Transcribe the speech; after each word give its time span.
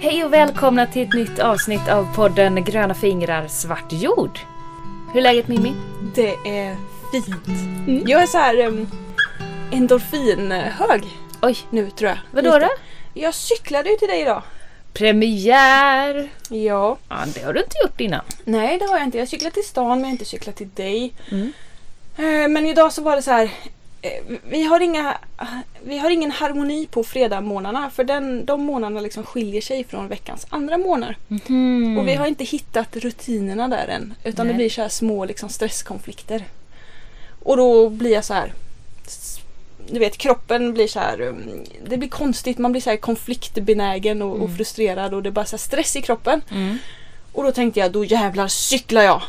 Hej 0.00 0.24
och 0.24 0.32
välkomna 0.32 0.86
till 0.86 1.02
ett 1.02 1.14
nytt 1.14 1.38
avsnitt 1.38 1.88
av 1.88 2.14
podden 2.14 2.64
Gröna 2.64 2.94
fingrar 2.94 3.48
svart 3.48 3.92
jord. 3.92 4.38
Hur 5.12 5.18
är 5.18 5.22
läget 5.22 5.48
Mimmi? 5.48 5.74
Det 6.14 6.34
är 6.44 6.76
fint. 7.12 8.08
Jag 8.08 8.22
är 8.22 8.26
så 8.26 8.38
här 8.38 8.66
um, 8.66 8.88
endorfinhög 9.72 11.04
Oj, 11.42 11.56
nu 11.70 11.90
tror 11.90 12.10
jag. 12.10 12.18
vadå 12.30 12.58
då? 12.58 12.68
Jag 13.14 13.34
cyklade 13.34 13.90
ju 13.90 13.96
till 13.96 14.08
dig 14.08 14.20
idag. 14.22 14.42
Premiär! 14.92 16.28
Ja. 16.48 16.98
Ja, 17.08 17.16
det 17.34 17.42
har 17.42 17.52
du 17.52 17.60
inte 17.60 17.76
gjort 17.82 18.00
innan. 18.00 18.24
Nej 18.44 18.78
det 18.78 18.84
har 18.84 18.96
jag 18.98 19.04
inte. 19.06 19.18
Jag 19.18 19.28
cyklat 19.28 19.54
till 19.54 19.64
stan 19.64 19.88
men 19.88 19.98
jag 19.98 20.06
har 20.06 20.12
inte 20.12 20.24
cyklat 20.24 20.56
till 20.56 20.70
dig. 20.74 21.12
Mm. 21.30 21.52
Eh, 22.16 22.48
Men 22.48 22.66
idag 22.66 22.92
så 22.92 23.02
var 23.02 23.16
det 23.16 23.22
så 23.22 23.30
här. 23.30 23.50
Eh, 24.02 24.10
Vi 24.48 24.62
har, 24.64 24.80
inga, 24.80 25.18
vi 25.84 25.98
har 25.98 26.10
ingen 26.10 26.30
harmoni 26.30 26.86
på 26.90 27.04
fredagsmånaderna 27.04 27.90
för 27.90 28.04
den, 28.04 28.44
de 28.44 28.64
månaderna 28.64 29.00
liksom 29.00 29.24
skiljer 29.24 29.60
sig 29.60 29.84
från 29.84 30.08
veckans 30.08 30.46
andra 30.50 30.78
månader. 30.78 31.16
Mhm. 31.28 31.98
Och 31.98 32.08
vi 32.08 32.14
har 32.14 32.26
inte 32.26 32.44
hittat 32.44 32.96
rutinerna 32.96 33.68
där 33.68 33.86
än. 33.88 34.14
Utan 34.24 34.46
Nej. 34.46 34.52
det 34.52 34.56
blir 34.56 34.70
så 34.70 34.82
här 34.82 34.88
små 34.88 35.24
liksom, 35.24 35.48
stresskonflikter. 35.48 36.44
Och 37.42 37.56
då 37.56 37.88
blir 37.88 38.10
jag 38.12 38.24
så 38.24 38.34
här. 38.34 38.52
Du 39.90 39.98
vet 39.98 40.16
kroppen 40.16 40.72
blir 40.74 40.86
så 40.88 41.00
här. 41.00 41.20
um, 41.20 41.64
Det 41.86 41.96
blir 41.96 42.08
konstigt. 42.08 42.58
Man 42.58 42.72
blir 42.72 42.82
så 42.82 42.90
här 42.90 42.96
konfliktbenägen 42.96 44.22
och, 44.22 44.30
och 44.32 44.36
Mm. 44.44 44.56
frustrerad. 44.56 45.14
Och 45.14 45.22
det 45.22 45.28
är 45.28 45.30
bara 45.32 45.44
så 45.44 45.58
stress 45.58 45.96
i 45.96 46.02
kroppen. 46.02 46.42
Mm. 46.50 46.78
Och 47.32 47.42
då 47.44 47.52
tänkte 47.52 47.80
jag 47.80 47.92
då 47.92 48.04
jävlar 48.04 48.48
cyklar 48.48 49.02
jag. 49.02 49.22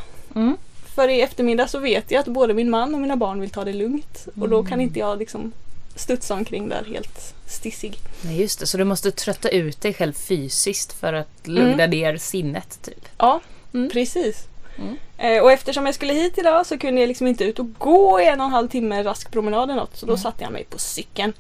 Mm. 0.98 1.08
För 1.08 1.08
i 1.14 1.22
eftermiddag 1.22 1.68
så 1.68 1.80
vet 1.80 2.12
jag 2.12 2.20
att 2.20 2.28
både 2.28 2.54
min 2.54 2.70
man 2.70 2.94
och 2.96 3.02
mina 3.02 3.16
barn 3.16 3.42
vill 3.42 3.50
ta 3.50 3.64
det 3.66 3.74
lugnt. 3.74 4.28
Och 4.42 4.50
då 4.50 4.64
kan 4.64 4.74
Mm. 4.74 4.82
inte 4.82 5.00
jag 5.00 5.20
liksom 5.20 5.52
studsa 5.96 6.34
omkring 6.34 6.70
där 6.70 6.84
helt 6.94 7.34
stissig. 7.48 7.96
Nej 8.22 8.42
just 8.42 8.60
det, 8.60 8.68
så 8.68 8.78
du 8.78 8.84
måste 8.84 9.12
trötta 9.12 9.50
ut 9.50 9.82
dig 9.82 9.94
själv 9.94 10.14
fysiskt 10.14 10.94
för 10.94 11.14
att 11.14 11.48
lugna 11.48 11.86
ner 11.88 12.18
sinnet 12.18 12.80
typ. 12.82 13.06
Ja, 13.18 13.42
Mm. 13.74 13.90
precis. 13.90 14.44
Mm. 14.78 14.98
Eh, 15.18 15.44
och 15.44 15.52
eftersom 15.52 15.86
jag 15.86 15.96
skulle 15.96 16.14
hit 16.14 16.38
idag 16.38 16.66
så 16.66 16.78
kunde 16.78 17.02
jag 17.02 17.08
liksom 17.08 17.28
inte 17.28 17.44
ut 17.44 17.60
och 17.60 17.74
gå 17.78 18.20
en 18.20 18.40
och 18.40 18.46
en 18.46 18.52
halv 18.52 18.68
timme 18.68 19.04
rask 19.04 19.32
promenad 19.32 19.64
eller 19.70 19.80
något. 19.82 19.98
Så 19.98 20.06
då 20.06 20.12
Mm. 20.12 20.22
satte 20.24 20.44
jag 20.44 20.52
mig 20.54 20.64
på 20.64 20.80
cykeln. 20.80 21.34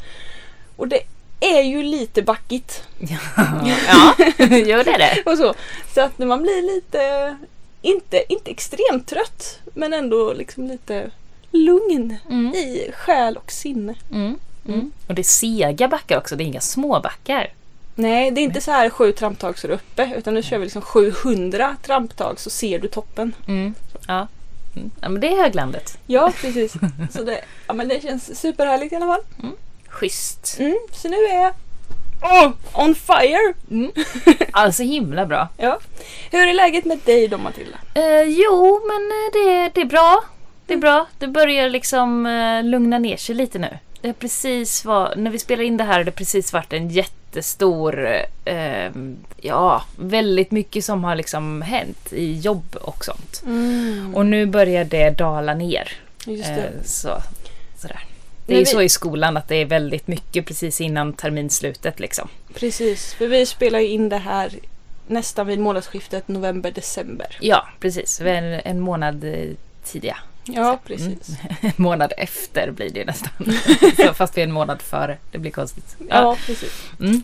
Och 0.75 0.87
det 0.87 0.99
är 1.39 1.61
ju 1.61 1.83
lite 1.83 2.21
backigt. 2.21 2.83
ja, 2.99 4.15
gör 4.57 4.83
det 4.83 4.97
det? 4.97 5.23
Och 5.31 5.37
så. 5.37 5.53
så 5.93 6.01
att 6.01 6.17
man 6.19 6.41
blir 6.41 6.75
lite, 6.75 7.35
inte, 7.81 8.33
inte 8.33 8.51
extremt 8.51 9.07
trött, 9.07 9.59
men 9.73 9.93
ändå 9.93 10.33
liksom 10.33 10.67
lite 10.67 11.11
lugn 11.51 12.15
Mm. 12.29 12.53
i 12.55 12.91
själ 12.95 13.37
och 13.37 13.51
sinne. 13.51 13.95
Mm. 14.11 14.37
Mm. 14.67 14.91
Och 15.07 15.15
det 15.15 15.21
är 15.21 15.23
sega 15.23 15.87
backar 15.87 16.17
också, 16.17 16.35
det 16.35 16.43
är 16.43 16.45
inga 16.45 16.61
små 16.61 16.99
backar. 16.99 17.53
Nej, 17.95 18.31
det 18.31 18.41
är 18.41 18.43
inte 18.43 18.61
så 18.61 18.71
här 18.71 18.89
sju 18.89 19.11
tramptag 19.11 19.59
så 19.59 19.67
är 19.67 19.71
uppe, 19.71 20.13
utan 20.17 20.33
nu 20.33 20.43
kör 20.43 20.57
vi 20.57 20.63
liksom 20.65 20.81
700 20.81 21.75
tramptag 21.83 22.39
så 22.39 22.49
ser 22.49 22.79
du 22.79 22.87
toppen. 22.87 23.35
Mm. 23.47 23.73
Ja. 24.07 24.27
Mm. 24.75 24.91
ja, 25.01 25.09
men 25.09 25.21
det 25.21 25.27
är 25.27 25.37
höglandet. 25.43 25.97
Ja, 26.07 26.33
precis. 26.41 26.73
Så 27.11 27.23
det, 27.23 27.41
ja, 27.67 27.73
men 27.73 27.87
det 27.87 28.01
känns 28.01 28.39
superhärligt 28.39 28.93
i 28.93 28.95
alla 28.95 29.05
fall. 29.05 29.51
Schysst. 29.87 30.55
Mm, 30.59 30.77
så 30.93 31.09
nu 31.09 31.15
är 31.17 31.53
oh, 32.21 32.51
on 32.73 32.95
fire! 32.95 33.53
Mm. 33.71 33.91
Alltså 34.51 34.83
himla 34.83 35.25
bra. 35.25 35.47
Ja. 35.57 35.79
Hur 36.31 36.47
är 36.47 36.53
läget 36.53 36.85
med 36.85 36.99
dig 37.05 37.27
då 37.27 37.37
Matilda? 37.37 37.77
Eh, 37.93 38.21
jo, 38.21 38.81
men 38.87 39.11
eh, 39.11 39.31
det, 39.33 39.71
det 39.73 39.81
är 39.81 39.85
bra. 39.85 40.23
Det 40.65 40.73
är 40.73 40.77
bra. 40.77 41.05
Det 41.19 41.27
börjar 41.27 41.69
liksom 41.69 42.25
eh, 42.25 42.63
lugna 42.63 42.99
ner 42.99 43.17
sig 43.17 43.35
lite 43.35 43.59
nu. 43.59 43.77
Det 44.01 44.07
har 44.07 44.13
precis 44.13 44.85
var, 44.85 45.13
när 45.15 45.31
vi 45.31 45.39
spelar 45.39 45.63
in 45.63 45.77
det 45.77 45.83
här 45.83 45.93
har 45.93 46.03
det 46.03 46.11
precis 46.11 46.53
varit 46.53 46.73
en 46.73 46.89
jättestor, 46.89 48.07
eh, 48.45 48.91
ja, 49.37 49.83
väldigt 49.97 50.51
mycket 50.51 50.85
som 50.85 51.03
har 51.03 51.15
liksom 51.15 51.61
hänt 51.61 52.13
i 52.13 52.39
jobb 52.39 52.75
och 52.81 53.05
sånt. 53.05 53.43
Och 54.13 54.25
nu 54.25 54.45
börjar 54.45 54.83
det 54.83 55.09
dala 55.09 55.53
ner. 55.53 55.91
Just 56.25 56.45
det. 56.45 56.61
Eh, 56.61 56.83
så, 56.83 57.17
sådär. 57.77 58.03
Det 58.51 58.55
är 58.55 58.59
ju 58.59 58.65
vi- 58.65 58.71
så 58.71 58.81
i 58.81 58.89
skolan 58.89 59.37
att 59.37 59.47
det 59.47 59.55
är 59.55 59.65
väldigt 59.65 60.07
mycket 60.07 60.45
precis 60.45 60.81
innan 60.81 61.13
terminslutet 61.13 61.99
liksom. 61.99 62.29
Precis, 62.53 63.13
för 63.13 63.27
vi 63.27 63.45
spelar 63.45 63.79
ju 63.79 63.87
in 63.87 64.09
det 64.09 64.17
här 64.17 64.51
nästan 65.07 65.47
vid 65.47 65.59
månadsskiftet 65.59 66.27
november-december. 66.27 67.37
Ja, 67.41 67.67
precis. 67.79 68.21
Vi 68.21 68.29
är 68.29 68.41
en, 68.43 68.61
en 68.65 68.79
månad 68.79 69.23
eh, 69.23 69.49
tidiga. 69.83 70.17
Ja, 70.45 70.79
precis. 70.85 71.29
En 71.61 71.71
månad 71.75 72.13
efter 72.17 72.71
blir 72.71 72.89
det 72.89 73.05
nästan. 73.05 73.31
fast 74.15 74.37
vi 74.37 74.41
är 74.41 74.45
en 74.47 74.51
månad 74.51 74.81
före. 74.81 75.17
Det 75.31 75.37
blir 75.37 75.51
konstigt. 75.51 75.95
Ja, 76.09 76.37
precis. 76.45 76.83
Mm. 76.99 77.23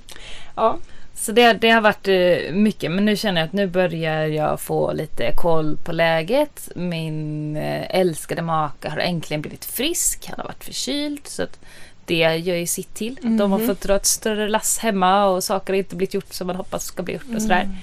Ja. 0.55 0.77
Så 1.19 1.31
det, 1.31 1.53
det 1.53 1.69
har 1.69 1.81
varit 1.81 2.07
eh, 2.07 2.53
mycket. 2.53 2.91
Men 2.91 3.05
nu 3.05 3.16
känner 3.16 3.41
jag 3.41 3.47
att 3.47 3.53
nu 3.53 3.67
börjar 3.67 4.25
jag 4.25 4.61
få 4.61 4.94
lite 4.94 5.31
koll 5.35 5.78
på 5.78 5.91
läget. 5.91 6.69
Min 6.75 7.55
eh, 7.57 7.95
älskade 8.00 8.41
maka 8.41 8.89
har 8.89 8.97
äntligen 8.97 9.41
blivit 9.41 9.66
frisk. 9.66 10.28
Han 10.29 10.39
har 10.39 10.45
varit 10.45 10.63
förkyld. 10.63 11.28
Så 11.28 11.44
att 11.44 11.59
det 12.05 12.16
gör 12.38 12.55
ju 12.55 12.67
sitt 12.67 12.94
till. 12.94 13.17
Att 13.23 13.38
De 13.38 13.51
har 13.51 13.59
Mhm. 13.59 13.67
fått 13.67 13.81
dra 13.81 13.95
ett 13.95 14.05
större 14.05 14.50
lass 14.50 14.78
hemma 14.79 15.25
och 15.25 15.44
saker 15.44 15.73
har 15.73 15.78
inte 15.78 15.95
blivit 15.95 16.13
gjort 16.13 16.33
som 16.33 16.47
man 16.47 16.55
hoppas 16.55 16.83
ska 16.85 17.03
bli 17.03 17.13
gjort 17.13 17.35
och 17.35 17.41
sådär. 17.41 17.61
Mm. 17.61 17.75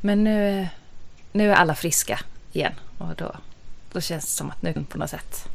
Men 0.00 0.24
nu, 0.24 0.66
nu 1.32 1.50
är 1.50 1.54
alla 1.54 1.74
friska 1.74 2.20
igen. 2.52 2.72
Och 2.98 3.14
då, 3.16 3.32
då 3.92 4.00
känns 4.00 4.24
det 4.24 4.30
som 4.30 4.50
att 4.50 4.62
nu 4.62 4.84
på 4.88 4.98
något 4.98 5.10
sätt 5.10 5.48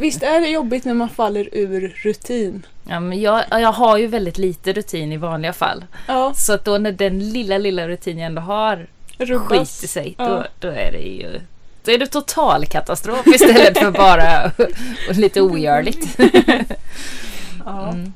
Visst 0.00 0.22
är 0.22 0.40
det 0.40 0.48
jobbigt 0.48 0.84
när 0.84 0.94
man 0.94 1.08
faller 1.08 1.48
ur 1.52 1.94
rutin? 2.02 2.66
Ja, 2.88 3.00
men 3.00 3.20
jag, 3.20 3.44
jag 3.50 3.72
har 3.72 3.96
ju 3.98 4.06
väldigt 4.06 4.38
lite 4.38 4.72
rutin 4.72 5.12
i 5.12 5.16
vanliga 5.16 5.52
fall. 5.52 5.84
Ja, 6.08 6.32
Så 6.34 6.52
att 6.52 6.64
då 6.64 6.78
när 6.78 6.92
den 6.92 7.32
lilla, 7.32 7.58
lilla 7.58 7.88
rutin 7.88 8.18
jag 8.18 8.26
ändå 8.26 8.42
har 8.42 8.86
rubbas. 9.18 9.48
skiter 9.48 9.88
sig, 9.88 10.14
då, 10.18 10.24
Ja. 10.24 10.44
då 10.58 10.68
är 10.68 10.92
det 10.92 10.98
ju 10.98 11.40
då 11.84 11.90
är 11.92 11.98
det 11.98 12.06
total 12.06 12.66
katastrof 12.66 13.26
istället 13.26 13.78
för 13.78 13.90
bara 13.90 14.52
lite 15.12 15.40
ogörligt. 15.40 16.18
Ja. 17.64 17.88
Mm. 17.92 18.12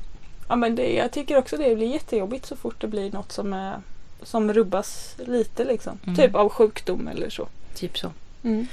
Ja 0.49 0.55
men 0.55 0.75
det, 0.75 0.93
jag 0.93 1.11
tycker 1.11 1.37
också 1.37 1.57
det 1.57 1.75
blir 1.75 1.87
jättejobbigt 1.93 2.45
så 2.45 2.55
fort 2.55 2.81
det 2.81 2.87
blir 2.87 3.11
något 3.11 3.31
som, 3.31 3.53
är, 3.53 3.75
som 4.23 4.53
rubbas 4.53 5.15
lite 5.27 5.63
liksom. 5.65 5.99
Mm. 6.03 6.15
Typ 6.15 6.35
av 6.35 6.49
sjukdom 6.49 7.07
eller 7.07 7.29
så. 7.29 7.47
Typ 7.75 7.97
så. 7.97 8.11
Mm. 8.43 8.67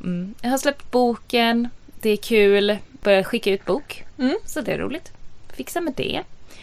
Mm. 0.00 0.34
Jag 0.42 0.50
har 0.50 0.58
släppt 0.58 0.90
boken, 0.90 1.68
det 2.02 2.10
är 2.10 2.16
kul, 2.16 2.78
börjar 3.02 3.22
skicka 3.22 3.50
ut 3.50 3.64
bok. 3.64 4.04
Mm. 4.18 4.38
Så 4.46 4.60
det 4.60 4.72
är 4.72 4.78
roligt. 4.78 5.12
Fixa 5.52 5.80
med 5.80 5.94
det. 5.96 6.22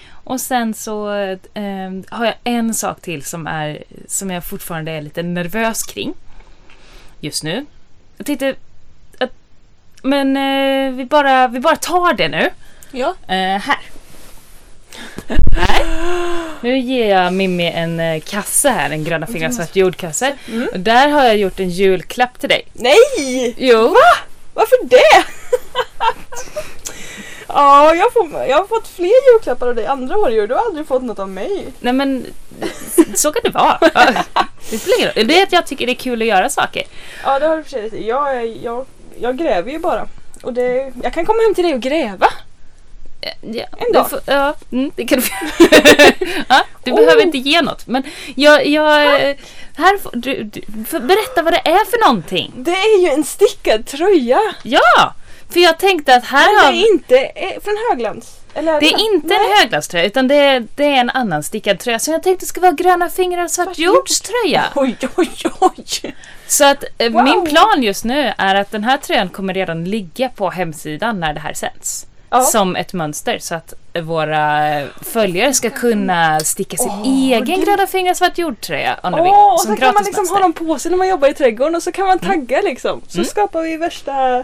Och 0.09 0.41
sen 0.41 0.73
så 0.73 1.13
eh, 1.53 1.91
har 2.09 2.25
jag 2.25 2.35
en 2.44 2.73
sak 2.73 3.01
till 3.01 3.23
som, 3.23 3.47
är, 3.47 3.84
som 4.07 4.31
jag 4.31 4.44
fortfarande 4.44 4.91
är 4.91 5.01
lite 5.01 5.23
nervös 5.23 5.84
kring. 5.84 6.13
Just 7.19 7.44
nu. 7.44 7.66
Jag 8.18 8.25
tänkte 8.25 8.56
att 9.19 9.31
men 10.03 10.38
eh, 10.38 10.97
vi, 10.97 11.06
bara, 11.06 11.47
vi 11.47 11.59
bara 11.59 11.75
tar 11.75 12.13
det 12.13 12.28
nu. 12.28 12.50
Ja. 12.91 13.16
Eh, 13.28 13.35
här. 13.35 13.79
här. 15.57 15.85
Nu 16.62 16.79
ger 16.79 17.09
jag 17.09 17.34
Mimmi 17.34 17.72
en 17.72 18.00
eh, 18.00 18.22
kasse 18.22 18.69
här, 18.69 18.90
en 18.90 19.03
gröna 19.03 19.28
fingrar 19.28 19.50
svart 19.50 19.75
jordkasse. 19.75 20.34
Mm. 20.47 20.67
Och 20.73 20.79
där 20.79 21.07
har 21.07 21.23
jag 21.23 21.38
gjort 21.38 21.59
en 21.59 21.69
julklapp 21.69 22.40
till 22.40 22.50
dig. 22.50 22.62
Nej! 22.73 23.56
Jo. 23.57 23.96
Varför 24.56 24.86
det? 24.86 25.26
Ja, 27.48 27.96
jag, 27.96 28.14
får, 28.14 28.44
jag 28.50 28.58
har 28.58 28.68
fått 28.68 28.88
fler 28.88 29.34
julklappar 29.34 29.68
av 29.68 29.76
dig 29.76 29.86
andra 29.86 30.18
år. 30.18 30.48
Du 30.48 30.54
har 30.54 30.66
aldrig 30.66 30.88
fått 30.88 31.04
något 31.04 31.20
av 31.20 31.30
mig. 31.30 31.74
Nej 31.80 31.94
men 31.94 32.26
så 33.16 33.32
kan 33.32 33.42
det 33.44 33.50
vara. 33.50 33.80
Det 34.70 34.78
spelar 34.78 34.98
ingen 34.98 35.12
roll. 35.16 35.28
Det 35.28 35.40
är 35.40 35.44
att 35.44 35.52
jag 35.52 35.68
tycker 35.68 35.86
det 35.86 35.92
är 35.92 35.96
kul 35.96 36.22
att 36.22 36.28
göra 36.28 36.50
saker. 36.50 36.84
Ja, 37.24 37.40
det 37.40 37.48
har 37.48 37.64
du 37.70 37.98
i. 37.98 38.08
jag, 38.08 38.48
jag, 38.48 38.86
jag 39.20 39.38
gräver 39.38 39.72
ju 39.72 39.79
bara. 39.79 40.08
Och 40.44 40.53
det, 40.53 40.91
jag 41.03 41.14
kan 41.14 41.26
komma 41.26 41.40
hem 41.44 41.56
till 41.56 41.64
dig 41.64 41.74
och 41.74 41.82
gräva. 41.82 42.28
Ja, 43.42 43.64
En 43.78 43.86
du 43.88 43.92
dag. 43.94 44.10
får- 44.10 44.20
ja, 44.26 44.56
mm, 44.72 44.92
det 44.96 45.06
kan 45.06 45.20
du 45.20 45.26
ja, 46.50 46.64
Du 46.84 46.92
Oh. 46.92 46.96
behöver 46.98 47.22
inte 47.22 47.38
ge 47.38 47.62
något. 47.62 47.88
Men 47.88 48.04
jag, 48.36 48.66
jag 48.68 48.92
här 49.78 49.98
får, 49.98 50.12
du, 50.16 50.44
du, 50.44 50.62
berätta 51.00 51.42
vad 51.44 51.54
det 51.54 51.62
är 51.70 51.86
för 51.86 52.08
någonting. 52.08 52.52
Det 52.56 52.72
är 52.72 53.02
ju 53.02 53.08
en 53.10 53.24
stickad 53.24 53.86
tröja. 53.86 54.40
Ja! 54.64 55.14
För 55.50 55.60
jag 55.60 55.80
tänkte 55.80 56.16
att 56.16 56.24
här 56.26 56.46
Men 56.46 56.56
det 56.56 56.62
har 56.66 56.74
är 56.74 56.92
inte 56.94 57.18
eh, 57.20 57.62
från 57.64 57.78
Höglands. 57.90 58.36
Eller 58.54 58.80
det 58.80 58.86
är 58.94 59.14
inte 59.14 59.34
en 59.36 59.60
höglandströja 59.62 60.06
utan 60.06 60.28
det 60.28 60.36
är, 60.36 60.68
det 60.76 60.84
är 60.86 60.92
en 61.00 61.10
annan 61.10 61.44
stickad 61.44 61.80
tröja 61.80 62.00
som 62.00 62.14
jag 62.14 62.24
tänkte 62.24 62.46
ska 62.46 62.62
vara 62.62 62.72
gröna 62.72 63.10
fingrar 63.10 63.48
svart 63.48 63.78
jordströja. 63.78 64.64
Oj, 64.76 64.96
oj, 65.16 65.30
oj. 65.60 66.16
Så 66.48 66.66
att 66.66 66.84
eh, 66.98 67.12
Wow. 67.12 67.24
min 67.24 67.46
plan 67.46 67.84
just 67.84 68.04
nu 68.06 68.34
är 68.38 68.56
att 68.56 68.72
den 68.72 68.84
här 68.84 68.98
tröjan 68.98 69.30
kommer 69.30 69.54
redan 69.54 69.84
ligga 69.86 70.30
på 70.30 70.50
hemsidan 70.50 71.20
när 71.20 71.34
det 71.34 71.40
här 71.40 71.54
sänds. 71.54 72.08
Ja. 72.37 72.41
Som 72.41 72.76
ett 72.76 72.93
mönster 72.93 73.40
så 73.40 73.55
att 73.55 73.73
våra 74.03 74.82
följare 75.02 75.53
ska 75.53 75.70
kunna 75.70 76.40
sticka 76.40 76.78
sin 76.78 76.90
Åh, 76.90 77.32
egen 77.32 77.59
det- 77.59 77.66
gröna 77.66 77.87
fingrar 77.87 78.14
svart 78.14 78.37
jordtröja 78.37 78.99
om 79.03 79.11
de 79.11 79.23
vill. 79.23 79.32
Och 79.53 79.61
så 79.61 79.76
kan 79.76 79.93
man 79.93 80.03
liksom 80.03 80.28
ha 80.29 80.40
dem 80.40 80.53
på 80.53 80.79
sig 80.79 80.91
när 80.91 80.97
man 80.97 81.08
jobbar 81.08 81.28
i 81.28 81.34
trädgården 81.34 81.76
och 81.76 81.84
så 81.84 81.91
kan 81.91 82.08
man 82.08 82.20
tagga 82.20 82.61
liksom. 82.61 83.02
Så 83.08 83.17
Mm. 83.17 83.26
skapar 83.26 83.61
vi 83.61 83.78
värsta, 83.78 84.43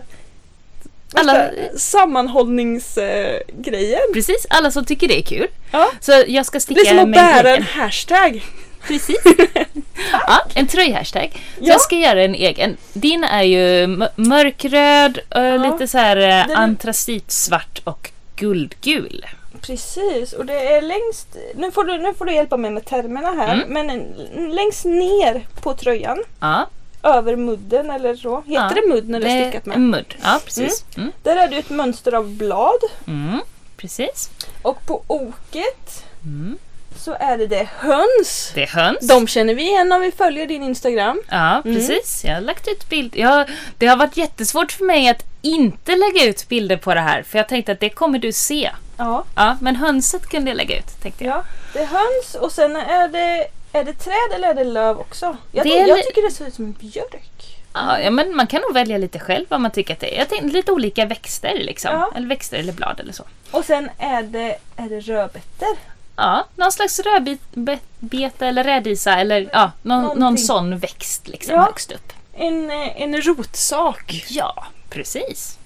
Alla, 1.13 1.49
sammanhållningsgrejen. 1.77 3.99
precis, 4.13 4.45
alla 4.49 4.71
som 4.71 4.85
tycker 4.85 5.07
det 5.07 5.19
är 5.19 5.23
kul. 5.23 5.47
Ja. 5.71 5.91
Så 6.01 6.23
jag 6.27 6.45
ska 6.45 6.55
Det 6.57 6.61
sticka 6.61 6.81
blir 6.81 6.89
som 6.89 6.99
att 6.99 7.11
bära 7.11 7.55
en 7.55 7.63
hashtag. 7.63 8.43
Precis. 8.87 9.17
ja, 10.27 10.41
en 10.53 10.67
tröjhashtag. 10.67 11.29
Så 11.33 11.39
Ja. 11.59 11.67
jag 11.73 11.81
ska 11.81 11.95
göra 11.95 12.23
en 12.23 12.35
egen. 12.35 12.77
Din 12.93 13.23
är 13.23 13.43
ju 13.43 13.87
mörkröd, 14.15 15.19
eh, 15.29 15.71
lite 15.71 15.87
så 15.87 15.97
här 15.97 16.17
eh, 16.17 16.47
Den 16.47 16.57
antracitsvart 16.57 17.81
och 17.83 18.11
guldgul. 18.35 19.25
Precis, 19.61 20.33
och 20.33 20.45
det 20.45 20.67
är 20.67 20.81
längst... 20.81 21.27
Nu 21.55 21.71
får 21.71 21.83
du, 21.83 21.97
nu 21.97 22.13
får 22.13 22.25
du 22.25 22.33
hjälpa 22.33 22.57
mig 22.57 22.71
med 22.71 22.85
termerna 22.85 23.31
här. 23.31 23.53
Mm. 23.53 23.67
Men 23.69 23.89
en- 23.89 24.55
längst 24.55 24.85
ner 24.85 25.47
på 25.61 25.73
tröjan, 25.73 26.23
Ja, 26.39 26.67
över 27.03 27.35
mudden 27.35 27.89
eller 27.89 28.15
så. 28.15 28.35
Heter 28.41 28.53
Ja, 28.53 28.71
det 28.75 28.87
mudd 28.93 29.09
när 29.09 29.19
det 29.19 29.27
är 29.29 29.43
stickat 29.49 29.65
med? 29.65 29.79
mudd. 29.81 30.13
Ja, 30.23 30.39
precis. 30.45 30.85
Mm. 30.97 31.11
Där 31.23 31.35
är 31.37 31.47
det 31.47 31.57
ett 31.57 31.69
mönster 31.69 32.13
av 32.13 32.29
blad. 32.29 32.79
Mm. 33.07 33.39
Precis. 33.77 34.29
Och 34.61 34.85
på 34.85 35.03
oket 35.07 36.03
Mm. 36.23 36.57
Så 37.01 37.13
är 37.19 37.37
det 37.37 37.47
det 37.47 37.67
höns. 37.77 38.51
Det 38.55 38.63
är 38.63 38.67
höns. 38.67 39.07
De 39.07 39.27
känner 39.27 39.55
vi 39.55 39.61
igen 39.63 39.91
om 39.91 40.01
vi 40.01 40.11
följer 40.11 40.47
din 40.47 40.63
Instagram. 40.63 41.21
Ja, 41.29 41.61
Mm. 41.65 41.75
precis. 41.75 42.23
Jag 42.25 42.33
har 42.33 42.41
lagt 42.41 42.67
ut 42.67 42.89
bild. 42.89 43.15
Jag, 43.15 43.49
det 43.77 43.87
har 43.87 43.97
varit 43.97 44.17
jättesvårt 44.17 44.71
för 44.71 44.85
mig 44.85 45.09
att 45.09 45.23
inte 45.41 45.95
lägga 45.95 46.25
ut 46.25 46.47
bilder 46.47 46.77
på 46.77 46.93
det 46.93 46.99
här. 46.99 47.23
För 47.23 47.37
jag 47.37 47.47
tänkte 47.49 47.71
att 47.71 47.79
det 47.79 47.89
kommer 47.89 48.19
du 48.19 48.31
se. 48.31 48.69
Ja. 48.97 49.23
Ja, 49.35 49.57
men 49.61 49.75
hönset 49.75 50.27
kunde 50.27 50.51
jag 50.51 50.57
lägga 50.57 50.77
ut, 50.77 51.01
tänkte 51.01 51.23
jag. 51.23 51.35
ja. 51.37 51.43
Det 51.73 51.79
är 51.79 51.85
höns 51.85 52.35
och 52.35 52.51
sen 52.51 52.75
är 52.75 53.07
det, 53.07 53.47
är 53.79 53.83
det 53.83 53.93
träd 53.93 54.35
eller 54.35 54.47
är 54.49 54.53
det 54.53 54.63
löv 54.63 54.99
också? 54.99 55.37
Jag, 55.51 55.65
Det 55.65 55.79
är 55.79 55.87
jag 55.87 56.03
tycker 56.05 56.21
det 56.21 56.31
ser 56.31 56.47
ut 56.47 56.53
som 56.53 56.65
en 56.65 56.71
björk. 56.71 57.57
Ja, 57.73 57.99
ja, 57.99 58.09
men 58.11 58.35
man 58.35 58.47
kan 58.47 58.61
nog 58.61 58.73
välja 58.73 58.97
lite 58.97 59.19
själv 59.19 59.45
vad 59.49 59.61
man 59.61 59.71
tycker 59.71 59.93
att 59.93 59.99
det 59.99 60.15
är. 60.15 60.19
Jag 60.19 60.29
tänkte 60.29 60.47
lite 60.47 60.71
olika 60.71 61.05
växter 61.05 61.53
liksom. 61.59 61.91
Ja. 61.93 62.11
Eller 62.15 62.27
växter 62.27 62.57
eller 62.57 62.73
blad 62.73 62.99
eller 62.99 63.13
så. 63.13 63.23
Och 63.51 63.65
sen 63.65 63.89
är 63.97 64.23
det, 64.23 64.57
är 64.77 64.89
det 64.89 64.99
rödbetor. 64.99 65.77
Ja, 66.21 66.45
någon 66.55 66.71
slags 66.71 66.99
rödbeta 66.99 68.47
eller 68.47 68.63
rädisa 68.63 69.19
eller 69.19 69.49
ja, 69.53 69.71
någon, 69.81 70.19
någon 70.19 70.37
sån 70.37 70.77
växt 70.77 71.27
liksom 71.27 71.55
Ja. 71.55 71.61
högst 71.61 71.91
upp. 71.91 72.13
En, 72.33 72.71
eh, 72.71 73.01
en 73.01 73.21
rotsak. 73.21 74.25
Ja, 74.29 74.65
precis. 74.89 75.57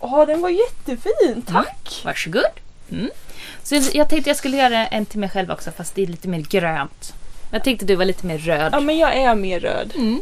Ja, 0.00 0.26
den 0.26 0.40
var 0.40 0.48
jättefin. 0.48 1.42
Tack! 1.46 2.02
Varsågod. 2.04 2.44
Mm. 2.90 3.10
Så 3.62 3.80
jag 3.92 4.08
tänkte 4.08 4.30
jag 4.30 4.36
skulle 4.36 4.56
göra 4.56 4.86
en 4.86 5.06
till 5.06 5.18
mig 5.20 5.28
själv 5.28 5.50
också 5.50 5.70
fast 5.70 5.94
det 5.94 6.02
är 6.02 6.06
lite 6.06 6.28
mer 6.28 6.40
grönt. 6.40 7.14
Jag 7.50 7.64
tänkte 7.64 7.86
du 7.86 7.94
var 7.94 8.04
lite 8.04 8.26
mer 8.26 8.38
röd. 8.38 8.72
Ja, 8.72 8.80
men 8.80 8.98
jag 8.98 9.16
är 9.16 9.34
mer 9.34 9.60
röd. 9.60 9.92
Mm. 9.96 10.20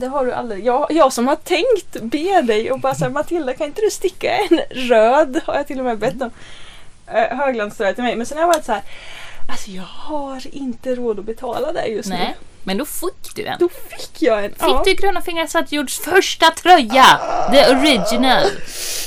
Det 0.00 0.06
har 0.06 0.26
du 0.26 0.32
aldrig. 0.32 0.66
Jag, 0.66 0.86
jag 0.90 1.12
som 1.12 1.28
har 1.28 1.36
tänkt 1.36 1.96
be 2.02 2.42
dig 2.42 2.72
och 2.72 2.80
bara 2.80 2.94
säga 2.94 3.10
Matilda 3.10 3.54
kan 3.54 3.66
inte 3.66 3.80
du 3.80 3.90
sticka 3.90 4.36
en 4.36 4.60
röd? 4.70 5.40
Har 5.46 5.54
jag 5.54 5.66
till 5.66 5.78
och 5.78 5.84
med 5.84 5.98
bett 5.98 6.22
om. 6.22 6.30
Uh, 7.14 7.38
höglandströja 7.38 7.94
till 7.94 8.04
mig. 8.04 8.16
Men 8.16 8.26
sen 8.26 8.38
har 8.38 8.42
jag 8.42 8.48
varit 8.48 8.64
så 8.64 8.72
här. 8.72 8.82
Alltså 9.48 9.70
jag 9.70 9.82
har 9.82 10.42
inte 10.52 10.94
råd 10.94 11.18
att 11.18 11.24
betala 11.24 11.72
det 11.72 11.86
just 11.86 12.08
Nej, 12.08 12.26
nu. 12.28 12.46
men 12.64 12.78
då 12.78 12.84
fick 12.84 13.34
du 13.34 13.44
en. 13.44 13.58
Då 13.58 13.68
fick 13.68 14.22
jag 14.22 14.44
en. 14.44 14.50
Fick 14.50 14.60
ja. 14.60 14.82
du 14.84 14.94
Gröna 14.94 15.22
Fingrar 15.22 15.46
Svartjords 15.46 15.98
första 15.98 16.50
tröja? 16.50 17.20
The 17.52 17.70
original. 17.70 18.46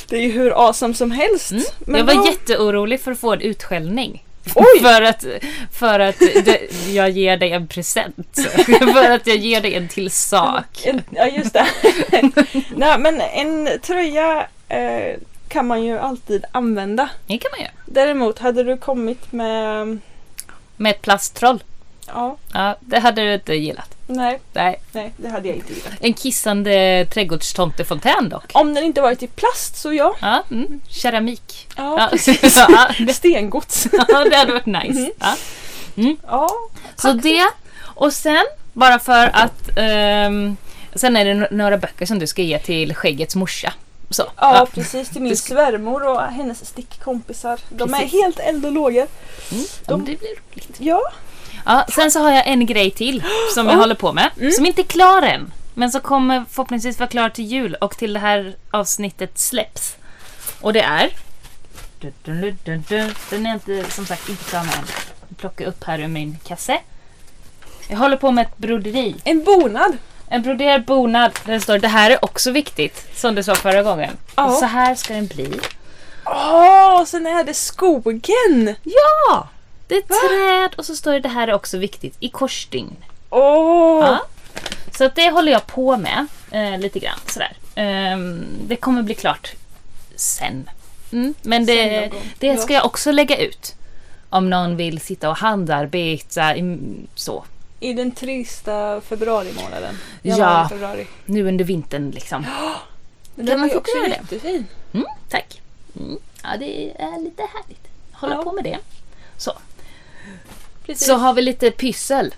Det 0.08 0.16
är 0.16 0.22
ju 0.22 0.32
hur 0.32 0.68
awesome 0.68 0.94
som 0.94 1.12
helst. 1.12 1.52
Mm. 1.52 1.64
Men 1.80 1.96
jag 1.96 2.06
var 2.06 2.14
då- 2.14 2.26
jätteorolig 2.26 3.02
för 3.02 3.12
att 3.12 3.20
få 3.20 3.34
en 3.34 3.42
utskällning. 3.42 4.26
För 4.82 5.02
att, 5.02 5.26
för 5.72 6.00
att 6.00 6.20
det, 6.20 6.58
jag 6.92 7.10
ger 7.10 7.38
dig 7.38 7.52
en 7.52 7.68
present. 7.68 8.40
för 8.94 9.12
att 9.12 9.28
jag 9.28 9.38
ger 9.38 9.62
dig 9.62 9.76
en 9.76 9.88
till 9.88 10.12
sak. 10.12 10.86
En, 10.86 11.02
ja 11.10 11.28
just 11.28 11.54
det. 11.54 11.68
Nej 12.76 13.00
men 13.00 13.22
en 13.22 13.80
tröja 13.82 14.48
eh, 14.70 15.16
kan 15.52 15.68
man 15.68 15.84
ju 15.84 15.98
alltid 16.00 16.46
använda. 16.52 17.10
Det 17.28 17.38
kan 17.38 17.52
man 17.52 17.60
göra. 17.60 17.72
Däremot 17.86 18.40
hade 18.40 18.64
du 18.64 18.78
kommit 18.78 19.32
med... 19.32 19.98
Med 20.78 20.90
ett 20.92 21.02
plasttroll. 21.02 21.64
Ja, 22.08 22.38
Ja, 22.54 22.76
det 22.80 23.00
hade 23.00 23.22
du 23.22 23.34
inte 23.34 23.54
gillat. 23.54 23.96
nej, 24.08 24.40
Nej. 24.54 24.82
nej 24.92 25.14
det 25.18 25.30
hade 25.30 25.48
jag 25.48 25.58
inte 25.58 25.74
gillat. 25.74 25.94
En 26.00 26.14
kissande 26.14 27.06
trädgårdstomtefontän 27.14 28.30
dock. 28.30 28.52
Om 28.54 28.74
den 28.74 28.84
inte 28.84 29.02
varit 29.02 29.24
i 29.24 29.28
plast 29.28 29.76
så 29.76 29.94
ja. 29.94 30.16
Ja, 30.22 30.44
mm. 30.52 30.82
Keramik. 30.90 31.68
Ja, 31.78 32.08
precis. 32.12 32.58
ja, 32.70 32.90
Stengods. 33.14 33.88
ja, 34.08 34.24
det 34.30 34.36
hade 34.36 34.54
varit 34.54 34.66
nice. 34.66 35.12
Ja. 35.20 35.36
Ja, 36.28 36.50
Så 36.96 37.14
det. 37.14 37.44
Och 37.84 38.14
sen, 38.14 38.46
bara 38.74 39.00
för 39.00 39.30
att... 39.34 39.70
ehm, 39.76 40.58
sen 40.96 41.16
är 41.18 41.26
det 41.26 41.48
några 41.52 41.78
böcker 41.78 42.06
som 42.06 42.20
du 42.20 42.28
ska 42.28 42.42
ge 42.42 42.60
till 42.60 42.96
skäggets 42.96 43.36
morsa. 43.36 43.74
Så. 44.12 44.24
ja, 44.38 44.68
precis. 44.74 45.10
Till 45.10 45.22
min 45.22 45.38
svärmor 45.38 46.08
och 46.08 46.22
hennes 46.22 46.66
stickkompisar. 46.68 47.60
De 47.70 47.94
är 47.94 47.98
Precis. 48.00 48.12
helt 48.22 48.40
eld 48.40 48.66
och 48.66 48.72
lågor. 48.72 49.08
Mm, 49.52 49.66
de- 49.86 50.06
det 50.06 50.20
blir 50.20 50.30
roligt. 50.54 50.76
Ja, 50.80 51.02
Ja, 51.66 51.86
sen 51.96 52.12
så 52.12 52.20
har 52.20 52.32
jag 52.32 52.48
en 52.48 52.66
grej 52.66 52.92
till 52.92 53.24
som 53.54 53.66
jag 53.68 53.76
Oh. 53.76 53.80
håller 53.80 53.96
på 53.96 54.14
med. 54.14 54.30
Mm. 54.40 54.52
Som 54.52 54.66
inte 54.66 54.82
är 54.82 54.86
klar 54.86 55.22
än. 55.22 55.52
Men 55.74 55.92
som 55.92 56.02
kommer 56.02 56.46
förhoppningsvis 56.50 57.00
vara 57.00 57.10
klar 57.10 57.30
till 57.30 57.46
jul 57.46 57.76
och 57.76 57.98
till 57.98 58.14
det 58.14 58.20
här 58.20 58.56
avsnittet 58.72 59.38
släpps. 59.40 59.96
Och 60.62 60.74
det 60.74 60.82
är... 60.82 61.10
Den 62.20 63.46
är 63.46 63.54
inte, 63.54 63.86
som 63.92 64.06
sagt 64.06 64.30
inte 64.30 64.44
klar 64.44 64.60
än. 64.62 64.68
Jag 65.30 65.38
plockar 65.38 65.66
upp 65.66 65.84
här 65.84 66.00
ur 66.00 66.08
min 66.08 66.38
kasse. 66.48 66.80
Jag 67.88 67.98
håller 67.98 68.18
på 68.18 68.32
med 68.32 68.42
ett 68.48 68.58
broderi. 68.58 69.16
en 69.24 69.44
bonad. 69.44 69.98
En 70.34 70.42
broderad 70.42 70.86
bonad 70.86 71.32
där 71.46 71.54
det 71.54 71.62
står 71.62 71.78
det 71.78 71.88
här 71.88 72.12
är 72.12 72.26
också 72.26 72.52
viktigt. 72.52 73.08
Som 73.16 73.36
du 73.36 73.44
sa 73.44 73.56
förra 73.56 73.84
gången. 73.84 74.18
Ja. 74.36 74.46
Och 74.46 74.54
så 74.54 74.66
här 74.66 74.96
ska 74.96 75.14
den 75.14 75.28
bli. 75.28 75.60
Åh, 76.26 77.04
sen 77.06 77.28
är 77.28 77.44
det 77.44 77.54
skogen. 77.54 78.76
Ja! 78.84 79.48
Det 79.88 79.96
är 79.96 80.00
ett 80.00 80.08
träd 80.08 80.74
och 80.78 80.86
så 80.86 80.96
står 80.96 81.14
det 81.14 81.20
det 81.20 81.30
här 81.30 81.48
är 81.48 81.54
också 81.54 81.78
viktigt 81.78 82.16
i 82.20 82.30
korsstygn. 82.30 82.96
Åh, 83.30 84.06
Ja. 84.06 84.20
Så 84.98 85.04
att 85.06 85.16
det 85.16 85.30
håller 85.32 85.52
jag 85.52 85.68
på 85.68 85.98
med 85.98 86.28
eh, 86.52 86.80
lite 86.80 87.00
grann 87.00 87.20
sådär. 87.28 87.58
Ehm, 87.76 88.46
det 88.68 88.76
kommer 88.76 89.02
bli 89.02 89.14
klart 89.16 89.52
sen. 90.16 90.70
Mm. 91.12 91.34
Men 91.42 91.66
Sen 91.66 91.76
det, 91.76 92.08
gång. 92.12 92.22
det 92.40 92.58
ska 92.58 92.74
jag 92.74 92.86
också 92.86 93.12
lägga 93.12 93.38
ut. 93.38 93.76
Om 94.30 94.50
någon 94.50 94.78
vill 94.78 95.02
sitta 95.02 95.30
och 95.30 95.38
handarbeta 95.38 96.56
så. 97.16 97.44
I 97.82 97.94
den 97.94 98.12
trista 98.12 99.02
februari 99.02 99.54
månaden. 99.54 99.98
Ja. 100.22 100.68
Februari. 100.70 101.08
Nu 101.26 101.48
under 101.48 101.66
vintern 101.66 102.12
liksom. 102.12 102.44
Kan 103.36 103.46
den 103.46 103.60
man 103.60 103.68
ju 103.70 103.74
få 103.74 103.80
också 103.80 103.98
göra 103.98 104.08
det? 104.08 104.14
jättefin. 104.16 104.66
Mm, 104.94 105.06
tack. 105.30 105.62
Mm. 106.00 106.18
Ja, 106.44 106.50
det 106.60 106.92
är 106.92 107.24
lite 107.24 107.42
härligt. 107.42 107.88
Hålla 108.12 108.36
Ja. 108.36 108.44
på 108.44 108.52
med 108.52 108.64
det. 108.64 108.78
Så. 109.38 109.52
Precis. 110.86 111.08
så 111.08 111.16
har 111.16 111.34
vi 111.34 111.42
lite 111.42 111.72
pyssel. 111.72 112.36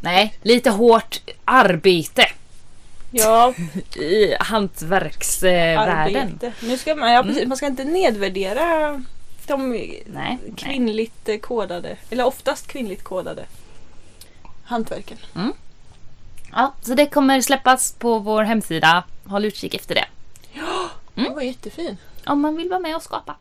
Nej, 0.00 0.34
lite 0.42 0.70
hårt 0.70 1.20
arbete 1.44 2.24
Ja, 3.10 3.54
i 3.96 4.36
hantverksvärlden. 4.40 6.16
arbete. 6.16 6.52
Nu 6.60 6.78
ska 6.78 6.94
man, 6.94 7.12
ja, 7.12 7.22
precis, 7.22 7.48
man 7.48 7.56
ska 7.56 7.66
inte 7.66 7.84
nedvärdera 7.84 9.02
de 9.46 9.70
Nej, 10.06 10.38
kvinnligt 10.56 11.28
kodade, 11.42 11.96
eller 12.10 12.24
oftast 12.26 12.66
kvinnligt 12.66 13.04
kodade 13.04 13.44
hantverken. 14.66 15.18
Ja, 16.52 16.72
så 16.82 16.94
det 16.94 17.06
kommer 17.06 17.40
släppas 17.40 17.92
på 17.92 18.18
vår 18.18 18.42
hemsida. 18.42 19.04
Håll 19.24 19.44
utkik 19.44 19.74
efter 19.74 19.94
det. 19.94 20.04
Den 21.14 21.34
var 21.34 21.42
jättefin. 21.42 21.96
Om 22.26 22.40
man 22.40 22.56
vill 22.56 22.68
vara 22.68 22.80
med 22.80 22.96
och 22.96 23.02
skapa. 23.02 23.34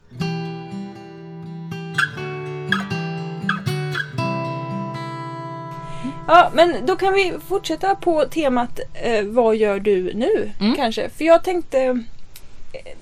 Ja, 6.27 6.51
men 6.53 6.85
då 6.85 6.95
kan 6.95 7.13
vi 7.13 7.33
fortsätta 7.47 7.95
på 7.95 8.25
temat 8.25 8.79
eh, 8.93 9.25
Vad 9.25 9.55
gör 9.55 9.79
du 9.79 10.13
nu? 10.13 10.51
Mm. 10.59 10.75
Kanske. 10.75 11.09
För 11.09 11.25
jag 11.25 11.43
tänkte 11.43 11.79
eh, 11.79 12.95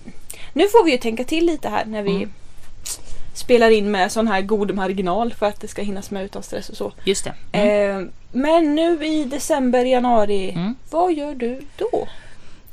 Nu 0.54 0.68
får 0.68 0.84
vi 0.86 0.92
ju 0.92 0.98
tänka 0.98 1.24
till 1.24 1.46
lite 1.46 1.70
här 1.70 1.86
när 1.86 2.04
vi 2.04 2.16
Mm. 2.16 2.34
Spelar 3.34 3.70
in 3.70 3.92
med 3.92 4.12
sån 4.12 4.28
här 4.28 4.42
god 4.42 4.76
marginal 4.76 5.34
för 5.34 5.46
att 5.46 5.62
det 5.62 5.68
ska 5.68 5.82
hinnas 5.82 6.12
med 6.12 6.24
utan 6.26 6.44
stress 6.44 6.70
och 6.70 6.78
så. 6.78 6.92
Just 7.04 7.24
det. 7.24 7.34
Mm. 7.52 8.00
Eh, 8.02 8.08
men 8.32 8.76
nu 8.76 9.06
i 9.06 9.24
december, 9.24 9.86
januari, 9.86 10.52
Mm. 10.52 10.76
vad 10.90 11.14
gör 11.14 11.36
du 11.36 11.62
då? 11.78 12.08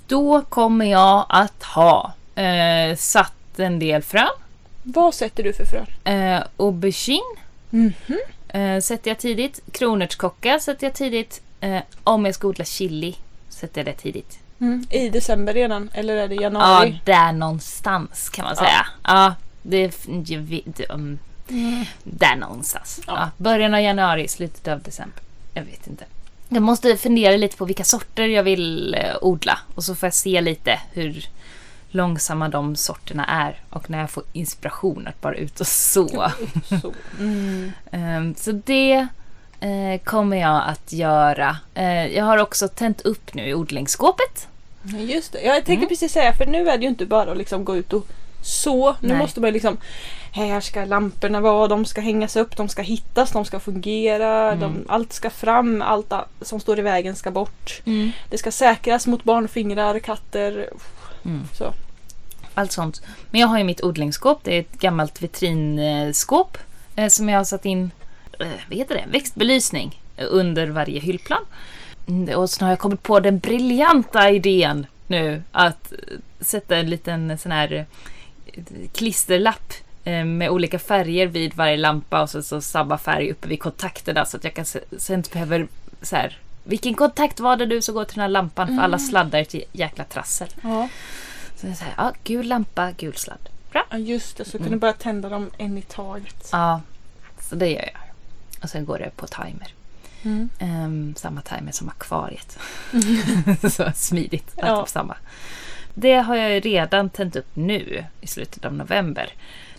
Då 0.06 0.42
kommer 0.42 0.84
jag 0.86 1.26
att 1.28 1.62
ha 1.62 2.12
eh, 2.34 2.96
satt 2.96 3.32
en 3.58 3.78
del 3.78 4.02
frön. 4.02 4.28
Vad 4.82 5.14
sätter 5.14 5.42
du 5.42 5.52
för 5.52 5.64
frön? 5.64 5.86
Eh, 6.04 6.42
aubergine 6.56 7.36
Mhm. 7.70 7.94
eh, 8.48 8.80
sätter 8.80 9.10
jag 9.10 9.18
tidigt. 9.18 9.60
Kronärtskocka 9.72 10.60
sätter 10.60 10.86
jag 10.86 10.94
tidigt. 10.94 11.40
Eh, 11.60 11.80
om 12.04 12.24
jag 12.24 12.34
ska 12.34 12.48
odla 12.48 12.64
chili 12.64 13.16
sätter 13.48 13.78
jag 13.80 13.86
det 13.86 13.92
tidigt. 14.00 14.38
Mm. 14.60 14.86
I 14.90 15.08
december 15.08 15.54
redan, 15.54 15.90
eller 15.94 16.16
är 16.16 16.28
det 16.28 16.34
Ja, 16.34 16.42
januari? 16.42 17.00
där 17.04 17.32
någonstans 17.32 18.28
kan 18.28 18.44
man 18.44 18.54
Ja. 18.58 18.64
säga. 18.64 18.86
Ja, 19.04 19.34
det, 19.62 20.06
jag 20.26 20.40
vet, 20.40 20.90
um, 20.90 21.18
Mm. 21.50 21.84
där 22.04 22.36
någonstans. 22.36 23.00
Ja. 23.06 23.12
Ja. 23.16 23.30
början 23.36 23.74
av 23.74 23.80
januari, 23.80 24.28
slutet 24.28 24.68
av 24.68 24.82
december. 24.82 25.22
Jag 25.54 25.62
vet 25.62 25.86
inte. 25.86 26.04
Jag 26.48 26.62
måste 26.62 26.96
fundera 26.96 27.36
lite 27.36 27.56
på 27.56 27.64
vilka 27.64 27.84
sorter 27.84 28.26
jag 28.26 28.42
vill 28.42 28.94
eh, 28.94 29.16
odla 29.22 29.58
och 29.74 29.84
så 29.84 29.94
får 29.94 30.06
jag 30.06 30.14
se 30.14 30.40
lite 30.40 30.80
hur 30.92 31.28
långsamma 31.90 32.48
de 32.48 32.76
sorterna 32.76 33.24
är 33.26 33.60
och 33.70 33.90
när 33.90 34.00
jag 34.00 34.10
får 34.10 34.22
inspiration 34.32 35.06
att 35.06 35.20
bara 35.20 35.34
ut 35.34 35.60
och 35.60 35.66
så. 35.66 36.30
Så. 36.80 36.92
Mm. 37.18 37.72
Ehm, 37.92 38.34
så 38.34 38.52
det 38.52 39.06
eh, 39.60 40.00
kommer 40.04 40.36
jag 40.36 40.62
att 40.68 40.92
göra. 40.92 41.56
Eh, 41.74 42.06
jag 42.06 42.24
har 42.24 42.38
också 42.38 42.68
tänt 42.68 43.00
upp 43.00 43.34
nu 43.34 43.48
i 43.48 43.54
odlingsskåpet. 43.54 44.48
Just 44.98 45.32
det. 45.32 45.40
Jag 45.42 45.54
tänkte 45.54 45.72
Mm. 45.72 45.88
precis 45.88 46.12
säga 46.12 46.32
för 46.32 46.46
nu 46.46 46.68
är 46.68 46.78
det 46.78 46.82
ju 46.82 46.88
inte 46.88 47.06
bara 47.06 47.30
att 47.30 47.38
liksom 47.38 47.64
gå 47.64 47.76
ut 47.76 47.92
och 47.92 48.06
så. 48.42 48.96
Nu 49.00 49.08
Nej. 49.08 49.18
måste 49.18 49.40
man 49.40 49.52
liksom 49.52 49.76
här 50.32 50.60
ska 50.60 50.84
lamporna 50.84 51.40
vara, 51.40 51.68
de 51.68 51.84
ska 51.84 52.00
hängas 52.00 52.36
upp, 52.36 52.56
de 52.56 52.68
ska 52.68 52.82
hittas, 52.82 53.30
de 53.32 53.44
ska 53.44 53.60
fungera, 53.60 54.52
Mm. 54.52 54.60
de, 54.60 54.84
allt 54.88 55.12
ska 55.12 55.30
fram, 55.30 55.82
allt 55.82 56.12
som 56.40 56.60
står 56.60 56.78
i 56.78 56.82
vägen 56.82 57.16
ska 57.16 57.30
bort. 57.30 57.82
Det 58.30 58.38
ska 58.38 58.50
säkras 58.52 59.06
mot 59.06 59.24
barnfingrar, 59.24 59.98
katter. 59.98 60.68
Mm. 61.24 61.42
Så. 61.52 61.72
Allt 62.54 62.72
sånt. 62.72 63.02
Men 63.30 63.40
jag 63.40 63.48
har 63.48 63.58
ju 63.58 63.64
mitt 63.64 63.82
odlingsskåp. 63.84 64.40
Det 64.44 64.56
är 64.56 64.60
ett 64.60 64.80
gammalt 64.80 65.22
vitrinskåp 65.22 66.58
eh, 66.96 67.08
som 67.08 67.28
jag 67.28 67.36
har 67.38 67.44
satt 67.44 67.64
in 67.64 67.90
eh, 68.40 68.46
vad 68.68 68.78
heter 68.78 68.94
det? 68.94 69.04
växtbelysning 69.10 70.00
under 70.30 70.66
varje 70.66 71.00
hyllplan. 71.00 71.42
Mm, 72.08 72.38
Och 72.38 72.50
så 72.50 72.64
har 72.64 72.70
jag 72.70 72.78
kommit 72.78 73.02
på 73.02 73.20
den 73.20 73.38
briljanta 73.38 74.30
idén 74.30 74.86
nu 75.06 75.42
att 75.52 75.92
eh, 75.92 75.98
sätta 76.40 76.76
en 76.76 76.90
liten 76.90 77.38
sån 77.38 77.52
här 77.52 77.86
klisterlapp 78.92 79.72
eh, 80.04 80.24
med 80.24 80.50
olika 80.50 80.78
färger 80.78 81.26
vid 81.26 81.54
varje 81.54 81.76
lampa 81.76 82.22
och 82.22 82.30
så, 82.30 82.42
så 82.42 82.60
samma 82.60 82.98
färg 82.98 83.30
uppe 83.30 83.48
vid 83.48 83.60
kontakterna 83.60 84.24
så 84.24 84.36
att 84.36 84.44
jag 84.44 84.54
kan 84.54 84.64
se, 84.64 84.80
så 84.98 85.12
jag 85.12 85.18
inte 85.18 85.30
behöver 85.30 85.68
så 86.02 86.16
här 86.16 86.38
vilken 86.64 86.94
kontakt 86.94 87.40
var 87.40 87.56
det 87.56 87.66
nu 87.66 87.82
som 87.82 87.94
går 87.94 88.04
till 88.04 88.14
den 88.14 88.22
här 88.22 88.28
lampan? 88.28 88.66
För 88.68 88.82
alla 88.82 88.98
sladdar 88.98 89.38
är 89.38 89.42
ett 89.42 89.54
jäkla 89.72 90.04
trassel. 90.04 90.48
Ja. 90.62 90.88
Så 91.56 91.66
jag 91.66 91.76
säger, 91.76 91.94
ja, 91.96 92.12
gul 92.24 92.46
lampa, 92.46 92.90
gul 92.96 93.16
sladd. 93.16 93.48
Bra. 93.72 93.86
ja 93.90 93.98
just 93.98 94.36
det, 94.36 94.44
så 94.44 94.50
kan 94.50 94.60
Mm. 94.60 94.72
du 94.72 94.78
börja 94.78 94.92
tända 94.92 95.28
dem 95.28 95.50
en 95.58 95.78
i 95.78 95.82
taget. 95.82 96.48
Ja, 96.52 96.80
så 97.40 97.54
det 97.54 97.68
gör 97.68 97.80
jag. 97.92 98.00
Och 98.62 98.70
sen 98.70 98.84
går 98.84 98.98
det 98.98 99.10
på 99.16 99.26
timer. 99.26 99.74
Mm. 100.22 100.48
Ehm, 100.58 101.14
samma 101.16 101.40
timer 101.40 101.72
som 101.72 101.88
akvariet. 101.88 102.58
så 103.72 103.92
smidigt 103.94 104.52
ja. 104.56 104.86
samma. 104.86 105.16
Det 106.00 106.14
har 106.14 106.36
jag 106.36 106.50
ju 106.50 106.60
redan 106.60 107.10
tänt 107.10 107.36
upp 107.36 107.56
nu 107.56 108.04
i 108.20 108.26
slutet 108.26 108.64
av 108.64 108.74
november 108.74 109.32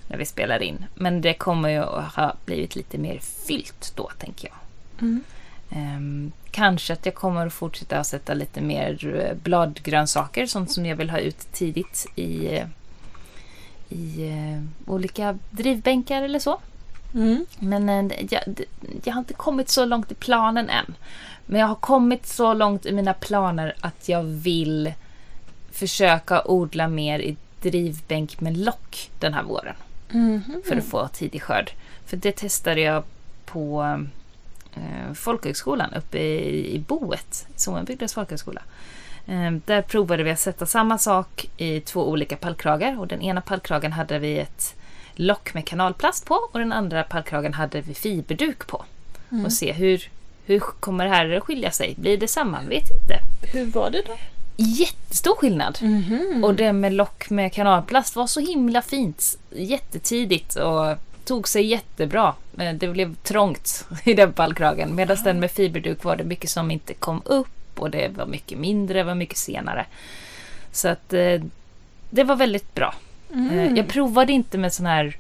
när 0.08 0.18
vi 0.18 0.26
spelar 0.26 0.64
in. 0.64 0.86
Men 0.96 1.22
det 1.22 1.34
kommer 1.34 1.70
ju 1.70 1.78
att 1.78 2.16
ha 2.16 2.34
blivit 2.46 2.76
lite 2.76 2.98
mer 2.98 3.20
fyllt 3.20 3.94
då, 3.96 4.10
tänker 4.18 4.48
jag. 4.48 4.58
Mm. 5.02 5.24
Ehm, 5.70 6.32
kanske 6.52 6.94
att 6.94 7.06
jag 7.06 7.16
kommer 7.16 7.48
att 7.48 7.54
fortsätta 7.54 8.00
att 8.00 8.08
sätta 8.08 8.34
lite 8.34 8.62
mer 8.62 9.34
bladgrönsaker, 9.44 10.46
sånt 10.46 10.72
som 10.72 10.86
jag 10.86 10.96
vill 10.96 11.10
ha 11.10 11.20
ut 11.20 11.52
tidigt 11.52 12.06
i, 12.16 12.62
i 13.90 14.30
eh, 14.30 14.92
olika 14.92 15.38
drivbänkar 15.50 16.22
eller 16.22 16.40
så. 16.40 16.60
Mm. 17.14 17.46
Men 17.60 17.90
eh, 17.90 18.26
jag, 18.30 18.42
jag 19.04 19.14
har 19.14 19.20
inte 19.20 19.34
kommit 19.34 19.70
så 19.70 19.86
långt 19.86 20.12
i 20.12 20.16
planen 20.16 20.70
än. 20.70 20.96
Men 21.46 21.60
jag 21.60 21.68
har 21.68 21.76
kommit 21.76 22.28
så 22.28 22.54
långt 22.54 22.86
i 22.86 22.92
mina 22.92 23.14
planer 23.14 23.76
att 23.82 24.10
jag 24.10 24.24
vill 24.24 24.94
försöka 25.72 26.42
odla 26.46 26.88
mer 26.88 27.20
i 27.20 27.36
drivbänk 27.62 28.42
med 28.42 28.58
lock 28.58 29.10
den 29.20 29.34
här 29.34 29.44
våren. 29.44 29.76
Mhm. 30.10 30.62
För 30.66 30.76
att 30.76 30.86
få 30.86 31.08
tidig 31.08 31.42
skörd. 31.42 31.72
För 32.06 32.18
det 32.18 32.32
testade 32.32 32.82
jag 32.82 33.04
på 33.46 33.98
eh, 34.74 35.14
folkhögskolan 35.14 35.94
uppe 35.94 36.18
i, 36.18 36.76
i 36.76 36.80
Boet, 36.80 37.48
Sommenbygdens 37.56 38.14
folkhögskola. 38.14 38.62
Eh, 39.26 39.52
där 39.66 39.82
provade 39.82 40.24
vi 40.24 40.32
att 40.32 40.40
sätta 40.40 40.66
samma 40.66 40.98
sak 40.98 41.50
i 41.58 41.80
två 41.80 42.10
olika 42.10 42.36
pallkragar 42.36 43.00
och 43.00 43.08
den 43.08 43.22
ena 43.22 43.42
pallkragen 43.42 43.92
hade 43.92 44.20
vi 44.20 44.40
ett 44.40 44.76
lock 45.16 45.54
med 45.54 45.66
kanalplast 45.66 46.26
på 46.26 46.36
och 46.36 46.60
den 46.60 46.72
andra 46.72 47.04
pallkragen 47.04 47.54
hade 47.54 47.82
vi 47.82 47.94
fiberduk 47.94 48.68
på. 48.68 48.86
Mm. 49.32 49.46
Och 49.46 49.54
se 49.54 49.72
hur, 49.72 50.10
hur 50.46 50.60
kommer 50.60 51.04
det 51.04 51.10
här 51.12 51.30
att 51.32 51.44
skilja 51.44 51.72
sig? 51.72 51.96
Blir 51.98 52.18
det 52.18 52.28
samma? 52.28 52.62
Vet 52.62 52.90
inte. 53.02 53.20
Hur 53.54 53.66
var 53.66 53.90
det 53.90 54.02
då? 54.08 54.18
Jättestor 54.62 55.36
skillnad! 55.36 55.78
Mhm. 55.82 56.44
Och 56.44 56.56
det 56.56 56.74
med 56.74 56.94
lock 56.94 57.30
med 57.30 57.54
kanalplast 57.54 58.16
var 58.16 58.28
så 58.28 58.40
himla 58.40 58.82
fint. 58.82 59.38
Jättetidigt 59.56 60.56
och 60.56 60.96
tog 61.26 61.48
sig 61.48 61.66
jättebra. 61.66 62.34
Eh, 62.58 62.74
Det 62.74 62.88
blev 62.88 63.16
trångt 63.16 63.86
i 64.04 64.14
den 64.14 64.34
pallkragen. 64.34 64.96
Medan 64.96 65.18
den 65.24 65.40
med 65.40 65.52
fiberduk 65.52 66.04
var 66.04 66.16
det 66.16 66.24
mycket 66.24 66.50
som 66.50 66.72
inte 66.72 66.94
kom 66.94 67.22
upp 67.26 67.48
och 67.76 67.90
det 67.92 68.08
var 68.08 68.26
mycket 68.26 68.58
mindre, 68.58 69.04
var 69.04 69.16
mycket 69.16 69.38
senare. 69.38 69.86
Så 70.72 70.88
att 70.88 71.14
eh, 71.14 71.42
det 72.10 72.24
var 72.24 72.36
väldigt 72.36 72.76
bra. 72.76 72.94
Mm. 73.34 73.60
Eh, 73.60 73.74
Jag 73.78 73.88
provade 73.88 74.32
inte 74.34 74.58
med 74.58 74.74
sån 74.74 74.86
här, 74.86 75.18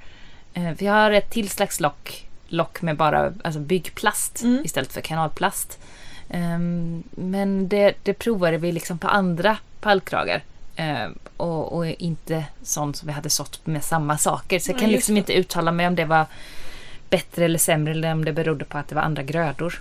eh, 0.53 0.74
för 0.75 0.86
jag 0.86 0.93
har 0.93 1.12
ett 1.12 1.29
till 1.29 1.50
slags 1.50 1.79
lock, 1.79 2.25
lock 2.48 2.81
med 2.81 2.98
bara 2.98 3.33
alltså 3.43 3.60
byggplast 3.60 4.41
Mm. 4.41 4.65
istället 4.65 4.93
för 4.93 5.01
kanalplast. 5.01 5.79
Ehm, 6.34 7.04
Men 7.12 7.68
det, 7.68 7.94
det 8.04 8.14
provade 8.14 8.58
vi 8.58 8.72
liksom 8.72 8.98
på 8.98 9.08
andra 9.08 9.58
pallkragar. 9.82 10.44
Ehm, 10.76 11.18
Och, 11.38 11.74
och 11.78 11.86
inte 11.88 12.46
sånt 12.64 12.96
som 12.98 13.08
vi 13.08 13.14
hade 13.14 13.30
sått 13.30 13.66
med 13.66 13.84
samma 13.84 14.18
saker. 14.18 14.60
Så 14.60 14.72
jag 14.72 14.80
kan 14.80 14.90
liksom 14.90 15.18
inte 15.18 15.34
uttala 15.34 15.72
mig 15.72 15.88
om 15.88 15.96
det 15.96 16.06
var 16.06 16.26
bättre 17.10 17.46
eller 17.46 17.60
sämre 17.60 17.92
eller 17.92 18.12
om 18.12 18.26
det 18.26 18.34
berodde 18.34 18.66
på 18.66 18.78
att 18.78 18.88
det 18.88 18.96
var 18.96 19.02
andra 19.02 19.24
grödor. 19.24 19.80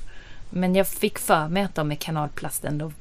Men 0.51 0.75
jag 0.75 0.89
fick 0.89 1.19
för 1.19 1.49
mig 1.49 1.63
att 1.63 1.75
de 1.75 1.89
med 1.89 1.99
kanalplast 1.99 2.65
ändå 2.65 2.93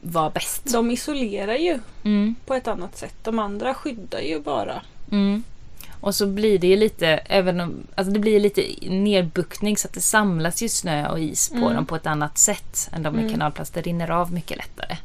var 0.00 0.30
bäst. 0.30 0.72
De 0.72 0.90
isolerar 0.90 1.54
ju 1.54 1.78
Mm. 2.04 2.34
på 2.46 2.54
ett 2.54 2.68
annat 2.68 2.96
sätt. 2.96 3.14
De 3.22 3.38
andra 3.38 3.74
skyddar 3.74 4.20
ju 4.20 4.40
bara. 4.40 4.82
Mm. 5.12 5.42
Och 6.04 6.14
så 6.14 6.26
blir 6.26 6.58
det 6.58 6.66
ju 6.66 6.76
lite, 6.76 7.06
även 7.08 7.60
om, 7.60 7.86
alltså 7.94 8.12
det 8.12 8.18
blir 8.20 8.40
lite 8.40 8.74
nerbuktning 8.88 9.76
så 9.76 9.88
att 9.88 9.94
det 9.94 10.00
samlas 10.00 10.62
ju 10.62 10.68
snö 10.68 11.08
och 11.08 11.20
is 11.20 11.48
på 11.48 11.56
Mm. 11.56 11.74
dem 11.74 11.86
på 11.86 11.96
ett 11.96 12.06
annat 12.06 12.38
sätt 12.38 12.88
än 12.92 13.02
de 13.02 13.10
med 13.14 13.20
Mm. 13.20 13.32
kanalplast. 13.32 13.74
Det 13.74 13.80
rinner 13.80 14.10
av 14.10 14.32
mycket 14.32 14.56
lättare. 14.56 14.96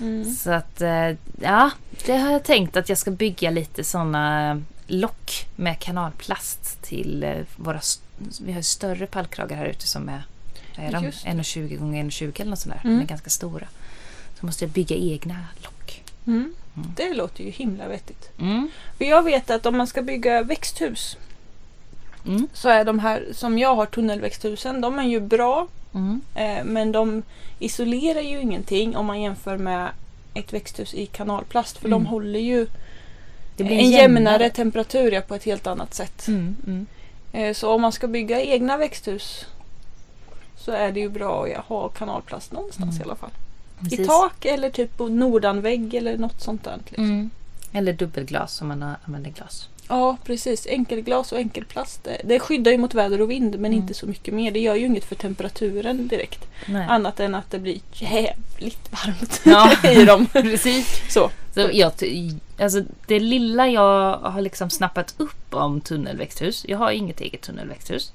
Mm. 0.00 0.34
Så 0.34 0.50
att, 0.50 0.80
eh, 0.80 1.10
ja, 1.40 1.70
det 2.06 2.16
har 2.16 2.32
jag 2.32 2.44
tänkt 2.44 2.76
att 2.76 2.88
jag 2.88 2.98
ska 2.98 3.10
bygga 3.10 3.50
lite 3.50 3.84
sådana 3.84 4.62
lock 4.86 5.46
med 5.56 5.78
kanalplast 5.78 6.82
till 6.82 7.22
eh, 7.22 7.36
våra, 7.56 7.80
vi 8.44 8.52
har 8.52 8.62
större 8.62 9.06
pallkragar 9.06 9.56
här 9.56 9.66
ute 9.66 9.86
som 9.86 10.08
är, 10.08 10.22
är 10.76 10.92
de? 10.92 11.04
Just 11.04 11.24
det. 11.24 11.30
1,20 11.30 11.76
gånger 11.78 12.04
1,20 12.04 12.40
eller 12.40 12.50
något 12.50 12.58
sånt 12.58 12.74
där. 12.74 12.80
Mm. 12.84 12.96
De 12.98 13.04
är 13.04 13.08
ganska 13.08 13.30
stora. 13.30 13.66
Så 14.40 14.46
måste 14.46 14.64
jag 14.64 14.70
bygga 14.72 14.96
egna 14.96 15.36
lock. 15.62 16.02
Mm. 16.26 16.54
Det 16.74 17.14
låter 17.14 17.44
ju 17.44 17.50
himla 17.50 17.88
vettigt. 17.88 18.30
Mm. 18.40 18.70
För 18.98 19.04
jag 19.04 19.22
vet 19.22 19.50
att 19.50 19.66
om 19.66 19.76
man 19.76 19.86
ska 19.86 20.02
bygga 20.02 20.42
växthus 20.42 21.16
Mm. 22.26 22.48
så 22.52 22.68
är 22.68 22.84
de 22.84 22.98
här 22.98 23.24
som 23.32 23.58
jag 23.58 23.74
har 23.74 23.86
tunnelväxthusen, 23.86 24.80
de 24.80 24.98
är 24.98 25.04
ju 25.04 25.20
bra 25.20 25.66
Mm. 25.94 26.20
eh, 26.34 26.64
men 26.64 26.92
de 26.92 27.22
isolerar 27.58 28.20
ju 28.20 28.40
ingenting 28.40 28.96
om 28.96 29.06
man 29.06 29.20
jämför 29.22 29.58
med 29.58 29.88
ett 30.34 30.52
växthus 30.52 30.94
i 30.94 31.06
kanalplast 31.06 31.78
för 31.78 31.88
de 31.88 31.94
Mm. 31.94 32.06
håller 32.06 32.38
ju 32.40 32.66
en 33.58 33.90
jämnare 33.90 34.50
temperatur 34.50 35.12
ja, 35.12 35.20
på 35.20 35.34
ett 35.34 35.44
helt 35.44 35.66
annat 35.66 35.94
sätt. 35.94 36.28
Mm. 36.28 36.56
Mm. 36.66 36.86
Eh, 37.32 37.54
så 37.54 37.72
om 37.74 37.82
man 37.82 37.92
ska 37.92 38.06
bygga 38.08 38.40
egna 38.42 38.76
växthus 38.76 39.46
så 40.56 40.72
är 40.72 40.92
det 40.92 41.00
ju 41.00 41.08
bra 41.08 41.46
att 41.56 41.64
ha 41.64 41.88
kanalplast 41.88 42.52
någonstans 42.52 43.00
i 43.00 43.02
alla 43.02 43.14
fall. 43.16 43.30
I 43.80 43.84
Precis. 43.88 44.06
tak 44.06 44.44
eller 44.44 44.70
typ 44.70 44.96
på 44.96 45.08
nordanvägg 45.08 45.94
eller 45.94 46.16
något 46.18 46.40
sånt 46.42 46.64
där. 46.64 46.78
Liksom. 46.86 47.04
Mm. 47.04 47.30
Eller 47.72 47.92
dubbelglas 47.92 48.60
om 48.60 48.68
man 48.68 48.94
använder 49.04 49.30
glas. 49.30 49.68
Ja 49.88 50.16
precis, 50.24 50.66
enkelglas 50.66 51.32
och 51.32 51.38
enkelplast. 51.38 52.08
Det, 52.24 52.38
skyddar 52.40 52.72
ju 52.72 52.78
mot 52.78 52.94
väder 52.94 53.20
och 53.20 53.30
vind 53.30 53.50
men 53.58 53.72
Mm. 53.72 53.74
inte 53.82 53.94
så 53.94 54.06
mycket 54.06 54.34
mer. 54.34 54.50
Det 54.50 54.58
gör 54.60 54.74
ju 54.74 54.86
inget 54.86 55.04
för 55.04 55.14
temperaturen 55.14 56.08
direkt. 56.08 56.46
Nej. 56.66 56.86
Annat 56.88 57.20
än 57.20 57.34
att 57.34 57.50
det 57.50 57.58
blir 57.58 57.80
jävligt 57.92 58.92
varmt 58.92 59.40
Ja. 59.44 59.72
i 59.92 60.04
dem. 60.04 60.26
Precis. 60.32 61.12
Så. 61.12 61.30
Så 61.54 61.68
jag, 61.72 61.92
alltså 62.58 62.82
det 63.06 63.20
lilla 63.20 63.68
jag 63.68 64.16
har 64.18 64.40
liksom 64.40 64.70
snappat 64.70 65.14
upp 65.16 65.54
om 65.54 65.80
tunnelväxthus. 65.80 66.64
Jag 66.68 66.78
har 66.78 66.90
inget 66.90 67.20
eget 67.20 67.40
tunnelväxthus. 67.40 68.12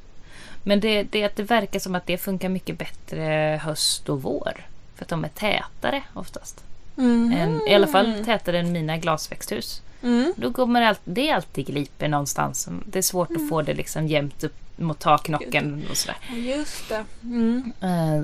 Men 0.64 0.80
det, 0.80 1.04
det 1.04 1.36
det 1.36 1.44
verkar 1.44 1.80
som 1.80 1.96
att 1.96 2.08
det 2.08 2.18
funkar 2.18 2.50
mycket 2.50 2.78
bättre 2.78 3.60
höst 3.64 4.10
och 4.10 4.22
vår. 4.22 4.66
För 5.00 5.06
att 5.06 5.10
de 5.10 5.24
är 5.24 5.30
tätare 5.30 6.04
oftast. 6.14 6.64
Mhm. 6.96 7.32
Än, 7.38 7.68
I 7.68 7.76
alla 7.76 7.88
fall 7.88 8.26
tätare 8.26 8.60
än 8.60 8.72
mina 8.72 8.98
glasväxthus. 8.98 9.82
Mm. 10.04 10.34
Då 10.38 10.54
kommer 10.54 10.82
allt, 10.82 11.02
det 11.04 11.32
alltid 11.32 11.66
gliper 11.66 12.08
någonstans. 12.08 12.70
Det 12.86 12.98
är 13.00 13.04
svårt 13.04 13.32
att 13.32 13.50
få 13.50 13.62
det 13.62 13.74
liksom 13.74 14.08
jämnt 14.08 14.44
upp 14.44 14.56
mot 14.76 15.00
taknocken 15.00 15.84
och 15.90 15.98
sådär. 15.98 16.18
Just 16.36 16.90
det. 16.90 17.06
Mm. 17.24 17.74
Eh, 17.82 18.22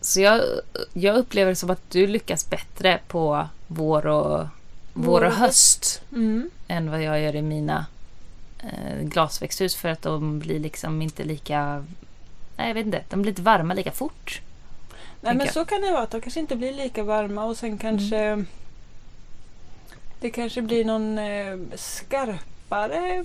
Så 0.00 0.20
jag, 0.20 0.40
jag 0.92 1.16
upplever 1.16 1.50
det 1.50 1.56
som 1.56 1.70
att 1.70 1.90
du 1.90 2.06
lyckas 2.06 2.50
bättre 2.50 2.98
på 3.08 3.46
vår 3.66 4.06
och, 4.06 4.46
vår 4.92 5.24
och 5.24 5.32
höst 5.32 6.02
Mm. 6.12 6.50
än 6.68 6.90
vad 6.90 7.02
jag 7.02 7.20
gör 7.20 7.36
i 7.36 7.42
mina 7.42 7.86
eh, 8.60 9.02
glasväxthus 9.02 9.74
för 9.76 9.88
att 9.88 10.02
de 10.02 10.38
blir 10.38 10.60
liksom 10.60 11.02
inte 11.02 11.24
lika... 11.24 11.84
Nej, 12.56 12.68
jag 12.68 12.74
vet 12.74 12.86
inte. 12.86 13.02
De 13.10 13.22
blir 13.22 13.32
inte 13.32 13.42
varma 13.42 13.74
lika 13.74 13.92
fort. 13.92 14.40
Nej 15.24 15.34
men 15.34 15.46
jag. 15.46 15.54
så 15.54 15.64
kan 15.64 15.80
det 15.80 15.90
vara. 15.90 16.02
Att 16.02 16.10
de 16.10 16.20
kanske 16.20 16.40
inte 16.40 16.56
blir 16.56 16.72
lika 16.72 17.02
varma 17.02 17.44
och 17.44 17.56
sen 17.56 17.78
kanske 17.78 18.16
Mm. 18.18 18.46
det 20.20 20.30
kanske 20.30 20.62
blir 20.62 20.84
någon 20.84 21.18
eh, 21.18 21.56
skarpare 21.74 23.24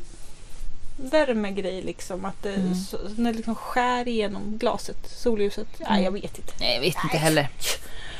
värmegrej 0.97 1.81
liksom. 1.81 2.25
Att 2.25 2.43
det, 2.43 2.53
Mm. 2.53 2.75
så, 2.75 2.97
när 3.17 3.31
det 3.31 3.37
liksom 3.37 3.55
skär 3.55 4.07
igenom 4.07 4.57
glaset, 4.57 4.97
solljuset. 5.09 5.67
Nej, 5.89 6.03
jag 6.03 6.11
vet 6.11 6.37
inte. 6.37 6.53
Nej, 6.59 6.73
jag 6.73 6.81
vet 6.81 6.95
inte 7.03 7.17
heller. 7.17 7.47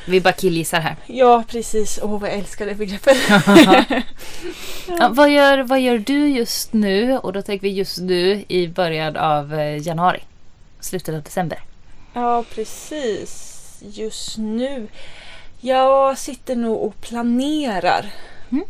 Vi 0.07 0.21
bara 0.21 0.33
killgissar 0.33 0.79
här. 0.79 0.95
Ja, 1.07 1.43
precis. 1.47 1.99
Åh, 2.03 2.19
vad 2.19 2.29
jag 2.29 2.37
älskar 2.37 2.65
det 2.65 2.75
begreppet. 2.75 3.17
Ja, 4.99 5.09
vad, 5.11 5.29
gör, 5.31 5.57
vad 5.63 5.79
gör 5.79 5.97
du 5.97 6.27
just 6.29 6.73
nu? 6.73 7.17
Och 7.17 7.33
då 7.33 7.41
tänker 7.41 7.67
vi 7.67 7.73
just 7.73 7.97
nu 7.97 8.45
i 8.47 8.67
början 8.67 9.17
av 9.17 9.53
eh, 9.53 9.87
januari. 9.87 10.19
Slutet 10.79 11.15
av 11.15 11.21
december. 11.23 11.59
Ja, 12.13 12.43
precis. 12.55 13.56
Just 13.81 14.37
nu. 14.37 14.87
Jag 15.61 16.17
sitter 16.17 16.55
nog 16.55 16.81
och 16.83 17.01
planerar 17.01 18.05
Mm. 18.51 18.63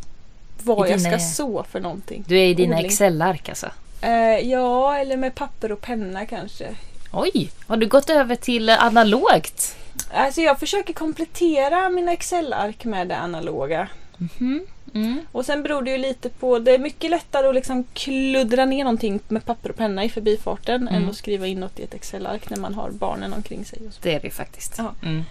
vad 0.64 0.88
I 0.88 0.92
jag 0.92 1.00
dina- 1.00 1.20
ska 1.20 1.28
så 1.44 1.64
för 1.64 1.80
någonting. 1.80 2.24
Du 2.28 2.40
är 2.40 2.46
i 2.46 2.54
dina 2.54 2.76
Odling. 2.76 2.86
Excel-ark 2.92 3.50
alltså. 3.50 3.68
Eh, 4.02 4.40
ja, 4.50 4.98
eller 4.98 5.18
med 5.18 5.36
papper 5.36 5.72
och 5.72 5.82
penna 5.82 6.26
kanske. 6.26 6.76
Oj, 7.14 7.50
har 7.68 7.78
du 7.78 7.88
gått 7.88 8.10
över 8.10 8.36
till 8.36 8.70
analogt? 8.70 9.76
Alltså 10.14 10.42
jag 10.42 10.60
försöker 10.60 10.94
komplettera 10.94 11.90
mina 11.90 12.12
Excel-ark 12.14 12.86
med 12.86 13.08
det 13.08 13.18
analoga. 13.18 13.88
Mhm. 14.18 14.66
Mm. 15.04 15.20
Och 15.32 15.46
sen 15.46 15.64
beror 15.64 15.82
det 15.82 15.92
ju 15.92 15.98
lite 15.98 16.30
på, 16.30 16.60
det 16.60 16.72
är 16.72 16.80
mycket 16.80 17.12
lättare 17.12 17.48
att 17.48 17.56
liksom 17.56 17.84
kluddra 17.94 18.66
ner 18.66 18.84
någonting 18.84 19.20
med 19.28 19.46
papper 19.46 19.70
och 19.70 19.76
penna 19.78 20.04
i 20.04 20.10
förbifarten 20.10 20.88
Mm. 20.88 21.04
än 21.04 21.10
att 21.10 21.16
skriva 21.16 21.48
in 21.48 21.60
något 21.60 21.80
i 21.80 21.84
ett 21.84 21.94
Excel-ark 21.94 22.50
när 22.50 22.58
man 22.58 22.74
har 22.74 22.92
barnen 22.92 23.34
omkring 23.34 23.66
sig. 23.66 23.80
Det 24.02 24.14
är 24.14 24.20
det 24.20 24.30
faktiskt. 24.30 24.74
Ja. 24.78 24.94
Mm. 25.04 25.24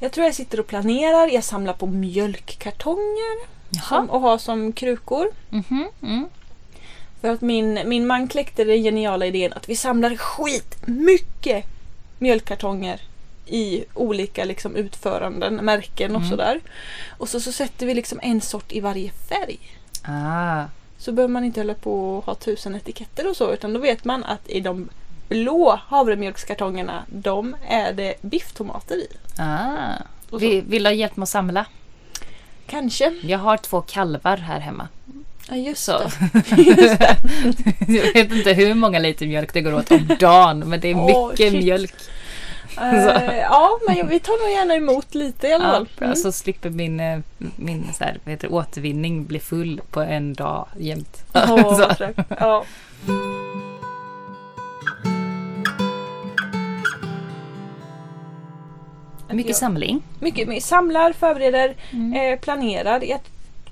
Jag 0.00 0.12
tror 0.12 0.24
jag 0.26 0.34
sitter 0.34 0.60
och 0.60 0.66
planerar, 0.66 1.28
jag 1.28 1.44
samlar 1.44 1.72
på 1.74 1.86
mjölkkartonger 1.86 3.46
som, 3.88 4.10
och 4.10 4.20
har 4.20 4.38
som 4.38 4.72
krukor. 4.72 5.30
Mhm. 5.50 5.88
Mm. 6.02 6.28
För 7.20 7.28
att 7.28 7.40
min, 7.40 7.80
min 7.84 8.06
man 8.06 8.28
kläckte 8.28 8.64
den 8.64 8.82
geniala 8.82 9.26
idén 9.26 9.52
att 9.52 9.68
vi 9.68 9.76
samlar 9.76 10.16
skit 10.16 10.76
mycket 10.86 11.64
mjölkkartonger 12.18 13.00
i 13.50 13.84
olika 13.94 14.44
liksom, 14.44 14.76
utföranden, 14.76 15.54
märken 15.54 16.10
och 16.16 16.20
Mm. 16.20 16.30
sådär. 16.30 16.60
Och 17.18 17.28
så, 17.28 17.40
så 17.40 17.52
sätter 17.52 17.86
vi 17.86 17.94
liksom 17.94 18.20
en 18.22 18.40
sort 18.40 18.72
i 18.72 18.80
varje 18.80 19.10
färg. 19.28 19.58
Ah. 20.04 20.64
Så 20.98 21.12
behöver 21.12 21.32
man 21.32 21.44
inte 21.44 21.60
hålla 21.60 21.74
på 21.74 22.16
och 22.18 22.24
ha 22.26 22.34
tusen 22.34 22.74
etiketter 22.74 23.28
och 23.30 23.36
så 23.36 23.52
utan 23.52 23.72
då 23.72 23.80
vet 23.80 24.04
man 24.04 24.24
att 24.24 24.48
i 24.48 24.60
de 24.60 24.88
blå 25.28 25.80
havremjölkskartongerna 25.86 27.02
de 27.08 27.56
är 27.68 27.92
det 27.92 28.14
bifftomater 28.22 28.96
i. 28.96 29.06
Ah. 29.38 29.76
Vi, 30.40 30.60
vill 30.60 30.82
du 30.82 30.88
ha 30.88 30.94
hjälp 30.94 31.16
med 31.16 31.22
att 31.22 31.28
samla? 31.28 31.66
Kanske. 32.66 33.14
Jag 33.22 33.38
har 33.38 33.56
två 33.56 33.80
kalvar 33.80 34.36
här 34.36 34.60
hemma. 34.60 34.88
Ja 35.48 35.56
just 35.56 35.84
Så. 35.84 35.98
det. 35.98 36.62
Just 36.62 36.98
det. 36.98 37.16
Jag 37.88 38.12
vet 38.14 38.32
inte 38.32 38.52
hur 38.52 38.74
många 38.74 38.98
liter 38.98 39.26
mjölk 39.26 39.52
det 39.52 39.60
går 39.60 39.74
åt 39.74 39.90
om 39.90 40.08
dagen 40.20 40.58
men 40.68 40.80
det 40.80 40.88
är 40.90 40.96
Åh, 40.96 41.28
mycket 41.30 41.52
shit. 41.52 41.64
mjölk. 41.64 41.94
Eh, 42.80 43.38
ja 43.38 43.78
men 43.88 44.08
vi 44.08 44.20
tar 44.20 44.46
nog 44.46 44.50
gärna 44.58 44.74
emot 44.74 45.14
lite 45.14 45.48
i 45.48 45.52
alla 45.52 45.64
Ja, 45.64 45.72
fall. 45.72 45.88
Mm. 46.00 46.16
Så 46.16 46.32
slipper 46.32 46.70
min, 46.70 47.00
eh, 47.00 47.18
min 47.56 47.84
så 47.98 48.04
här, 48.04 48.18
vad 48.24 48.30
heter 48.32 48.52
återvinning 48.52 49.24
bli 49.24 49.40
full 49.40 49.80
på 49.90 50.00
en 50.00 50.34
dag 50.34 50.66
jämt. 50.78 51.24
Fräckt. 51.98 52.18
ja. 52.40 52.64
Mycket 59.28 59.48
Ja. 59.50 59.54
samling. 59.56 60.02
Mycket. 60.20 60.64
Samlar, 60.64 61.12
förbereder, 61.12 61.74
Mm. 61.92 62.12
eh, 62.32 62.38
planerar. 62.40 63.00
Jag, 63.04 63.20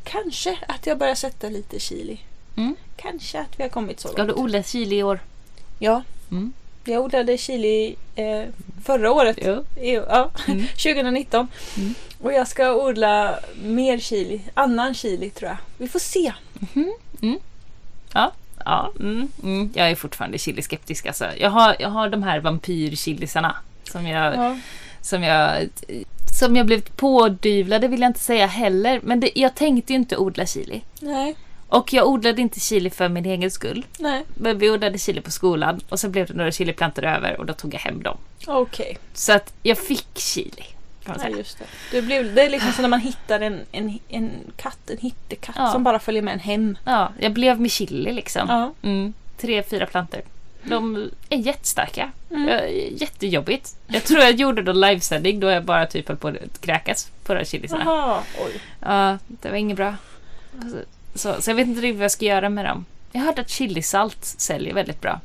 kanske 0.04 0.58
att 0.68 0.86
jag 0.86 0.98
börjar 0.98 1.14
sätta 1.14 1.48
lite 1.48 1.78
chili. 1.80 2.20
Mm. 2.56 2.76
Kanske 2.96 3.40
att 3.40 3.58
vi 3.58 3.62
har 3.62 3.70
kommit 3.70 4.00
så 4.00 4.08
Ska 4.08 4.22
du 4.22 4.28
långt. 4.28 4.38
odla 4.40 4.62
chili 4.62 4.96
i 4.98 5.02
år? 5.02 5.20
Ja, 5.78 6.02
Mm. 6.30 6.52
Jag 6.88 7.04
odlade 7.04 7.38
chili 7.38 7.96
eh, 8.14 8.42
förra 8.84 9.12
året. 9.12 9.38
I, 9.38 9.94
ja, 10.08 10.30
Mm. 10.48 10.66
2019. 10.76 11.48
Mm. 11.76 11.94
Och 12.22 12.32
jag 12.32 12.48
ska 12.48 12.74
odla 12.74 13.38
mer 13.64 13.98
chili. 13.98 14.40
Annan 14.54 14.94
chili 14.94 15.30
tror 15.30 15.48
jag. 15.50 15.56
Vi 15.78 15.88
får 15.88 15.98
se. 15.98 16.32
Ja. 18.12 18.32
Ja, 18.64 18.92
mm, 19.00 19.28
mm. 19.42 19.70
Jag 19.74 19.90
är 19.90 19.94
fortfarande 19.94 20.38
chiliskeptisk 20.38 21.06
alltså. 21.06 21.26
Jag 21.38 21.50
har, 21.50 21.76
jag 21.78 21.88
har 21.88 22.08
de 22.08 22.22
här 22.22 22.40
vampyrchilisarna 22.40 23.56
som 23.84 24.06
jag, 24.06 24.34
Ja. 24.34 24.58
som 25.00 25.22
jag 25.22 25.68
som 26.38 26.56
jag 26.56 26.66
blivit 26.66 26.96
pådyvlade 26.96 27.88
vill 27.88 28.00
jag 28.00 28.08
inte 28.10 28.20
säga 28.20 28.46
heller. 28.46 29.00
Men 29.02 29.20
det, 29.20 29.30
jag 29.34 29.54
tänkte 29.54 29.92
ju 29.92 29.98
inte 29.98 30.16
odla 30.16 30.46
chili. 30.46 30.82
Nej, 31.00 31.36
Och 31.68 31.92
jag 31.92 32.06
odlade 32.08 32.40
inte 32.42 32.60
chili 32.60 32.90
för 32.90 33.08
min 33.08 33.24
egen 33.26 33.50
skull. 33.50 33.86
nej. 33.98 34.24
Men 34.34 34.58
vi 34.58 34.70
odlade 34.70 34.98
chili 34.98 35.20
på 35.20 35.30
skolan 35.30 35.80
och 35.88 36.00
så 36.00 36.08
blev 36.08 36.26
det 36.26 36.34
några 36.34 36.52
chiliplantor 36.52 37.04
över 37.04 37.40
och 37.40 37.46
då 37.46 37.52
tog 37.52 37.74
jag 37.74 37.78
hem 37.80 38.02
dem. 38.02 38.18
Okej. 38.46 38.98
Så 39.14 39.32
att 39.32 39.52
jag 39.62 39.78
fick 39.78 40.18
chili. 40.18 40.64
Ja, 41.04 41.28
just 41.28 41.58
det. 41.58 41.64
Det, 41.90 42.02
blir, 42.02 42.24
det 42.24 42.42
är 42.42 42.50
liksom 42.50 42.72
som 42.72 42.82
när 42.82 42.88
man 42.88 43.00
hittar 43.00 43.40
en, 43.40 43.60
en, 43.72 43.98
en 44.08 44.30
katt, 44.56 44.90
en 44.90 44.98
hittekatt 44.98 45.56
Ja. 45.58 45.72
som 45.72 45.84
bara 45.84 45.98
följer 45.98 46.22
med 46.22 46.34
en 46.34 46.40
hem. 46.40 46.78
Ja, 46.84 47.12
jag 47.20 47.32
blev 47.32 47.60
med 47.60 47.70
chili 47.70 48.12
liksom. 48.12 48.42
Ja. 48.48 48.72
Mm, 48.88 49.12
tre, 49.38 49.62
fyra 49.62 49.86
plantor. 49.86 50.20
De 50.62 51.10
är 51.28 51.36
jättestarka. 51.38 52.12
Mm. 52.30 52.48
Jättejobbigt. 52.96 53.76
Jag 53.86 54.04
tror 54.04 54.20
jag 54.20 54.34
gjorde 54.34 54.62
någon 54.62 54.80
livesändning 54.80 55.40
då 55.40 55.50
jag 55.50 55.64
bara 55.64 55.86
typ 55.86 56.08
höll 56.08 56.16
på 56.16 56.28
att 56.28 56.60
kräkas 56.60 57.10
på 57.24 57.32
de 57.34 57.38
här 57.38 57.44
chilisarna. 57.46 57.84
Jaha, 57.84 58.22
oj. 58.46 58.60
Ja, 58.80 59.18
det 59.26 59.48
var 59.50 59.56
inget 59.56 59.76
bra. 59.76 59.94
Så, 60.62 60.76
så, 61.18 61.42
så 61.42 61.50
jag 61.50 61.54
vet 61.54 61.66
inte 61.68 61.80
riktigt 61.80 61.96
vad 61.96 62.04
jag 62.04 62.10
ska 62.10 62.24
göra 62.24 62.48
med 62.48 62.64
dem. 62.64 62.84
Jag 63.12 63.20
hörde 63.20 63.40
att 63.40 63.50
chilisalt 63.50 64.24
säljer 64.24 64.74
väldigt 64.74 65.00
bra. 65.00 65.20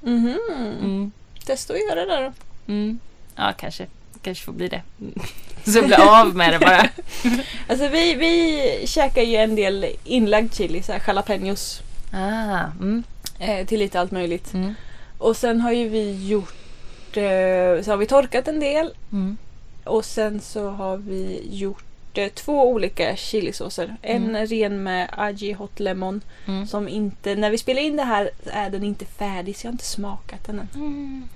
Mhm. 0.00 0.38
Mm, 0.80 1.12
Testa 1.46 1.72
att 1.74 1.80
göra 1.80 2.06
det 2.06 2.22
då. 2.24 2.32
mm. 2.72 2.98
Ja, 3.36 3.52
kanske. 3.58 3.86
kanske 4.22 4.44
får 4.44 4.52
bli 4.52 4.68
det. 4.68 4.82
Mm. 5.00 5.14
Så 5.64 5.78
jag 5.78 5.86
blir 5.86 6.20
av 6.20 6.36
med 6.36 6.52
det 6.52 6.58
bara. 6.58 6.88
Alltså 7.68 7.88
vi, 7.88 8.14
vi 8.14 8.86
käkar 8.86 9.22
ju 9.22 9.36
en 9.36 9.54
del 9.56 9.86
inlagd 10.04 10.54
chili, 10.54 10.82
så 10.82 10.92
här 10.92 11.02
jalapenos. 11.06 11.80
Ah, 12.12 12.64
mm, 12.80 13.02
Eh, 13.38 13.66
till 13.66 13.78
lite 13.78 14.00
allt 14.00 14.10
möjligt. 14.10 14.54
mm, 14.54 14.74
Och 15.18 15.36
sen 15.36 15.60
har 15.60 15.72
ju 15.72 15.88
vi 15.88 16.26
gjort, 16.28 17.16
eh, 17.16 17.82
så 17.84 17.90
har 17.90 17.96
vi 17.96 18.06
torkat 18.06 18.48
en 18.48 18.60
del. 18.60 18.90
mm. 19.12 19.36
Och 19.84 20.04
sen 20.04 20.40
så 20.40 20.70
har 20.70 20.96
vi 20.96 21.40
gjort 21.50 21.84
eh, 22.18 22.28
två 22.28 22.68
olika 22.68 23.16
chilisåser. 23.16 23.96
En 24.02 24.24
Mm. 24.28 24.46
ren 24.46 24.82
med 24.82 25.08
Aji 25.16 25.52
Hot 25.52 25.80
Lemon. 25.80 26.20
Mm. 26.46 26.66
Som 26.66 26.88
inte, 26.88 27.34
när 27.34 27.50
vi 27.50 27.58
spelar 27.58 27.82
in 27.82 27.96
det 27.96 28.02
här 28.02 28.30
är 28.46 28.70
den 28.70 28.84
inte 28.84 29.04
färdig 29.04 29.56
så 29.56 29.66
jag 29.66 29.70
har 29.70 29.74
inte 29.74 29.84
smakat 29.84 30.44
den 30.46 30.58
än. 30.60 30.68
Mm. 30.74 31.28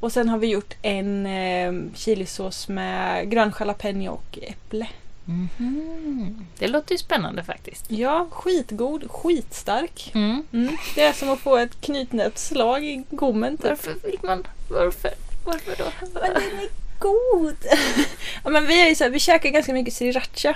Och 0.00 0.12
sen 0.12 0.28
har 0.28 0.38
vi 0.38 0.46
gjort 0.46 0.74
en 0.82 1.26
eh, 1.26 1.72
chilisås 1.94 2.68
med 2.68 3.30
grön 3.30 3.52
jalapeno 3.60 4.10
och 4.10 4.38
äpple. 4.42 4.86
Mhm. 5.24 6.46
Det 6.58 6.68
låter 6.68 6.92
ju 6.92 6.98
spännande 6.98 7.42
faktiskt. 7.44 7.84
Ja, 7.90 8.26
skitgod, 8.30 9.10
skitstark. 9.10 10.10
Mm. 10.14 10.42
Mm. 10.52 10.76
Det 10.94 11.02
är 11.02 11.12
som 11.12 11.30
att 11.30 11.38
få 11.40 11.56
ett 11.56 11.80
knytnävsslag 11.80 12.84
i 12.84 13.04
gommen. 13.10 13.56
Typ. 13.56 13.66
Varför 13.66 13.94
vill 14.04 14.18
man... 14.22 14.46
Varför? 14.70 15.10
Varför 15.44 15.74
då? 15.78 15.84
Men 16.00 16.22
den 16.34 16.42
är 16.42 16.68
god! 16.98 17.56
ja, 18.44 18.50
men 18.50 18.66
vi, 18.66 18.90
är 18.90 18.94
så 18.94 19.04
här, 19.04 19.10
vi 19.10 19.18
käkar 19.20 19.50
ganska 19.50 19.72
mycket 19.72 19.94
sriracha. 19.94 20.54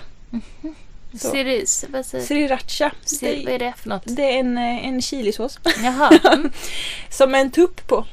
Så. 1.13 1.31
Ser 1.31 1.45
det, 1.45 1.87
vad, 1.89 2.07
säger, 2.07 2.25
Sriracha. 2.25 2.91
ser, 3.05 3.37
vad 3.37 3.47
Det, 3.47 3.55
är 3.55 3.59
det 3.59 3.73
för 3.77 3.89
något? 3.89 4.03
det 4.07 4.35
är 4.35 4.39
en, 4.41 4.59
eh, 4.59 4.87
en 4.87 5.03
chilisås. 5.03 5.59
Jaha. 5.85 6.11
Mm. 6.33 6.53
Som 7.11 7.35
en 7.35 7.51
tupp 7.51 7.87
på. 7.87 8.07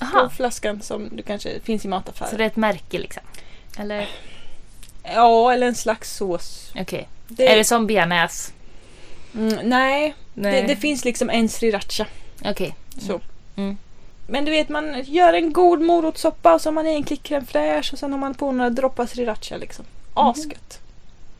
På 0.00 0.04
Aha. 0.18 0.30
flaskan 0.36 0.82
som 0.82 1.08
det 1.16 1.22
kanske 1.22 1.60
finns 1.60 1.84
i 1.84 1.88
mataffärer. 1.88 2.30
Så 2.30 2.36
det 2.36 2.44
är 2.44 2.46
ett 2.46 2.56
märke 2.56 2.98
liksom? 2.98 3.22
Eller? 3.78 4.08
Ja, 5.02 5.52
eller 5.52 5.66
en 5.66 5.74
slags 5.74 6.16
sås. 6.16 6.72
Okej. 6.74 7.08
Det, 7.28 7.52
Är 7.52 7.56
det 7.56 7.64
som 7.64 7.86
bearnaise? 7.86 8.52
mm, 9.34 9.58
nej, 9.68 10.14
Nej. 10.34 10.62
Det, 10.62 10.68
det 10.68 10.76
finns 10.76 11.04
liksom 11.04 11.30
en 11.30 11.48
sriracha. 11.48 12.06
Okej. 12.44 12.74
Så. 12.98 13.20
Mm. 13.56 13.78
Men 14.30 14.44
du 14.44 14.50
vet, 14.50 14.68
man 14.68 15.02
gör 15.02 15.32
en 15.32 15.52
god 15.52 15.80
morotssoppa 15.80 16.54
och 16.54 16.60
så 16.60 16.68
har 16.68 16.72
man 16.72 16.86
i 16.86 16.94
en 16.94 17.04
klick 17.04 17.22
crème 17.22 17.46
fraîche 17.46 17.92
och 17.92 17.98
sen 17.98 18.12
har 18.12 18.18
man 18.18 18.34
på 18.34 18.52
några 18.52 18.70
droppar 18.70 19.06
sriracha 19.06 19.56
liksom. 19.56 19.84
Asgött. 20.14 20.80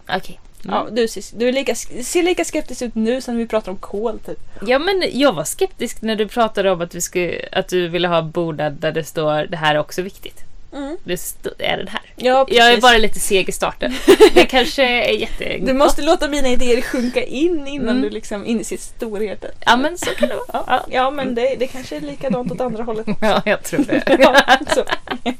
Okej. 0.09 0.41
Mm. 0.65 0.77
Ja, 0.77 0.89
du, 0.93 1.09
ser, 1.09 1.39
du 1.39 1.49
är 1.49 1.53
lika, 1.53 1.75
ser 1.75 2.23
lika 2.23 2.45
skeptisk 2.45 2.83
ut 2.83 2.95
nu 2.95 3.21
som 3.21 3.35
när 3.35 3.39
vi 3.43 3.49
pratar 3.49 3.73
om 3.73 3.79
kål 3.79 4.19
typ. 4.19 4.39
Ja 4.67 4.79
men 4.79 5.03
jag 5.13 5.33
var 5.33 5.45
skeptisk 5.45 6.03
när 6.03 6.17
du 6.17 6.29
pratade 6.29 6.71
om 6.71 6.81
att, 6.81 6.95
vi 6.95 7.01
skulle, 7.01 7.49
att 7.53 7.69
du 7.69 7.89
ville 7.89 8.09
ha 8.09 8.23
bordad 8.23 8.73
där 8.73 8.93
det 8.93 9.05
står 9.05 9.47
det 9.47 9.57
här 9.57 9.75
är 9.75 9.79
också 9.79 10.03
viktigt. 10.03 10.45
Mm. 10.73 10.97
Det 11.05 11.13
är 11.59 11.77
det 11.77 11.91
här. 11.91 12.01
Ja, 12.17 12.45
precis. 12.45 12.59
Jag 12.59 12.73
är 12.73 12.81
bara 12.81 12.99
lite 12.99 13.21
seg 13.21 13.49
i 13.49 13.53
starten. 13.53 13.95
Det 14.35 14.47
kanske 14.47 14.83
är 14.83 15.13
jätte... 15.13 15.57
Du 15.59 15.73
måste 15.73 16.03
låta 16.03 16.29
mina 16.29 16.49
idéer 16.49 16.81
sjunka 16.83 17.23
in 17.25 17.67
innan 17.67 17.89
Mm. 17.89 18.03
du 18.03 18.11
liksom 18.11 18.47
inser 18.47 18.77
storheten. 18.77 19.51
Ja 19.67 19.77
men 19.77 19.99
så 19.99 20.11
kan 20.11 20.29
det 20.29 20.35
vara. 20.35 20.65
Ja, 20.67 20.87
ja 20.91 21.11
men 21.11 21.35
det, 21.35 21.57
det 21.59 21.67
kanske 21.67 21.97
är 21.97 22.01
likadant 22.01 22.53
åt 22.53 22.61
andra 22.61 22.83
hållet. 22.85 23.07
Ja, 23.21 23.43
jag 23.45 23.63
tror 23.63 23.81
det. 23.85 24.03
Ja, 24.21 24.59
så. 24.75 24.85
ja. 25.25 25.33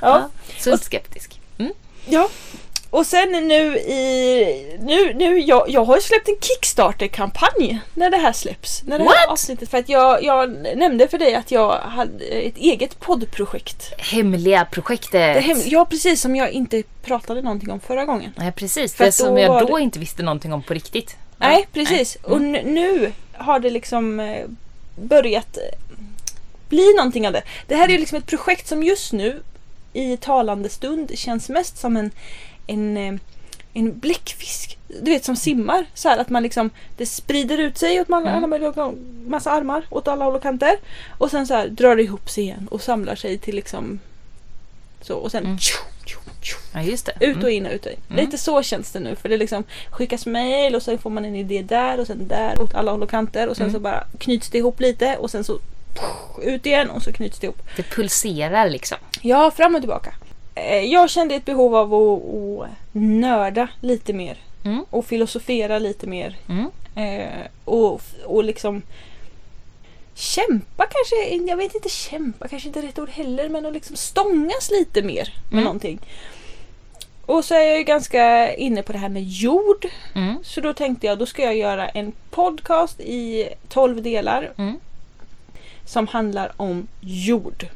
Ja, 0.00 0.30
så 0.58 0.78
skeptisk. 0.78 1.40
Mm. 1.58 1.72
ja. 2.06 2.28
Och 2.90 3.06
sen 3.06 3.32
nu 3.32 3.78
i... 3.78 4.76
Nu, 4.80 5.14
nu, 5.14 5.38
jag, 5.40 5.64
jag 5.70 5.84
har 5.84 5.96
ju 5.96 6.02
släppt 6.02 6.28
en 6.28 6.36
Kickstarter-kampanj 6.40 7.78
när 7.94 8.10
det 8.10 8.16
här 8.16 8.32
släpps. 8.32 8.82
När 8.82 8.98
det 8.98 9.04
här 9.04 9.10
What? 9.10 9.28
avsnittet. 9.32 9.70
För 9.70 9.78
att 9.78 9.88
jag, 9.88 10.24
jag 10.24 10.50
nämnde 10.76 11.08
för 11.08 11.18
dig 11.18 11.34
att 11.34 11.50
jag 11.50 11.72
hade 11.78 12.24
ett 12.24 12.56
eget 12.56 13.00
poddprojekt. 13.00 13.92
Hemliga 13.98 14.64
projektet. 14.64 15.12
Det 15.34 15.40
hem, 15.40 15.58
ja, 15.66 15.84
precis 15.90 16.20
som 16.20 16.36
jag 16.36 16.50
inte 16.50 16.82
pratade 17.02 17.42
någonting 17.42 17.70
om 17.70 17.80
förra 17.80 18.04
gången. 18.04 18.32
Nej 18.36 18.52
precis, 18.52 18.94
För 18.94 19.04
det 19.04 19.12
som 19.12 19.34
då 19.34 19.40
jag 19.40 19.66
då 19.66 19.76
det- 19.76 19.82
inte 19.82 19.98
visste 19.98 20.22
någonting 20.22 20.52
om 20.52 20.62
på 20.62 20.74
riktigt. 20.74 21.16
Nej, 21.38 21.68
precis. 21.72 22.18
Nej. 22.26 22.36
Mm. 22.36 22.54
Och 22.60 22.66
nu 22.66 23.12
har 23.32 23.60
det 23.60 23.70
liksom 23.70 24.20
eh, 24.20 24.44
börjat 24.96 25.56
eh, 25.56 25.78
bli 26.68 26.94
någonting 26.96 27.26
av 27.26 27.32
det. 27.32 27.42
Det 27.66 27.74
här 27.76 27.84
är 27.88 27.92
ju 27.92 27.98
liksom 27.98 28.18
ett 28.18 28.26
projekt 28.26 28.66
som 28.68 28.82
just 28.82 29.12
nu 29.12 29.42
i 29.92 30.16
talande 30.16 30.68
stund 30.68 31.18
känns 31.18 31.48
mest 31.48 31.78
som 31.78 31.96
en, 31.96 32.10
en, 32.68 32.96
eh, 32.96 33.14
en 33.72 33.98
bläckfisk. 33.98 34.78
Du 35.02 35.10
vet 35.10 35.24
som 35.24 35.36
simmar. 35.36 35.86
Så 35.94 36.08
här 36.08 36.18
att 36.18 36.28
man 36.30 36.42
liksom, 36.42 36.70
det 36.96 37.06
sprider 37.06 37.58
ut 37.58 37.78
sig 37.78 38.00
åt 38.00 38.10
alla, 38.10 38.30
Mm. 38.30 38.44
alla 38.54 38.92
massa 39.26 39.50
armar 39.50 39.82
åt 39.90 40.08
alla 40.08 40.24
håll 40.24 40.34
och 40.36 40.42
kanter. 40.42 40.76
Och 41.18 41.30
sen 41.30 41.46
så 41.46 41.54
här 41.54 41.68
drar 41.68 41.96
det 41.96 42.02
ihop 42.02 42.30
sig 42.30 42.44
igen 42.44 42.68
och 42.70 42.82
samlar 42.82 43.14
sig 43.16 43.38
till 43.38 43.54
liksom 43.54 43.98
så 45.02 45.14
och 45.16 45.30
sen 45.30 45.44
Mm. 45.44 45.58
tju, 45.58 45.74
tju, 46.06 46.16
tju, 46.42 46.56
Ja 46.74 46.82
just 46.82 47.06
det. 47.06 47.26
ut 47.26 47.42
och 47.44 47.50
in 47.50 47.66
och 47.66 47.72
ut 47.72 47.86
och 47.86 47.92
in. 47.92 47.98
Mm. 48.10 48.24
Lite 48.24 48.38
så 48.38 48.62
känns 48.62 48.90
det 48.92 49.00
nu 49.00 49.16
för 49.16 49.28
det 49.28 49.36
liksom 49.36 49.64
skickas 49.90 50.26
mail 50.26 50.74
och 50.74 50.82
sen 50.82 50.98
får 50.98 51.10
man 51.10 51.24
en 51.24 51.36
idé 51.36 51.62
där 51.62 52.00
och 52.00 52.06
sen 52.06 52.28
där 52.28 52.60
åt 52.62 52.74
alla 52.74 52.90
håll 52.90 53.02
och 53.02 53.10
kanter 53.10 53.48
och 53.48 53.56
sen 53.56 53.64
Mm. 53.66 53.74
så 53.74 53.80
bara 53.80 54.04
knyts 54.18 54.50
det 54.50 54.58
ihop 54.58 54.80
lite 54.80 55.16
och 55.16 55.30
sen 55.30 55.44
så 55.44 55.58
ut 56.42 56.66
igen 56.66 56.90
och 56.90 57.02
så 57.02 57.12
knyts 57.12 57.38
det 57.38 57.44
ihop. 57.44 57.62
Det 57.76 57.82
pulserar 57.82 58.68
liksom. 58.70 58.98
Ja, 59.22 59.50
fram 59.50 59.74
och 59.74 59.80
tillbaka. 59.80 60.14
Eh, 60.58 60.84
Jag 60.84 61.10
kände 61.10 61.34
ett 61.34 61.44
behov 61.44 61.74
av 61.76 61.94
att, 61.94 62.22
att 62.64 62.70
nörda 62.92 63.68
lite 63.80 64.12
mer 64.12 64.38
Mm. 64.64 64.84
och 64.90 65.06
filosofera 65.06 65.78
lite 65.78 66.06
mer 66.06 66.36
Mm. 66.48 66.70
eh, 66.94 67.46
och, 67.64 68.00
och 68.24 68.44
liksom 68.44 68.82
kämpa 70.14 70.86
kanske, 70.86 71.36
jag 71.50 71.56
vet 71.56 71.74
inte 71.74 71.88
kämpa 71.88 72.48
kanske 72.48 72.68
inte 72.68 72.82
rätt 72.82 72.98
ord 72.98 73.08
heller 73.08 73.48
men 73.48 73.66
att 73.66 73.72
liksom 73.72 73.96
stångas 73.96 74.70
lite 74.70 75.02
mer 75.02 75.34
med 75.44 75.52
Mm. 75.52 75.64
någonting. 75.64 75.98
Och 77.26 77.44
så 77.44 77.54
är 77.54 77.60
jag 77.60 77.78
ju 77.78 77.84
ganska 77.84 78.54
inne 78.54 78.82
på 78.82 78.92
det 78.92 78.98
här 78.98 79.08
med 79.08 79.22
jord. 79.24 79.86
Mm. 80.14 80.36
Så 80.44 80.60
då 80.60 80.72
tänkte 80.74 81.06
jag 81.06 81.18
då 81.18 81.26
ska 81.26 81.42
jag 81.42 81.56
göra 81.56 81.88
en 81.88 82.12
podcast 82.30 83.00
i 83.00 83.48
12 83.68 84.02
delar 84.02 84.52
Mm. 84.58 84.80
som 85.84 86.06
handlar 86.06 86.52
om 86.56 86.86
jord. 87.00 87.66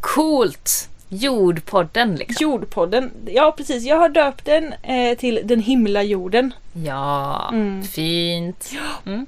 Coolt! 0.00 0.88
Jordpodden 1.08 2.14
liksom. 2.16 2.42
Jordpodden, 2.50 3.10
ja 3.26 3.54
precis. 3.56 3.84
Jag 3.84 3.96
har 3.96 4.08
döpt 4.08 4.44
den 4.44 4.72
eh, 4.82 5.18
till 5.18 5.40
Den 5.44 5.60
himla 5.60 6.02
jorden. 6.02 6.54
Ja, 6.84 7.48
Mm. 7.52 7.82
fint. 7.84 8.70
Mm. 9.06 9.26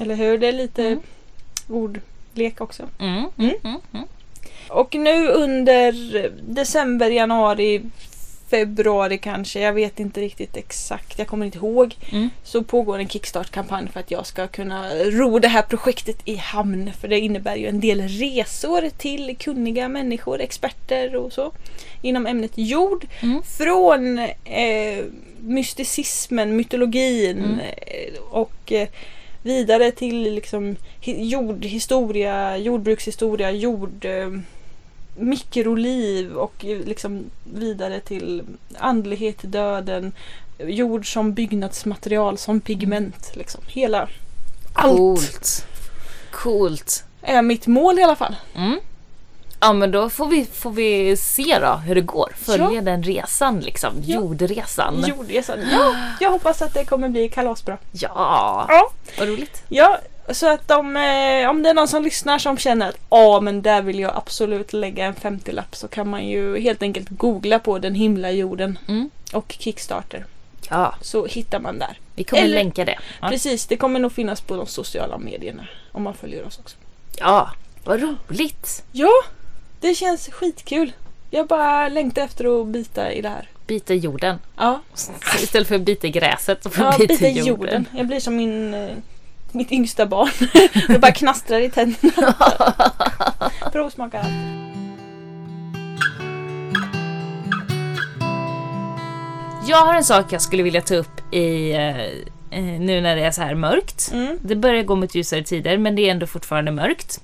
Eller 0.00 0.14
hur? 0.14 0.38
Det 0.38 0.46
är 0.48 0.52
lite 0.52 0.86
Mm. 0.86 1.00
ordlek 1.68 2.60
också. 2.60 2.82
Mm. 2.98 3.24
Mm. 3.38 3.54
Mm. 3.64 4.04
Och 4.68 4.94
nu 4.94 5.28
under 5.28 5.92
december, 6.54 7.10
januari, 7.10 7.82
februari 8.52 9.18
kanske, 9.18 9.60
jag 9.60 9.72
vet 9.72 10.00
inte 10.00 10.20
riktigt 10.20 10.56
exakt, 10.56 11.18
jag 11.18 11.28
kommer 11.28 11.46
inte 11.46 11.58
ihåg. 11.58 11.94
Mm. 12.12 12.30
Så 12.44 12.62
pågår 12.62 12.98
en 12.98 13.08
kickstart-kampanj 13.08 13.88
för 13.92 14.00
att 14.00 14.10
jag 14.10 14.26
ska 14.26 14.46
kunna 14.48 14.94
ro 14.94 15.38
det 15.38 15.48
här 15.48 15.62
projektet 15.62 16.16
i 16.24 16.36
hamn. 16.36 16.90
För 17.00 17.08
det 17.08 17.20
innebär 17.20 17.56
ju 17.56 17.66
en 17.66 17.80
del 17.80 18.00
resor 18.08 18.90
till 18.98 19.36
kunniga 19.38 19.88
människor, 19.88 20.40
experter 20.40 21.16
och 21.16 21.32
så. 21.32 21.52
Inom 22.02 22.26
ämnet 22.26 22.52
jord. 22.54 23.06
Mm. 23.22 23.42
Från 23.42 24.18
eh, 24.44 25.04
mysticismen, 25.40 26.56
mytologin 26.56 27.38
Mm. 27.38 27.58
eh, 27.60 28.20
och 28.30 28.72
eh, 28.72 28.88
vidare 29.42 29.90
till 29.90 30.22
liksom 30.34 30.76
hi- 31.02 31.24
jordhistoria, 31.24 32.56
jordbrukshistoria, 32.56 33.50
jord... 33.50 34.04
Eh, 34.04 34.30
mikroliv 35.16 36.32
och 36.36 36.54
liksom 36.64 37.24
vidare 37.54 38.00
till 38.00 38.42
andlighet, 38.78 39.36
döden, 39.42 40.12
jord 40.58 41.12
som 41.12 41.34
byggnadsmaterial, 41.34 42.38
som 42.38 42.60
pigment. 42.60 43.30
Liksom. 43.36 43.60
Hela 43.66 44.08
allt 44.74 44.96
Coolt. 44.96 45.66
Coolt. 46.30 47.04
är 47.22 47.42
mitt 47.42 47.66
mål 47.66 47.98
i 47.98 48.02
alla 48.02 48.16
fall. 48.16 48.36
Mm. 48.54 48.80
Ja 49.60 49.72
men 49.72 49.90
då 49.90 50.10
får 50.10 50.26
vi, 50.26 50.44
får 50.44 50.70
vi 50.70 51.16
se 51.16 51.58
då 51.60 51.72
hur 51.86 51.94
det 51.94 52.00
går. 52.00 52.32
Följa 52.36 52.70
Ja. 52.72 52.80
den 52.80 53.02
resan 53.02 53.60
liksom. 53.60 53.92
Ja. 54.06 54.14
Jordresan. 54.16 55.04
Jordresan. 55.08 55.58
Ja, 55.72 55.94
jag 56.20 56.30
hoppas 56.30 56.62
att 56.62 56.74
det 56.74 56.84
kommer 56.84 57.08
bli 57.08 57.28
kalasbra. 57.28 57.78
Ja, 57.92 58.66
Ja, 58.68 58.90
vad 59.18 59.28
roligt. 59.28 59.62
ja 59.68 59.98
så 60.28 60.48
att 60.52 60.70
om, 60.70 60.96
eh, 60.96 61.50
om 61.50 61.62
det 61.62 61.68
är 61.70 61.74
någon 61.74 61.88
som 61.88 62.02
lyssnar 62.02 62.38
som 62.38 62.58
känner 62.58 62.88
att 62.88 62.96
ja 63.10 63.40
men 63.40 63.62
där 63.62 63.82
vill 63.82 63.98
jag 63.98 64.12
absolut 64.16 64.72
lägga 64.72 65.04
en 65.06 65.14
50-lapp 65.14 65.76
så 65.76 65.88
kan 65.88 66.08
man 66.08 66.26
ju 66.26 66.60
helt 66.60 66.82
enkelt 66.82 67.08
googla 67.10 67.58
på 67.58 67.78
den 67.78 67.94
himla 67.94 68.30
jorden 68.30 68.78
Mm. 68.88 69.10
och 69.32 69.56
Kickstarter. 69.58 70.24
Ja, 70.70 70.94
Så 71.00 71.26
hittar 71.26 71.60
man 71.60 71.78
där. 71.78 71.98
vi 72.14 72.24
kommer 72.24 72.42
Eller- 72.42 72.54
länka 72.54 72.84
det. 72.84 72.98
Ja. 73.20 73.28
Precis, 73.28 73.66
det 73.66 73.76
kommer 73.76 74.00
nog 74.00 74.12
finnas 74.12 74.40
på 74.40 74.56
de 74.56 74.66
sociala 74.66 75.18
medierna 75.18 75.66
om 75.92 76.02
man 76.02 76.14
följer 76.14 76.46
oss 76.46 76.58
också. 76.58 76.76
ja, 77.18 77.50
vad 77.84 78.00
roligt. 78.02 78.84
Ja, 78.92 79.10
det 79.80 79.94
känns 79.94 80.28
skitkul. 80.28 80.92
Jag 81.30 81.46
bara 81.46 81.88
längtar 81.88 82.22
efter 82.22 82.60
att 82.60 82.66
bita 82.66 83.12
i 83.12 83.20
det 83.20 83.28
här. 83.28 83.48
Bita 83.66 83.94
jorden. 83.94 84.38
Ja, 84.56 84.80
Istället 85.42 85.68
för 85.68 85.74
att 85.74 85.80
bita 85.82 86.08
gräset 86.08 86.62
så 86.62 86.70
får 86.70 86.84
ja 86.84 86.94
bita 86.98 87.06
bita 87.14 87.28
jorden. 87.28 87.46
jorden. 87.46 87.86
Jag 87.96 88.06
blir 88.06 88.20
som 88.20 88.36
min, 88.36 88.74
eh, 88.74 88.90
mitt 89.56 89.72
yngsta 89.72 90.06
barn. 90.06 90.30
Det 90.88 90.98
bara 90.98 91.12
knastrar 91.12 91.60
i 91.60 91.70
tänderna. 91.70 92.34
Provsmaka 93.72 94.20
allt. 94.20 94.62
Jag 99.68 99.76
har 99.86 99.94
en 99.94 100.04
sak 100.04 100.32
jag 100.32 100.42
skulle 100.42 100.62
vilja 100.62 100.80
ta 100.80 100.94
upp 100.94 101.34
i 101.34 101.72
eh, 101.72 102.00
eh, 102.50 102.80
nu 102.80 103.00
när 103.00 103.16
det 103.16 103.22
är 103.22 103.30
så 103.30 103.42
här 103.42 103.54
mörkt. 103.54 104.10
Mm. 104.12 104.38
Det 104.42 104.56
börjar 104.56 104.82
gå 104.82 104.96
mot 104.96 105.14
ljusare 105.14 105.42
tider 105.42 105.78
men 105.78 105.96
det 105.96 106.02
är 106.02 106.10
ändå 106.10 106.26
fortfarande 106.26 106.70
mörkt. 106.70 107.20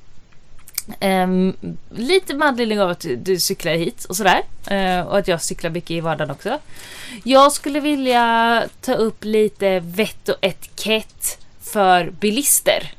Ehm, 1.01 1.57
lite 1.91 2.35
med 2.35 2.49
anledning 2.49 2.81
av 2.81 2.91
att 2.91 3.01
du, 3.01 3.17
du 3.17 3.39
cyklar 3.39 3.73
hit 3.73 4.05
och 4.05 4.17
sådär. 4.17 4.43
Eh, 4.71 5.01
och 5.01 5.19
att 5.19 5.29
jag 5.29 5.43
cyklar 5.43 5.71
mycket 5.71 5.91
i 5.91 6.01
vardagen 6.01 6.31
också. 6.31 6.59
Jag 7.25 7.53
skulle 7.53 7.81
vilja 7.81 8.65
ta 8.81 8.95
upp 8.95 9.25
lite 9.25 9.81
vett 9.81 10.29
och 10.29 10.37
etikett 10.41 11.39
för 11.73 12.11
bilister. 12.11 12.93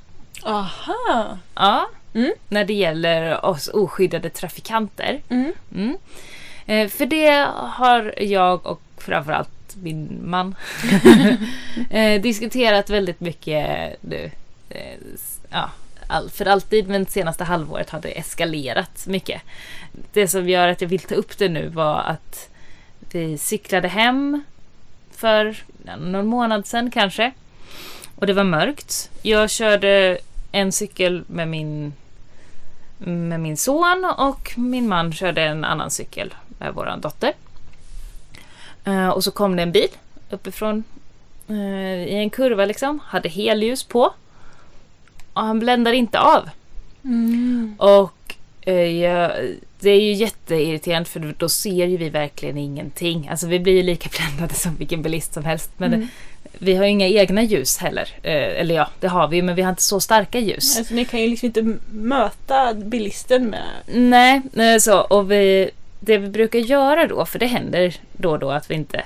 Aha. 0.43 1.37
Ja, 1.55 1.89
Mm. 2.13 2.31
när 2.49 2.65
det 2.65 2.73
gäller 2.73 3.45
oss 3.45 3.67
oskyddade 3.67 4.29
trafikanter. 4.29 5.21
Mm. 5.29 5.53
Mm. 5.75 5.97
Eh, 6.65 6.87
för 6.89 7.05
det 7.05 7.47
har 7.55 8.13
jag 8.23 8.65
och 8.65 8.81
framförallt 8.97 9.75
min 9.75 10.19
man 10.23 10.55
eh, 11.89 12.21
diskuterat 12.21 12.89
väldigt 12.89 13.19
mycket 13.19 13.95
nu. 14.01 14.31
Eh, 14.69 14.93
ja, 15.51 15.69
all, 16.07 16.29
för 16.29 16.45
alltid 16.45 16.87
men 16.87 17.05
senaste 17.05 17.43
halvåret 17.43 17.89
har 17.89 17.99
det 18.01 18.19
eskalerat 18.19 19.07
mycket. 19.07 19.41
Det 20.13 20.27
som 20.27 20.49
gör 20.49 20.67
att 20.67 20.81
jag 20.81 20.89
vill 20.89 20.99
ta 20.99 21.15
upp 21.15 21.37
det 21.37 21.49
nu 21.49 21.67
var 21.67 21.99
att 21.99 22.49
vi 23.11 23.37
cyklade 23.37 23.87
hem 23.87 24.43
för 25.15 25.63
någon 25.99 26.27
månad 26.27 26.67
sedan 26.67 26.91
kanske. 26.91 27.31
Och 28.19 28.27
det 28.27 28.33
var 28.33 28.43
mörkt. 28.43 29.09
Jag 29.21 29.49
körde 29.49 30.17
en 30.51 30.71
cykel 30.71 31.23
med 31.27 31.47
min 31.47 31.93
med 32.97 33.39
min 33.39 33.57
son 33.57 34.05
och 34.17 34.53
min 34.57 34.87
man 34.87 35.13
körde 35.13 35.43
en 35.43 35.65
annan 35.65 35.91
cykel 35.91 36.33
med 36.57 36.73
våran 36.73 37.01
dotter. 37.01 37.33
Eh, 38.85 39.09
och 39.09 39.23
så 39.23 39.31
kom 39.31 39.55
det 39.55 39.63
en 39.63 39.71
bil 39.71 39.89
uppifrån 40.29 40.83
eh, 41.47 42.03
i 42.03 42.15
en 42.15 42.29
kurva 42.29 42.65
liksom, 42.65 42.99
hade 43.05 43.29
helljus 43.29 43.83
på. 43.83 44.13
Och 45.33 45.41
han 45.41 45.59
bländar 45.59 45.93
inte 45.93 46.19
av. 46.19 46.49
Mm. 47.03 47.75
Och 47.77 48.35
eh, 48.61 49.01
jag, 49.01 49.31
det 49.79 49.89
är 49.89 50.01
ju 50.01 50.13
jätteirriterande 50.13 51.09
för 51.09 51.35
då 51.37 51.49
ser 51.49 51.85
ju 51.85 51.97
vi 51.97 52.09
verkligen 52.09 52.57
ingenting. 52.57 53.27
Alltså 53.29 53.47
vi 53.47 53.59
blir 53.59 53.73
ju 53.73 53.83
lika 53.83 54.09
bländade 54.17 54.53
som 54.53 54.75
vilken 54.75 55.01
bilist 55.01 55.33
som 55.33 55.45
helst. 55.45 55.71
Men 55.77 55.93
Mm. 55.93 56.07
Vi 56.59 56.75
har 56.75 56.83
ju 56.83 56.89
inga 56.89 57.07
egna 57.07 57.43
ljus 57.43 57.77
heller. 57.77 58.09
Eh, 58.23 58.61
eller 58.61 58.75
ja, 58.75 58.89
det 58.99 59.07
har 59.07 59.27
vi 59.27 59.41
men 59.41 59.55
vi 59.55 59.61
har 59.61 59.69
inte 59.69 59.83
så 59.83 59.99
starka 59.99 60.39
ljus. 60.39 60.77
Alltså, 60.77 60.93
ni 60.93 61.05
kan 61.05 61.19
ju 61.21 61.27
liksom 61.27 61.45
inte 61.45 61.77
möta 61.91 62.73
bilisten 62.73 63.45
med... 63.45 63.65
Nej, 63.87 64.41
nej, 64.51 64.81
så. 64.81 64.99
Och 64.99 65.31
vi, 65.31 65.69
det 65.99 66.17
vi 66.17 66.29
brukar 66.29 66.59
göra 66.59 67.07
då, 67.07 67.25
för 67.25 67.39
det 67.39 67.45
händer 67.45 67.95
då 68.11 68.31
och 68.31 68.39
då 68.39 68.51
att 68.51 68.71
vi 68.71 68.75
inte... 68.75 69.03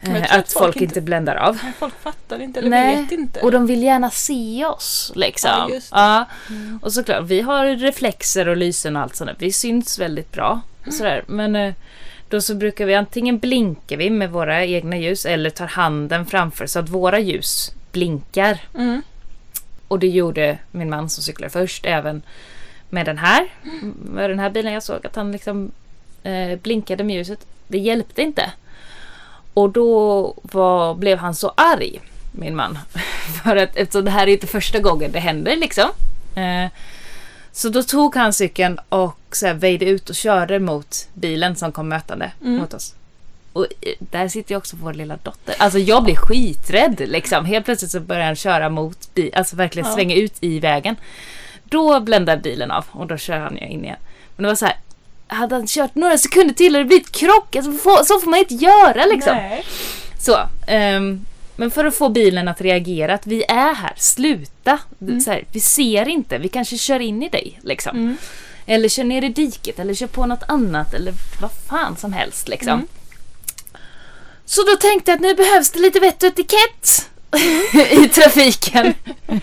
Eh, 0.00 0.38
att 0.38 0.52
folk 0.52 0.76
inte 0.76 1.00
bländar 1.00 1.36
av. 1.36 1.58
Folk 1.78 1.94
fattar 2.02 2.42
inte 2.42 2.60
eller 2.60 2.70
Nej, 2.70 2.96
vet 2.96 3.12
inte. 3.12 3.40
Och 3.40 3.50
de 3.50 3.66
vill 3.66 3.82
gärna 3.82 4.10
se 4.10 4.64
oss 4.64 5.12
liksom. 5.14 5.50
Ja. 5.50 5.80
Ja. 5.90 6.24
Mm. 6.54 6.78
Och 6.82 6.92
såklart, 6.92 7.24
vi 7.24 7.40
har 7.40 7.66
reflexer 7.66 8.48
och 8.48 8.56
lysen 8.56 8.96
och 8.96 9.02
allt 9.02 9.16
sånt 9.16 9.30
där. 9.30 9.36
Vi 9.38 9.52
syns 9.52 9.98
väldigt 9.98 10.32
bra. 10.32 10.60
Mm. 10.82 10.92
Sådär. 10.92 11.24
Men 11.26 11.56
eh, 11.56 11.74
Då 12.34 12.40
så 12.40 12.54
brukar 12.54 12.86
vi 12.86 12.94
antingen 12.94 13.38
blinka 13.38 13.96
vi 13.96 14.10
med 14.10 14.30
våra 14.30 14.64
egna 14.64 14.96
ljus 14.96 15.26
eller 15.26 15.50
tar 15.50 15.66
handen 15.66 16.26
framför 16.26 16.66
så 16.66 16.78
att 16.78 16.88
våra 16.88 17.18
ljus 17.18 17.72
blinkar. 17.92 18.58
Mm. 18.74 19.02
Och 19.88 19.98
det 19.98 20.08
gjorde 20.08 20.58
min 20.70 20.90
man 20.90 21.08
som 21.08 21.22
cyklade 21.22 21.50
först 21.50 21.86
även 21.86 22.22
med 22.90 23.06
den 23.06 23.18
här. 23.18 23.48
Med 24.04 24.30
den 24.30 24.38
här 24.38 24.50
bilen. 24.50 24.72
Jag 24.72 24.82
såg 24.82 25.06
att 25.06 25.16
han 25.16 25.32
liksom 25.32 25.70
eh, 26.22 26.58
blinkade 26.58 27.04
med 27.04 27.16
ljuset. 27.16 27.46
Det 27.68 27.78
hjälpte 27.78 28.22
inte. 28.22 28.52
Och 29.54 29.70
då 29.70 30.34
var, 30.42 30.94
blev 30.94 31.18
han 31.18 31.34
så 31.34 31.52
arg, 31.56 32.00
min 32.32 32.56
man. 32.56 32.78
För 33.44 33.56
att 33.56 33.76
eftersom 33.76 34.04
det 34.04 34.10
här 34.10 34.26
är 34.26 34.32
inte 34.32 34.46
första 34.46 34.78
gången 34.78 35.12
det 35.12 35.20
händer 35.20 35.56
liksom. 35.56 35.90
Eh, 36.36 36.70
så 37.56 37.68
då 37.68 37.82
tog 37.82 38.16
han 38.16 38.32
cykeln 38.32 38.78
och 38.88 39.18
så 39.32 39.46
här, 39.46 39.54
väjde 39.54 39.84
ut 39.84 40.10
och 40.10 40.16
körde 40.16 40.58
mot 40.58 41.08
bilen 41.14 41.56
som 41.56 41.72
kom 41.72 41.88
mötande 41.88 42.32
Mm. 42.40 42.56
mot 42.56 42.74
oss. 42.74 42.94
Och 43.52 43.64
eh, 43.80 43.92
där 43.98 44.28
sitter 44.28 44.52
ju 44.52 44.58
också 44.58 44.76
vår 44.80 44.94
lilla 44.94 45.16
dotter. 45.22 45.54
Alltså 45.58 45.78
jag 45.78 46.04
blir 46.04 46.16
skiträdd 46.16 47.00
liksom. 47.08 47.44
Helt 47.44 47.64
plötsligt 47.64 47.90
så 47.90 48.00
börjar 48.00 48.26
han 48.26 48.36
köra 48.36 48.68
mot 48.68 49.14
bilen, 49.14 49.30
alltså 49.34 49.56
verkligen 49.56 49.88
Ja. 49.88 49.94
svänga 49.94 50.14
ut 50.16 50.34
i 50.40 50.60
vägen. 50.60 50.96
Då 51.64 52.00
bländar 52.00 52.36
bilen 52.36 52.70
av 52.70 52.84
och 52.90 53.06
då 53.06 53.16
kör 53.16 53.38
han 53.38 53.58
in 53.58 53.84
igen. 53.84 53.96
Men 54.36 54.42
det 54.42 54.48
var 54.48 54.54
så 54.56 54.66
här, 54.66 54.76
hade 55.26 55.54
han 55.54 55.66
kört 55.66 55.94
några 55.94 56.18
sekunder 56.18 56.54
till 56.54 56.72
hade 56.74 56.84
det 56.84 56.88
blivit 56.88 57.12
krock. 57.12 57.56
Alltså, 57.56 57.72
så 58.04 58.20
får 58.20 58.30
man 58.30 58.38
inte 58.38 58.54
göra 58.54 59.04
liksom. 59.06 59.36
Nej. 59.36 59.64
Så, 60.18 60.36
ehm, 60.66 61.24
men 61.56 61.70
för 61.70 61.84
att 61.84 61.94
få 61.94 62.08
bilen 62.08 62.48
att 62.48 62.60
reagera 62.60 63.14
att 63.14 63.26
vi 63.26 63.44
är 63.48 63.74
här, 63.74 63.92
sluta. 63.96 64.78
Så 65.24 65.30
här, 65.30 65.44
vi 65.52 65.60
ser 65.60 66.08
inte, 66.08 66.38
vi 66.38 66.48
kanske 66.48 66.78
kör 66.78 67.00
in 67.00 67.22
i 67.22 67.28
dig. 67.28 67.60
Liksom. 67.62 67.96
Mm. 67.96 68.16
Eller 68.66 68.88
kör 68.88 69.04
ner 69.04 69.24
i 69.24 69.28
diket 69.28 69.78
eller 69.78 69.94
kör 69.94 70.06
på 70.06 70.26
något 70.26 70.42
annat 70.48 70.94
eller 70.94 71.14
vad 71.40 71.50
fan 71.68 71.96
som 71.96 72.12
helst. 72.12 72.48
Liksom. 72.48 72.72
Mm. 72.72 72.86
Så 74.44 74.62
då 74.62 74.76
tänkte 74.76 75.10
jag 75.10 75.16
att 75.16 75.22
nu 75.22 75.34
behövs 75.34 75.70
det 75.70 75.78
lite 75.78 76.00
vett 76.00 76.22
och 76.22 76.28
etikett 76.28 77.10
i 77.90 78.08
trafiken. 78.08 78.94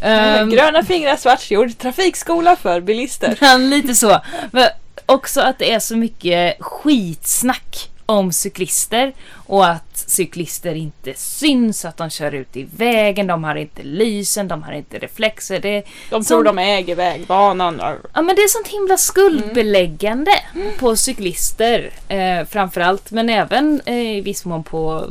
Ehm, 0.00 0.50
Gröna 0.50 0.82
fingrar, 0.82 1.16
svart 1.16 1.50
jord, 1.50 1.78
trafikskola 1.78 2.56
för 2.56 2.80
bilister. 2.80 3.58
lite 3.70 3.94
så. 3.94 4.20
Men 4.52 4.68
också 5.06 5.40
att 5.40 5.58
det 5.58 5.72
är 5.72 5.80
så 5.80 5.96
mycket 5.96 6.56
skitsnack 6.60 7.90
om 8.06 8.32
cyklister 8.32 9.12
och 9.46 9.66
att 9.66 9.96
cyklister 9.96 10.74
inte 10.74 11.14
syns, 11.16 11.84
att 11.84 11.96
de 11.96 12.10
kör 12.10 12.34
ut 12.34 12.56
i 12.56 12.66
vägen, 12.76 13.26
de 13.26 13.44
har 13.44 13.54
inte 13.56 13.82
lysen, 13.82 14.48
de 14.48 14.62
har 14.62 14.72
inte 14.72 14.98
reflexer. 14.98 15.60
Det, 15.60 15.80
De 15.80 15.84
Som- 16.10 16.24
tror 16.24 16.44
de 16.44 16.58
äger 16.58 16.94
vägbanan. 16.96 17.76
ja, 18.14 18.22
men 18.22 18.36
det 18.36 18.42
är 18.42 18.48
sånt 18.48 18.68
himla 18.68 18.96
skuldbeläggande 18.96 20.30
på 20.78 20.96
cyklister 20.96 21.90
eh, 22.08 22.44
framförallt, 22.46 23.10
men 23.10 23.28
även 23.30 23.80
eh, 23.84 24.16
i 24.16 24.20
viss 24.20 24.44
mån 24.44 24.64
på 24.64 25.06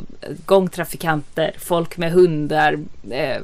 gångtrafikanter, 0.46 1.54
folk 1.58 1.96
med 1.96 2.12
hundar, 2.12 2.78
eh, 3.10 3.36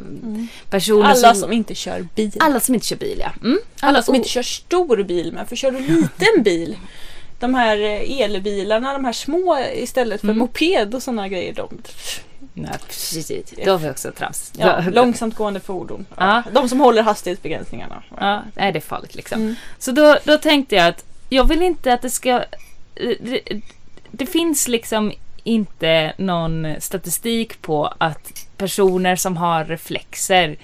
personer 0.70 1.04
Alla 1.08 1.14
som, 1.34 1.34
som 1.34 1.52
inte 1.52 1.74
kör 1.74 2.06
bil. 2.14 2.32
alla 2.40 2.60
som 2.60 2.74
inte 2.74 2.86
kör 2.86 2.96
bil. 2.96 3.18
Ja. 3.20 3.30
Mm. 3.42 3.58
Alla 3.80 4.02
som 4.02 4.12
och- 4.12 4.16
inte 4.16 4.28
kör 4.28 4.42
stor 4.42 5.02
bil, 5.02 5.32
men 5.32 5.46
för 5.46 5.56
kör 5.56 5.70
du 5.70 5.78
liten 5.80 6.42
bil 6.42 6.76
de 7.40 7.54
här 7.54 7.76
eh, 7.78 8.20
elbilarna, 8.20 8.92
de 8.92 9.04
här 9.04 9.12
små 9.12 9.58
istället 9.74 10.20
för 10.20 10.28
Mm. 10.28 10.38
moped 10.38 10.94
och 10.94 11.02
sådana 11.02 11.28
grejer. 11.28 11.54
De, 11.54 11.68
Nej, 12.54 12.70
precis. 12.86 13.54
Då 13.64 13.70
har 13.70 13.78
vi 13.78 13.90
också 13.90 14.12
trams. 14.12 14.52
ja, 14.58 14.80
Då- 14.80 14.90
långsamt 14.90 15.34
gående 15.34 15.60
fordon. 15.60 16.06
Ja. 16.16 16.42
De 16.52 16.68
som 16.68 16.80
håller 16.80 17.02
hastighetsbegränsningarna. 17.02 18.02
Ja, 18.20 18.42
nej, 18.54 18.72
det 18.72 18.78
är 18.78 18.80
farligt 18.80 19.14
liksom. 19.14 19.40
Mm. 19.40 19.54
Så 19.78 19.92
då, 19.92 20.18
då 20.24 20.38
tänkte 20.38 20.74
jag 20.76 20.86
att 20.88 21.04
jag 21.28 21.44
vill 21.44 21.62
inte 21.62 21.92
att 21.92 22.02
det 22.02 22.10
ska... 22.10 22.44
Det, 23.20 23.40
det 24.10 24.26
finns 24.26 24.68
liksom 24.68 25.12
inte 25.44 26.12
någon 26.18 26.66
statistik 26.78 27.62
på 27.62 27.94
att 27.98 28.46
personer 28.56 29.16
som 29.16 29.36
har 29.36 29.64
reflexer 29.64 30.56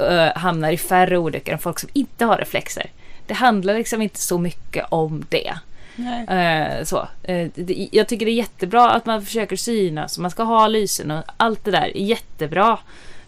eh, 0.00 0.26
hamnar 0.36 0.70
i 0.72 0.76
färre 0.78 1.18
olyckor 1.18 1.52
än 1.52 1.58
folk 1.58 1.78
som 1.78 1.88
inte 1.92 2.24
har 2.24 2.36
reflexer. 2.38 2.90
Det 3.26 3.34
handlar 3.34 3.74
liksom 3.74 4.02
inte 4.02 4.20
så 4.20 4.38
mycket 4.38 4.84
om 4.88 5.24
det. 5.28 5.54
Eh, 5.98 6.84
så. 6.84 7.08
Eh, 7.22 7.48
det, 7.54 7.88
jag 7.92 8.08
tycker 8.08 8.26
det 8.26 8.32
är 8.32 8.36
jättebra 8.36 8.90
att 8.90 9.06
man 9.06 9.24
försöker 9.24 9.56
synas 9.56 10.18
man 10.18 10.30
ska 10.30 10.42
ha 10.42 10.68
lysen 10.68 11.10
och 11.10 11.24
allt 11.36 11.64
det 11.64 11.70
där 11.70 11.96
är 11.96 12.00
jättebra. 12.00 12.78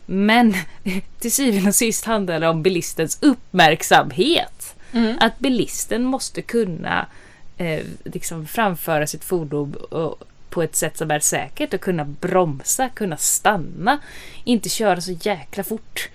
Men 0.07 0.55
till 1.19 1.33
syvende 1.33 1.69
och 1.69 1.75
sist 1.75 2.05
handlar 2.05 2.41
det 2.41 2.49
om 2.49 2.63
bilistens 2.63 3.19
uppmärksamhet. 3.23 4.75
Mm. 4.93 5.17
Att 5.21 5.39
bilisten 5.39 6.05
måste 6.05 6.43
kunna 6.43 7.07
eh, 7.57 7.85
liksom 8.05 8.47
framföra 8.47 9.07
sitt 9.07 9.25
fordon 9.25 9.75
och, 9.75 10.23
på 10.51 10.63
ett 10.63 10.77
sätt 10.77 10.97
som 10.97 11.11
är 11.11 11.21
säkert 11.21 11.75
och 11.75 11.81
kunna 11.81 12.05
bromsa, 12.05 12.89
kunna 12.89 13.17
stanna. 13.17 13.99
Inte 14.45 14.69
köra 14.69 15.01
så 15.01 15.13
jäkla 15.13 15.65
fort. 15.65 16.09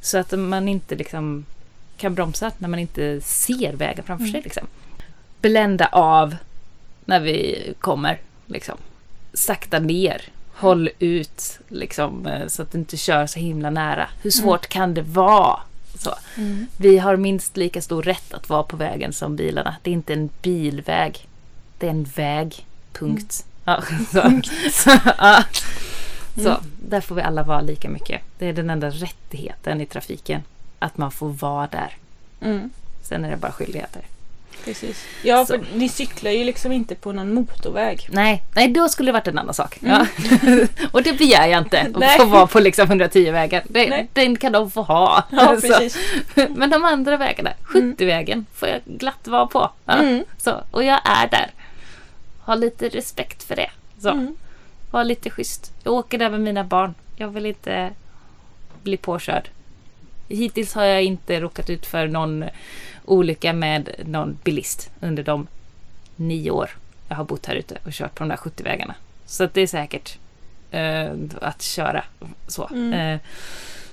Så 0.00 0.18
att 0.18 0.38
man 0.38 0.68
inte 0.68 0.94
liksom 0.94 1.44
kan 1.96 2.14
bromsa 2.14 2.52
när 2.58 2.68
man 2.68 2.78
inte 2.78 3.20
ser 3.20 3.72
vägen 3.72 4.04
framför 4.04 4.26
sig. 4.26 4.40
Liksom. 4.42 4.66
Blända 5.40 5.86
av 5.92 6.36
när 7.04 7.20
vi 7.20 7.72
kommer. 7.80 8.20
Liksom. 8.46 8.76
Sakta 9.34 9.78
ner. 9.78 10.22
Håll 10.54 10.90
ut 10.98 11.58
liksom, 11.68 12.26
eh, 12.26 12.46
så 12.46 12.62
att 12.62 12.72
du 12.72 12.78
inte 12.78 12.96
kör 12.96 13.26
så 13.26 13.38
himla 13.38 13.70
nära. 13.70 14.08
Hur 14.22 14.30
svårt 14.30 14.66
kan 14.66 14.94
det 14.94 15.02
vara? 15.02 15.60
Så. 15.98 16.14
Mm. 16.36 16.66
Vi 16.76 16.98
har 16.98 17.16
minst 17.16 17.56
lika 17.56 17.82
stor 17.82 18.02
rätt 18.02 18.34
att 18.34 18.48
vara 18.48 18.62
på 18.62 18.76
vägen 18.76 19.12
som 19.12 19.36
bilarna. 19.36 19.76
Det 19.82 19.90
är 19.90 19.94
inte 19.94 20.12
en 20.12 20.30
bilväg. 20.42 21.26
Det 21.78 21.86
är 21.86 21.90
en 21.90 22.04
väg. 22.04 22.66
Punkt. 22.92 23.44
Ja, 23.64 23.82
så. 24.12 24.40
Så, 24.72 24.90
ja. 25.18 25.44
så 26.42 26.56
där 26.88 27.00
får 27.00 27.14
vi 27.14 27.22
alla 27.22 27.42
vara 27.42 27.60
lika 27.60 27.88
mycket. 27.88 28.22
Det 28.38 28.46
är 28.46 28.52
den 28.52 28.70
enda 28.70 28.90
rättigheten 28.90 29.80
i 29.80 29.86
trafiken. 29.86 30.42
Att 30.78 30.96
man 30.98 31.10
får 31.10 31.28
vara 31.28 31.66
där. 31.66 31.96
Mm. 32.40 32.70
Sen 33.02 33.24
är 33.24 33.30
det 33.30 33.36
bara 33.36 33.52
skyldigheter. 33.52 34.02
Precis. 34.64 35.04
Ja, 35.22 35.46
Så. 35.46 35.54
för 35.54 35.64
ni 35.74 35.88
cyklar 35.88 36.30
ju 36.30 36.44
liksom 36.44 36.72
inte 36.72 36.94
på 36.94 37.12
någon 37.12 37.34
motorväg. 37.34 38.08
Nej, 38.12 38.42
nej 38.54 38.68
då 38.68 38.88
skulle 38.88 39.08
det 39.08 39.12
varit 39.12 39.28
en 39.28 39.38
annan 39.38 39.54
sak. 39.54 39.78
Ja. 39.80 40.06
Och 40.90 41.02
det 41.02 41.12
begär 41.12 41.46
jag 41.46 41.58
inte. 41.62 41.80
Att 41.94 42.16
få 42.16 42.24
vara 42.24 42.46
på 42.46 42.60
liksom 42.60 42.86
110-vägen. 42.88 43.62
Det, 43.68 43.88
Nej. 43.88 44.08
den 44.12 44.36
kan 44.36 44.52
de 44.52 44.70
få 44.70 44.82
ha. 44.82 45.24
Ja. 45.30 45.56
Men 46.48 46.70
de 46.70 46.84
andra 46.84 47.16
vägarna, 47.16 47.50
70-vägen, 47.64 48.46
får 48.54 48.68
jag 48.68 48.80
glatt 48.84 49.28
vara 49.28 49.46
på. 49.46 49.70
Ja. 49.84 49.92
Mm. 49.94 50.24
Så, 50.38 50.62
och 50.70 50.84
jag 50.84 51.00
är 51.04 51.28
där. 51.30 51.50
Ha 52.40 52.54
lite 52.54 52.88
respekt 52.88 53.42
för 53.42 53.56
det. 53.56 53.70
Så. 53.98 54.08
Mm. 54.10 54.36
Var 54.90 55.04
lite 55.04 55.30
schysst. 55.30 55.72
Jag 55.84 55.94
åker 55.94 56.18
där 56.18 56.30
med 56.30 56.40
mina 56.40 56.64
barn. 56.64 56.94
Jag 57.16 57.28
vill 57.28 57.46
inte 57.46 57.90
bli 58.82 58.96
påkörd. 58.96 59.48
Hittills 60.28 60.74
har 60.74 60.84
jag 60.84 61.02
inte 61.02 61.40
råkat 61.40 61.70
ut 61.70 61.86
för 61.86 62.06
någon 62.06 62.44
olycka 63.12 63.52
med 63.52 63.90
någon 64.06 64.38
bilist 64.44 64.90
under 65.00 65.22
de 65.22 65.46
nio 66.16 66.50
år 66.50 66.70
jag 67.08 67.16
har 67.16 67.24
bott 67.24 67.46
här 67.46 67.54
ute 67.54 67.78
och 67.84 67.92
kört 67.92 68.14
på 68.14 68.22
de 68.24 68.28
där 68.28 68.36
70-vägarna. 68.36 68.94
Så 69.26 69.44
att 69.44 69.54
det 69.54 69.60
är 69.60 69.66
säkert 69.66 70.18
eh, 70.70 71.10
att 71.40 71.62
köra 71.62 72.04
så. 72.46 72.68
Mm. 72.72 72.92
Eh, 72.92 73.20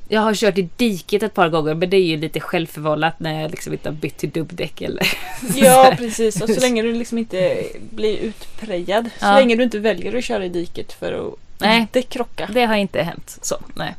jag 0.08 0.22
har 0.22 0.34
kört 0.34 0.58
i 0.58 0.70
diket 0.78 1.24
ett 1.24 1.34
par 1.34 1.50
gånger 1.50 1.74
men 1.74 1.90
det 1.90 1.98
är 1.98 2.04
ju 2.04 2.18
lite 2.18 2.40
självförvållat 2.40 3.20
när 3.20 3.42
jag 3.42 3.52
liksom 3.52 3.74
inte 3.74 3.90
har 3.90 3.94
bytt 3.96 4.18
till 4.18 4.30
dubbdäck 4.30 4.82
eller 4.82 5.08
Ja, 5.56 5.94
precis. 5.98 6.42
Och 6.42 6.50
så 6.50 6.60
länge 6.60 6.82
du 6.82 6.94
liksom 6.94 7.18
inte 7.18 7.64
blir 7.90 8.18
utprejad. 8.18 9.10
Så 9.20 9.26
Ja. 9.26 9.40
länge 9.40 9.56
du 9.56 9.64
inte 9.64 9.80
väljer 9.80 10.18
att 10.18 10.24
köra 10.24 10.46
i 10.46 10.50
diket 10.50 10.94
för 10.94 11.28
att 11.28 11.34
Nej. 11.60 11.80
inte 11.82 12.02
krocka. 12.02 12.50
Det 12.54 12.66
har 12.66 12.76
inte 12.76 13.02
hänt. 13.02 13.38
Så, 13.42 13.58
nej. 13.76 13.96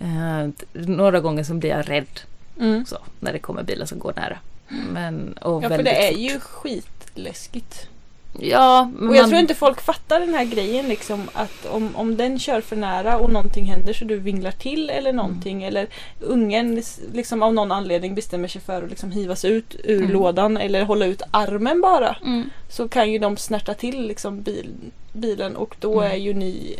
Eh, 0.00 0.48
några 0.72 1.20
gånger 1.20 1.44
så 1.44 1.54
blir 1.54 1.70
jag 1.70 1.88
rädd 1.90 2.20
Mm. 2.60 2.86
så, 2.86 2.98
när 3.20 3.32
det 3.32 3.38
kommer 3.38 3.62
bilar 3.62 3.86
som 3.86 3.98
går 3.98 4.12
nära. 4.16 4.38
Men, 4.92 5.32
och 5.32 5.64
Ja, 5.64 5.68
för 5.68 5.82
det 5.82 6.06
är 6.08 6.12
fort. 6.12 6.20
ju 6.20 6.40
skitläskigt. 6.40 7.86
Ja, 8.40 8.90
men 8.98 9.08
Och 9.08 9.16
jag 9.16 9.22
man- 9.22 9.30
tror 9.30 9.40
inte 9.40 9.54
folk 9.54 9.80
fattar 9.80 10.20
den 10.20 10.34
här 10.34 10.44
grejen 10.44 10.88
liksom 10.88 11.28
att 11.32 11.66
om, 11.66 11.96
om 11.96 12.16
den 12.16 12.38
kör 12.38 12.60
för 12.60 12.76
nära 12.76 13.18
och 13.18 13.32
någonting 13.32 13.64
händer 13.64 13.92
så 13.92 14.04
du 14.04 14.16
vinglar 14.18 14.50
till 14.50 14.90
eller 14.90 15.12
någonting 15.12 15.62
eller 15.64 15.86
ungen 16.20 16.82
liksom 17.12 17.42
av 17.42 17.54
någon 17.54 17.72
anledning 17.72 18.14
bestämmer 18.14 18.48
sig 18.48 18.60
för 18.60 18.82
att 18.82 18.90
liksom 18.90 19.10
hivas 19.10 19.44
ut 19.44 19.76
ur 19.84 19.98
Mm. 19.98 20.10
lådan 20.12 20.56
eller 20.56 20.82
hålla 20.84 21.06
ut 21.06 21.22
armen 21.30 21.80
bara 21.80 22.16
Mm. 22.24 22.50
så 22.68 22.88
kan 22.88 23.12
ju 23.12 23.18
de 23.18 23.36
snärta 23.36 23.74
till 23.74 24.06
liksom 24.06 24.42
bil, 24.42 24.70
bilen 25.12 25.56
och 25.56 25.76
då 25.80 26.00
Mm. 26.00 26.12
är 26.12 26.16
ju 26.16 26.34
ni 26.34 26.76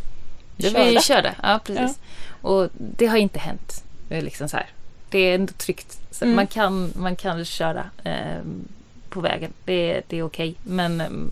körda. 0.58 0.84
vi 0.84 1.00
körde, 1.00 1.34
ja 1.42 1.60
precis. 1.64 1.98
Och 2.42 2.68
det 2.78 3.06
har 3.06 3.16
inte 3.16 3.38
hänt. 3.38 3.84
Liksom 4.08 4.48
så 4.48 4.56
här. 4.56 4.66
Det 5.12 5.18
är 5.18 5.34
ändå 5.34 5.52
tryggt. 5.52 5.98
Så 6.10 6.24
Mm. 6.24 6.36
man, 6.36 6.46
kan, 6.46 6.92
man 6.96 7.16
kan 7.16 7.44
köra 7.44 7.84
ehm, 8.04 8.68
på 9.08 9.20
vägen. 9.20 9.52
Det, 9.64 10.02
det 10.08 10.18
är 10.18 10.22
okej. 10.22 10.54
Men 10.62 11.00
ehm, 11.00 11.30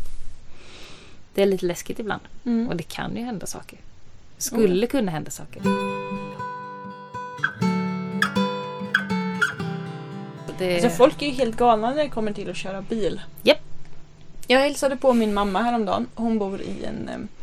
det 1.34 1.42
är 1.42 1.46
lite 1.46 1.66
läskigt 1.66 1.98
ibland. 1.98 2.22
Mm. 2.44 2.68
Och 2.68 2.76
det 2.76 2.82
kan 2.82 3.16
ju 3.16 3.22
hända 3.24 3.46
saker. 3.46 3.78
Skulle 4.38 4.86
kunna 4.86 5.10
hända 5.12 5.30
saker. 5.30 5.62
Det, 10.58 10.74
Alltså 10.74 10.88
folk 10.90 11.22
är 11.22 11.26
ju 11.26 11.32
helt 11.32 11.56
galna 11.56 11.90
när 11.90 12.02
det 12.02 12.08
kommer 12.08 12.32
till 12.32 12.50
att 12.50 12.56
köra 12.56 12.82
bil. 12.82 13.20
Japp. 13.42 13.58
Jag 14.46 14.60
hälsade 14.60 14.96
på 14.96 15.12
min 15.12 15.34
mamma 15.34 15.62
häromdagen. 15.62 16.06
Hon 16.14 16.38
bor 16.38 16.60
i 16.60 16.84
en, 16.84 17.08
eh, 17.08 17.14
i 17.16 17.39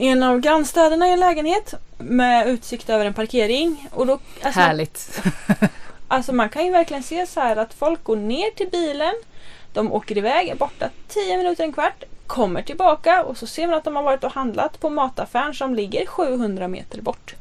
en 0.00 0.22
av 0.22 0.40
grannstäderna 0.40 1.08
i 1.08 1.12
en 1.12 1.20
lägenhet 1.20 1.74
med 1.98 2.48
utsikt 2.48 2.90
över 2.90 3.04
en 3.04 3.14
parkering. 3.14 3.88
Och 3.92 4.06
då, 4.06 4.18
alltså, 4.42 4.60
Härligt. 4.60 5.22
Alltså 6.08 6.32
man 6.32 6.48
kan 6.48 6.64
ju 6.64 6.70
verkligen 6.70 7.02
se 7.02 7.26
så 7.26 7.40
här 7.40 7.56
att 7.56 7.74
folk 7.74 8.04
går 8.04 8.16
ner 8.16 8.50
till 8.50 8.68
bilen, 8.68 9.14
de 9.72 9.92
åker 9.92 10.18
iväg, 10.18 10.48
är 10.48 10.54
borta 10.54 10.90
10 11.08 11.36
minuter, 11.36 11.64
en 11.64 11.72
kvart, 11.72 12.04
kommer 12.26 12.62
tillbaka 12.62 13.22
och 13.22 13.36
så 13.36 13.46
ser 13.46 13.66
man 13.66 13.76
att 13.76 13.84
de 13.84 13.96
har 13.96 14.02
varit 14.02 14.24
och 14.24 14.32
handlat 14.32 14.80
på 14.80 14.90
mataffären 14.90 15.54
som 15.54 15.74
ligger 15.74 16.06
700 16.06 16.68
meter 16.68 17.00
bort. 17.00 17.34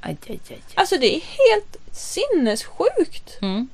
Aj, 0.00 0.16
aj, 0.28 0.40
aj. 0.50 0.62
Alltså 0.74 0.96
det 0.96 1.16
är 1.16 1.20
helt 1.20 1.76
sinnessjukt! 1.92 3.38
Mm. 3.42 3.68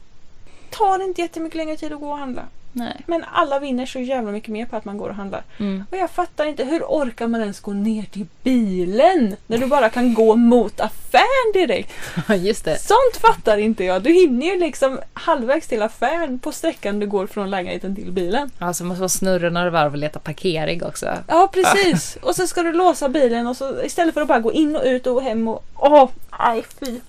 Tar 0.70 1.02
inte 1.02 1.20
jättemycket 1.20 1.56
längre 1.56 1.76
tid 1.76 1.92
att 1.92 2.00
gå 2.00 2.10
och 2.10 2.18
handla. 2.18 2.42
Nej. 2.76 3.02
Men 3.06 3.24
alla 3.32 3.58
vinner 3.58 3.86
så 3.86 3.98
jävla 3.98 4.30
mycket 4.30 4.48
mer 4.48 4.66
på 4.66 4.76
att 4.76 4.84
man 4.84 4.98
går 4.98 5.08
och 5.08 5.14
handlar. 5.14 5.42
Mm. 5.58 5.84
Och 5.90 5.96
jag 5.96 6.10
fattar 6.10 6.46
inte, 6.46 6.64
hur 6.64 6.82
orkar 6.82 7.28
man 7.28 7.40
ens 7.40 7.60
gå 7.60 7.72
ner 7.72 8.02
till 8.02 8.26
bilen? 8.42 9.36
När 9.46 9.58
du 9.58 9.66
bara 9.66 9.88
kan 9.88 10.14
gå 10.14 10.36
mot 10.36 10.80
affären 10.80 11.52
direkt. 11.54 11.92
Just 12.36 12.64
det. 12.64 12.78
Sånt 12.78 13.16
fattar 13.20 13.58
inte 13.58 13.84
jag. 13.84 14.02
Du 14.02 14.12
hinner 14.12 14.46
ju 14.46 14.58
liksom 14.60 15.00
halvvägs 15.12 15.66
till 15.66 15.82
affären 15.82 16.38
på 16.38 16.52
sträckan 16.52 17.00
du 17.00 17.06
går 17.06 17.26
från 17.26 17.50
lägenheten 17.50 17.94
till 17.94 18.12
bilen. 18.12 18.50
Alltså 18.58 18.84
måste 18.84 19.00
man 19.00 19.08
snurra 19.08 19.50
några 19.50 19.70
varv 19.70 19.92
och 19.92 19.98
leta 19.98 20.18
parkering 20.18 20.84
också. 20.84 21.06
Ja 21.28 21.48
precis. 21.52 22.18
Och 22.22 22.36
så 22.36 22.46
ska 22.46 22.62
du 22.62 22.72
låsa 22.72 23.08
bilen 23.08 23.46
och 23.46 23.56
så 23.56 23.82
istället 23.82 24.14
för 24.14 24.20
att 24.20 24.28
bara 24.28 24.40
gå 24.40 24.52
in 24.52 24.76
och 24.76 24.82
ut 24.84 25.06
och 25.06 25.22
hem 25.22 25.48
och... 25.48 25.64
Åh, 25.74 26.08
nej 26.38 26.64
fy. 26.80 27.00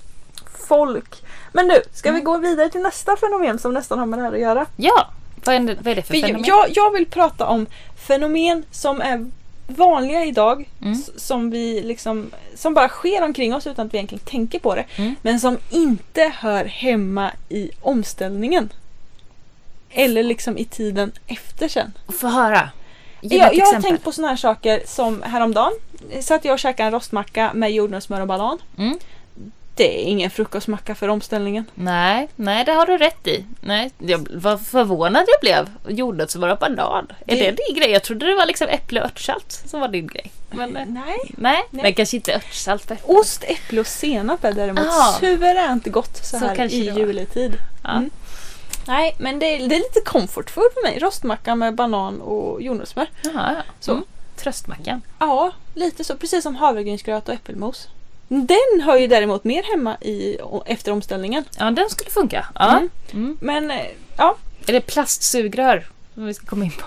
Folk. 0.68 1.24
Men 1.52 1.68
nu, 1.68 1.82
ska 1.94 2.12
vi 2.12 2.22
gå 2.22 2.38
vidare 2.38 2.70
till 2.70 2.82
nästa 2.82 3.18
fenomen 3.18 3.60
som 3.60 3.74
nästan 3.74 4.00
har 4.00 4.06
med 4.06 4.20
det 4.20 4.24
här 4.24 4.34
att 4.34 4.40
göra? 4.40 4.66
Ja! 4.76 5.08
Vad 5.48 5.56
är 5.56 5.60
det, 5.60 5.76
vad 5.76 5.88
är 5.88 5.96
det 5.96 6.02
för 6.02 6.14
För 6.14 6.22
fenomen? 6.22 6.44
jag, 6.48 6.66
jag 6.76 6.92
vill 6.92 7.06
prata 7.06 7.48
om 7.48 7.66
fenomen 8.08 8.64
som 8.72 9.02
är 9.02 9.26
vanliga 9.68 10.26
idag. 10.26 10.70
Mm. 10.82 11.04
Som 11.16 11.50
vi 11.50 11.82
liksom 11.82 12.32
som 12.56 12.74
bara 12.74 12.90
sker 12.90 13.24
omkring 13.24 13.56
oss 13.56 13.68
utan 13.68 13.88
att 13.88 13.94
vi 13.94 13.98
egentligen 13.98 14.26
tänker 14.26 14.60
på 14.60 14.76
det. 14.76 14.86
Mm. 14.96 15.16
Men 15.22 15.40
som 15.40 15.58
inte 15.70 16.32
hör 16.36 16.66
hemma 16.66 17.32
i 17.50 17.72
omställningen. 17.82 18.70
Eller 19.90 20.24
liksom 20.24 20.58
i 20.58 20.66
tiden 20.66 21.12
efter 21.28 21.68
sen. 21.68 21.94
Få 22.08 22.28
höra. 22.28 22.70
Ge 23.22 23.38
Jag, 23.38 23.56
jag 23.56 23.66
har 23.66 23.82
tänkt 23.82 24.04
på 24.04 24.12
såna 24.12 24.28
här 24.28 24.36
saker 24.36 24.82
som 24.86 25.22
häromdagen. 25.22 25.74
Satt 26.22 26.46
jag 26.46 26.54
och 26.54 26.60
käkade 26.60 26.88
en 26.88 26.94
rostmacka 26.94 27.52
med 27.54 27.72
jordnötssmör 27.72 28.22
och 28.22 28.28
banan. 28.28 28.58
Mm. 28.78 29.00
Det 29.78 30.02
är 30.02 30.04
ingen 30.06 30.30
frukostmacka 30.32 30.96
för 30.96 31.08
omställningen. 31.08 31.66
Nej, 31.76 32.28
nej 32.36 32.66
det 32.66 32.72
har 32.72 32.86
du 32.86 32.98
rätt 32.98 33.28
i. 33.28 33.46
Nej, 33.62 33.92
jag 33.98 34.28
var 34.34 34.58
förvånad 34.58 35.26
jag 35.28 35.40
blev. 35.42 35.70
Jordnötssmör 35.98 36.50
och 36.50 36.58
banan. 36.58 37.08
Är 37.28 37.36
Det- 37.36 37.52
det 37.52 37.58
din 37.68 37.76
grej? 37.76 37.92
Jag 37.92 38.04
trodde 38.04 38.26
det 38.28 38.36
var 38.36 38.46
liksom 38.46 38.68
äpple 38.68 39.00
och 39.02 39.06
örtsalt 39.06 39.52
som 39.66 39.80
var 39.80 39.88
din 39.88 40.08
grej. 40.08 40.32
Men, 40.52 40.78
eh, 40.78 40.86
Nej. 40.88 41.04
nej, 41.28 41.64
Nej. 41.72 41.84
men 41.84 41.94
kanske 41.94 42.16
inte 42.18 42.36
örtsalt. 42.36 42.92
Ost, 43.04 43.44
äpple 43.44 43.80
och 43.80 43.88
senap 43.88 44.44
är 44.44 44.54
däremot 44.54 44.86
Ah. 44.88 45.18
suveränt 45.20 45.86
gott 45.88 46.18
så, 46.18 46.40
Så 46.40 46.46
här 46.46 46.74
i 46.74 46.90
juletid. 46.98 47.58
Ja. 47.84 47.90
Mm. 47.92 48.10
Nej, 48.88 49.16
men 49.20 49.40
det 49.40 49.46
är, 49.46 49.58
det 49.70 49.76
är 49.76 49.80
lite 49.80 50.02
comfort 50.06 50.50
food 50.50 50.72
för 50.74 50.84
mig. 50.84 51.00
Rostmacka 51.00 51.56
med 51.56 51.76
banan 51.76 52.22
och 52.22 52.62
jordnötssmör. 52.62 53.08
Jaha, 53.24 53.54
ja. 53.58 53.64
Så. 53.80 53.92
Mm. 53.92 54.04
Tröstmackan. 54.36 55.02
Ja, 55.20 55.52
lite 55.74 56.04
så. 56.04 56.16
Precis 56.18 56.44
som 56.44 56.56
havregrynsgröt 56.56 57.28
och 57.28 57.34
äppelmos. 57.34 57.88
Den 58.28 58.82
hör 58.86 58.98
ju 58.98 59.08
däremot 59.08 59.44
mer 59.44 59.64
hemma 59.64 59.98
i, 60.02 60.38
efter 60.66 60.92
omställningen. 60.92 61.44
Ja, 61.60 61.72
den 61.72 61.90
skulle 61.90 62.10
funka. 62.12 62.46
Ja. 62.56 62.70
Mm. 62.78 62.90
Mm. 63.14 63.38
Men 63.42 63.72
eh, 63.72 63.86
ja, 64.18 64.36
Är 64.68 64.74
det 64.74 64.82
plastsugrör 64.82 65.88
som 66.14 66.26
vi 66.26 66.34
ska 66.34 66.46
komma 66.46 66.66
in 66.66 66.72
på? 66.72 66.86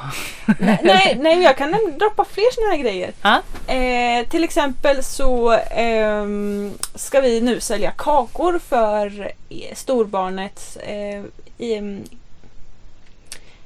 nej, 0.83 1.17
nej, 1.21 1.43
jag 1.43 1.57
kan 1.57 1.71
droppa 1.99 2.25
fler 2.25 2.55
såna 2.55 2.67
här 2.71 2.77
grejer. 2.77 3.13
Ja. 3.23 3.43
Eh, 3.75 4.29
till 4.29 4.45
exempel 4.45 5.03
så 5.05 5.53
ehm, 5.71 6.73
ska 6.95 7.21
vi 7.21 7.41
nu 7.41 7.61
sälja 7.61 7.91
kakor 7.91 8.59
för 8.69 9.33
eh, 9.49 9.75
storbarnets 9.75 10.77
eh, 10.77 11.23
i, 11.59 11.75
em, 11.75 12.05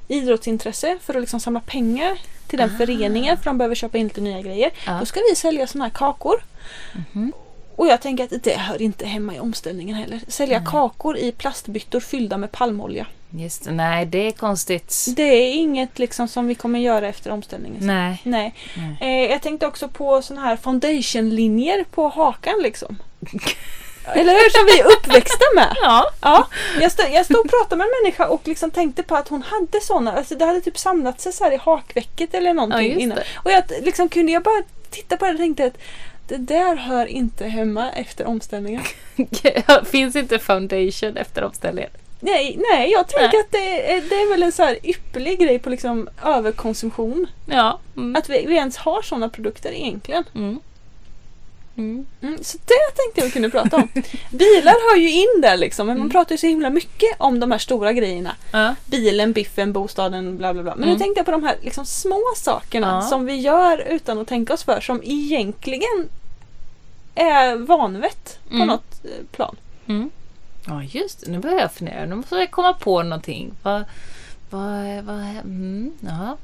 idrottsintresse 0.07 0.97
för 1.03 1.13
att 1.13 1.21
liksom 1.21 1.39
samla 1.39 1.59
pengar 1.59 2.17
till 2.47 2.59
den 2.59 2.71
Ah. 2.73 2.77
föreningen 2.77 3.37
för 3.37 3.45
de 3.45 3.57
behöver 3.57 3.75
köpa 3.75 3.97
in 3.97 4.07
lite 4.07 4.21
nya 4.21 4.41
grejer. 4.41 4.71
Ja. 4.85 4.97
Då 4.99 5.05
ska 5.05 5.19
vi 5.29 5.35
sälja 5.35 5.67
såna 5.67 5.85
här 5.85 5.91
kakor. 5.91 6.43
Mhm. 7.13 7.33
Och 7.75 7.87
jag 7.87 8.01
tänker 8.01 8.23
att 8.23 8.43
det 8.43 8.57
hör 8.57 8.81
inte 8.81 9.05
hemma 9.05 9.35
i 9.35 9.39
omställningen 9.39 9.95
heller. 9.95 10.19
Sälja 10.27 10.63
kakor 10.65 11.17
i 11.17 11.31
plastbyttor 11.31 11.99
fyllda 11.99 12.37
med 12.37 12.51
palmolja. 12.51 13.07
Just. 13.29 13.67
Nej, 13.71 14.05
det 14.05 14.27
är 14.27 14.31
konstigt. 14.31 15.05
Det 15.15 15.23
är 15.23 15.53
inget 15.53 15.99
liksom 15.99 16.27
som 16.27 16.47
vi 16.47 16.55
kommer 16.55 16.79
göra 16.79 17.07
efter 17.07 17.31
omställningen. 17.31 17.87
Nej. 17.87 18.21
Nej. 18.23 18.53
Nej. 18.99 19.25
Eh, 19.25 19.31
jag 19.31 19.41
tänkte 19.41 19.67
också 19.67 19.87
på 19.87 20.21
såna 20.21 20.41
här 20.41 20.55
foundationlinjer 20.57 21.85
på 21.91 22.07
hakan 22.09 22.53
liksom. 22.63 22.97
Eller 24.15 24.33
hur? 24.33 24.49
Som 24.49 24.65
vi 24.65 24.79
är 24.79 24.85
uppväxta 24.97 25.45
med. 25.55 25.75
Ja. 25.81 26.11
Ja, 26.21 26.47
jag, 26.81 26.91
stod, 26.91 27.05
jag 27.11 27.25
stod 27.25 27.37
och 27.45 27.49
pratade 27.49 27.75
med 27.75 27.85
en 27.85 28.03
människa 28.03 28.27
och 28.27 28.41
liksom 28.47 28.71
tänkte 28.71 29.03
på 29.03 29.15
att 29.15 29.27
hon 29.27 29.41
hade 29.41 29.81
såna. 29.81 30.11
Alltså 30.13 30.35
det 30.35 30.45
hade 30.45 30.61
typ 30.61 30.77
samlat 30.77 31.21
sig 31.21 31.33
så 31.33 31.43
här 31.43 31.51
i 31.51 31.57
hakvecket 31.57 32.33
eller 32.33 32.47
Ja, 32.47 32.53
någonting 32.53 32.87
just 32.89 32.99
innan. 33.01 33.17
det. 33.17 33.23
Och 33.43 33.51
jag 33.51 33.63
liksom 33.81 34.09
kunde 34.09 34.31
jag 34.31 34.43
bara 34.43 34.63
titta 34.89 35.17
på 35.17 35.25
det 35.25 35.31
och 35.31 35.37
tänkte 35.37 35.65
att 35.65 35.77
det 36.27 36.37
där 36.37 36.75
hör 36.75 37.05
inte 37.05 37.45
hemma 37.45 37.91
efter 37.91 38.25
omställningen. 38.25 38.81
Finns 39.85 40.15
inte 40.15 40.39
foundation 40.39 41.17
efter 41.17 41.43
omställningen? 41.43 41.91
Nej, 42.19 42.59
nej 42.71 42.91
jag 42.91 43.07
tänker 43.07 43.37
Nej. 43.37 43.39
att 43.39 43.51
det 43.51 43.91
är, 43.91 44.01
det 44.01 44.15
är 44.15 44.29
väl 44.29 44.43
en 44.43 44.51
så 44.51 44.63
här 44.63 44.77
ypperlig 44.83 45.39
grej 45.39 45.59
på 45.59 45.69
liksom 45.69 46.09
överkonsumtion. 46.23 47.27
Ja. 47.45 47.79
Mm. 47.97 48.15
Att 48.15 48.29
vi, 48.29 48.45
vi 48.45 48.55
ens 48.55 48.77
har 48.77 49.01
sådana 49.01 49.29
produkter 49.29 49.71
egentligen. 49.71 50.23
Mm. 50.35 50.59
Mm. 51.77 52.05
Mm, 52.21 52.37
så 52.43 52.57
det 52.57 52.95
tänkte 52.95 53.19
jag 53.21 53.25
vi 53.25 53.31
kunde 53.31 53.49
prata 53.49 53.75
om. 53.77 53.87
Bilar 54.31 54.91
hör 54.91 54.97
ju 54.97 55.11
in 55.11 55.41
där 55.41 55.57
liksom, 55.57 55.87
men 55.87 55.95
man 55.97 56.01
Mm. 56.05 56.11
pratar 56.11 56.31
ju 56.33 56.37
så 56.37 56.47
himla 56.47 56.69
mycket 56.69 57.09
om 57.17 57.39
de 57.39 57.51
här 57.51 57.57
stora 57.57 57.93
grejerna. 57.93 58.35
Ja. 58.51 58.75
Bilen, 58.85 59.33
biffen, 59.33 59.73
bostaden, 59.73 60.37
bla 60.37 60.53
bla 60.53 60.63
bla. 60.63 60.75
Men 60.75 60.83
Mm. 60.83 60.93
nu 60.93 60.99
tänkte 61.03 61.19
jag 61.19 61.25
på 61.25 61.31
de 61.31 61.43
här 61.43 61.55
liksom 61.61 61.85
små 61.85 62.21
sakerna 62.35 62.87
Ja. 62.87 63.01
som 63.01 63.25
vi 63.25 63.35
gör 63.35 63.77
utan 63.89 64.19
att 64.19 64.27
tänka 64.27 64.53
oss 64.53 64.63
för, 64.63 64.81
som 64.81 65.01
egentligen 65.03 66.09
är 67.15 67.55
vanvett 67.55 68.39
på 68.49 68.55
Mm. 68.55 68.67
något 68.67 69.05
eh, 69.05 69.25
plan. 69.31 69.55
Mm. 69.87 70.09
Ja, 70.67 70.83
just 70.83 71.25
det. 71.25 71.31
Nu 71.31 71.39
börjar 71.39 71.59
jag 71.59 71.71
fundera. 71.73 72.05
Nu 72.05 72.15
måste 72.15 72.35
jag 72.35 72.51
komma 72.51 72.73
på 72.73 73.03
någonting. 73.03 73.51
Vad... 73.63 73.83
Vad... 74.49 75.03
vad 75.03 75.25
ja. 75.99 76.37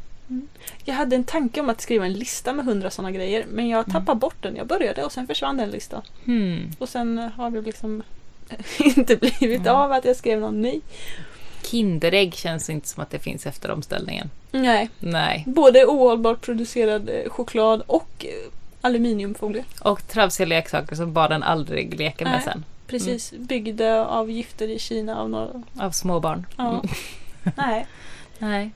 Jag 0.86 0.94
hade 0.96 1.16
en 1.16 1.24
tanke 1.24 1.62
om 1.62 1.70
att 1.70 1.82
skriva 1.82 2.06
en 2.06 2.14
lista 2.14 2.54
med 2.54 2.66
hundra 2.66 2.90
sådana 2.90 3.12
grejer, 3.12 3.46
men 3.50 3.70
jag 3.70 3.88
Mm. 3.90 3.92
tappade 4.00 4.20
bort 4.20 4.36
den. 4.42 4.56
Jag 4.56 4.68
började 4.68 5.04
och 5.04 5.12
sen 5.12 5.28
försvann 5.28 5.58
den 5.58 5.70
listan. 5.72 6.02
Hmm. 6.26 6.72
Och 6.80 6.90
sen 6.90 7.20
eh, 7.20 7.30
har 7.30 7.50
det 7.50 7.62
liksom 7.62 8.04
inte 8.80 9.16
blivit 9.16 9.60
Mm. 9.62 9.76
av 9.76 9.92
att 9.92 10.06
jag 10.06 10.16
skrev 10.16 10.40
någon 10.40 10.62
ny. 10.62 10.82
Kinderägg 11.64 12.34
känns 12.36 12.70
inte 12.70 12.88
som 12.88 13.04
att 13.04 13.10
det 13.10 13.20
finns 13.20 13.46
efter 13.46 13.72
omställningen. 13.72 14.30
Nej, 14.52 14.90
Nej. 15.00 15.44
både 15.48 15.86
ohållbart 15.86 16.42
producerad 16.42 17.10
eh, 17.10 17.30
choklad 17.30 17.82
och 17.88 18.10
eh, 18.26 18.52
aluminiumfolie. 18.82 19.64
Och 19.82 20.08
travsiga 20.08 20.48
leksaker 20.48 20.96
som 20.96 21.14
barnen 21.14 21.44
aldrig 21.44 22.00
leker 22.00 22.26
med 22.26 22.34
Nej. 22.34 22.42
sen. 22.44 22.66
Precis, 22.88 23.32
byggda 23.38 24.06
av 24.06 24.32
gifter 24.32 24.68
i 24.68 24.80
Kina 24.80 25.20
av 25.20 25.30
några... 25.30 25.64
Av 25.80 25.92
småbarn. 25.92 26.46
Ja. 26.58 26.70
Mm. 26.70 26.88
Nej. 27.58 27.86
Nej. 28.40 28.72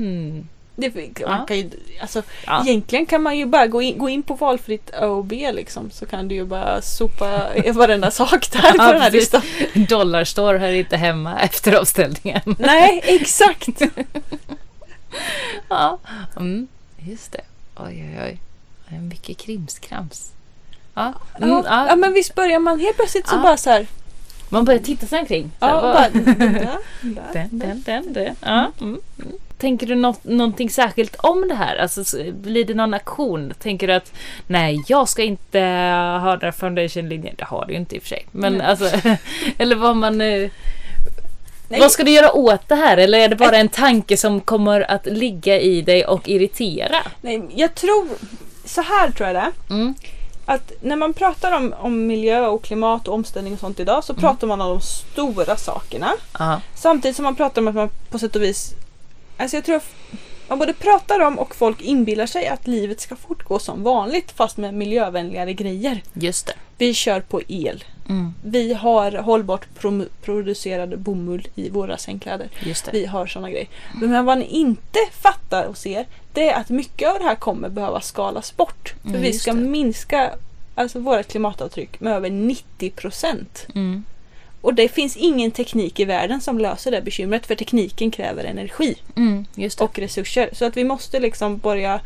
Mm. 0.00 0.48
Det, 0.76 0.94
man 0.94 1.04
Ja. 1.38 1.44
kan 1.48 1.56
ju, 1.58 1.70
alltså, 2.00 2.22
Ja. 2.46 2.62
Egentligen 2.66 3.06
kan 3.06 3.22
man 3.22 3.38
ju 3.38 3.46
bara 3.46 3.66
gå 3.66 3.82
in, 3.82 3.98
gå 3.98 4.08
in 4.08 4.22
på 4.22 4.34
valfritt 4.34 4.90
A 4.94 5.06
och 5.06 5.24
B 5.24 5.52
liksom 5.52 5.90
så 5.90 6.06
kan 6.06 6.28
du 6.28 6.34
ju 6.34 6.44
bara 6.44 6.82
sopa 6.82 7.46
varenda 7.72 8.10
sak 8.20 8.50
där 8.52 8.60
på 8.72 8.76
Ja, 8.78 8.92
den 8.92 9.02
här 9.02 9.10
listan. 9.10 9.42
Dollarstore 9.88 10.58
hör 10.58 10.72
inte 10.72 10.96
hemma 10.96 11.40
efter 11.40 11.78
omställningen. 11.78 12.40
Nej, 12.58 13.00
exakt! 13.04 13.68
Ja. 15.68 15.98
Mm. 16.36 16.68
Just 16.98 17.32
det. 17.32 17.40
Oj, 17.76 18.04
oj, 18.18 18.38
oj. 18.90 18.98
Mycket 18.98 19.38
krimskrams. 19.38 20.30
Ja. 20.94 21.12
Mm, 21.38 21.50
Ja, 21.50 21.86
ja. 21.88 21.96
men 21.96 22.12
visst 22.12 22.34
börjar 22.34 22.58
man 22.58 22.80
helt 22.80 22.96
plötsligt 22.96 23.28
så 23.28 23.38
bara 23.38 23.56
så 23.56 23.70
här. 23.70 23.86
Man 24.52 24.64
börjar 24.64 24.80
titta 24.80 25.06
sig 25.06 25.20
omkring. 25.20 25.44
Så 25.44 25.66
Ja, 25.66 25.80
bara, 25.80 26.08
Den, 27.32 27.48
den, 27.50 27.82
den, 27.86 28.12
den. 28.12 28.36
Ja. 28.40 28.72
Mm. 28.80 29.00
mm. 29.18 29.32
Tänker 29.58 29.86
du 29.86 29.94
något, 29.94 30.24
någonting 30.24 30.70
särskilt 30.70 31.16
om 31.16 31.48
det 31.48 31.54
här? 31.54 31.76
Alltså, 31.76 32.04
blir 32.32 32.64
det 32.64 32.74
någon 32.74 32.94
aktion? 32.94 33.52
Tänker 33.62 33.86
du 33.86 33.92
att 33.92 34.12
nej, 34.46 34.84
jag 34.86 35.08
ska 35.08 35.22
inte 35.22 35.60
ha 36.22 36.36
den 36.40 36.52
foundation-linjen. 36.52 37.34
Det 37.38 37.44
har 37.44 37.66
du 37.66 37.72
ju 37.72 37.78
inte 37.78 37.96
i 37.96 37.98
och 37.98 38.02
för 38.02 38.08
sig. 38.08 38.26
Men 38.30 38.52
Nej. 38.52 38.66
alltså, 38.66 38.90
eller 39.58 39.76
vad 39.76 39.96
man... 39.96 40.20
eh, 40.20 40.50
Nej. 41.68 41.80
Vad 41.80 41.92
ska 41.92 42.04
du 42.04 42.10
göra 42.10 42.32
åt 42.32 42.68
det 42.68 42.74
här? 42.74 42.96
Eller 42.96 43.18
är 43.18 43.28
det 43.28 43.36
bara 43.36 43.56
en 43.56 43.68
tanke 43.68 44.16
som 44.16 44.40
kommer 44.40 44.90
att 44.90 45.06
ligga 45.06 45.60
i 45.60 45.82
dig 45.82 46.04
och 46.04 46.28
irritera? 46.28 46.96
Nej, 47.20 47.42
jag 47.54 47.74
tror, 47.74 48.08
så 48.64 48.82
här 48.82 49.10
tror 49.10 49.28
jag 49.28 49.36
det. 49.36 49.74
Mm. 49.74 49.94
Att 50.50 50.72
när 50.80 50.96
man 50.96 51.12
pratar 51.12 51.56
om, 51.56 51.74
om 51.78 52.06
miljö 52.06 52.46
och 52.46 52.64
klimat 52.64 53.08
och 53.08 53.14
omställning 53.14 53.52
och 53.52 53.58
sånt 53.58 53.80
idag 53.80 54.04
så 54.04 54.14
pratar 54.14 54.46
man 54.46 54.60
om 54.60 54.68
de 54.68 54.80
stora 54.80 55.56
sakerna. 55.56 56.12
Ja. 56.38 56.60
Samtidigt 56.74 57.16
som 57.16 57.22
man 57.22 57.36
pratar 57.36 57.62
om 57.62 57.68
att 57.68 57.74
man 57.74 57.90
på 58.10 58.18
sätt 58.18 58.36
och 58.36 58.42
vis... 58.42 58.74
Alltså 59.36 59.56
jag 59.56 59.64
tror... 59.64 59.80
man 60.48 60.58
både 60.58 60.72
pratar 60.72 61.20
om 61.20 61.38
och 61.38 61.56
folk 61.56 61.80
inbillar 61.80 62.26
sig 62.26 62.46
att 62.46 62.66
livet 62.66 63.00
ska 63.00 63.16
fortgå 63.16 63.58
som 63.58 63.82
vanligt 63.82 64.30
fast 64.30 64.56
med 64.56 64.74
miljövänligare 64.74 65.52
grejer. 65.52 66.02
Just 66.12 66.46
det. 66.46 66.54
Vi 66.78 66.94
kör 66.94 67.20
på 67.20 67.40
el. 67.48 67.84
Mm. 68.10 68.34
Vi 68.44 68.74
har 68.74 69.12
hållbart 69.12 69.66
producerad 70.22 70.98
bomull 70.98 71.48
i 71.54 71.70
våra 71.70 71.98
sängkläder. 71.98 72.48
Vi 72.92 73.06
har 73.06 73.26
sådana 73.26 73.50
grejer. 73.50 73.68
Men 74.00 74.24
vad 74.24 74.38
ni 74.38 74.44
inte 74.44 74.98
fattar 75.12 75.64
och 75.64 75.76
ser 75.76 76.06
det 76.32 76.48
är 76.50 76.60
att 76.60 76.68
mycket 76.68 77.08
av 77.08 77.18
det 77.18 77.24
här 77.24 77.34
kommer 77.34 77.68
behöva 77.68 78.00
skalas 78.00 78.56
bort. 78.56 78.94
För 79.02 79.08
Mm, 79.08 79.22
vi 79.22 79.32
ska 79.32 79.52
det. 79.52 79.60
minska 79.60 80.30
alltså 80.74 80.98
vårt 81.00 81.26
klimatavtryck 81.28 82.00
med 82.00 82.12
över 82.12 82.30
90 82.30 82.90
procent. 82.90 83.66
Mm. 83.74 84.04
Och 84.60 84.74
det 84.74 84.88
finns 84.88 85.16
ingen 85.16 85.50
teknik 85.50 86.00
i 86.00 86.04
världen 86.04 86.40
som 86.40 86.58
löser 86.58 86.90
det 86.90 87.02
bekymret 87.02 87.46
för 87.46 87.54
tekniken 87.54 88.10
kräver 88.10 88.44
energi 88.44 88.94
Mm. 89.16 89.46
Och 89.78 89.98
resurser. 89.98 90.48
Så 90.52 90.64
att 90.64 90.76
vi 90.76 90.84
måste 90.84 91.20
liksom 91.20 91.58
börja 91.58 92.00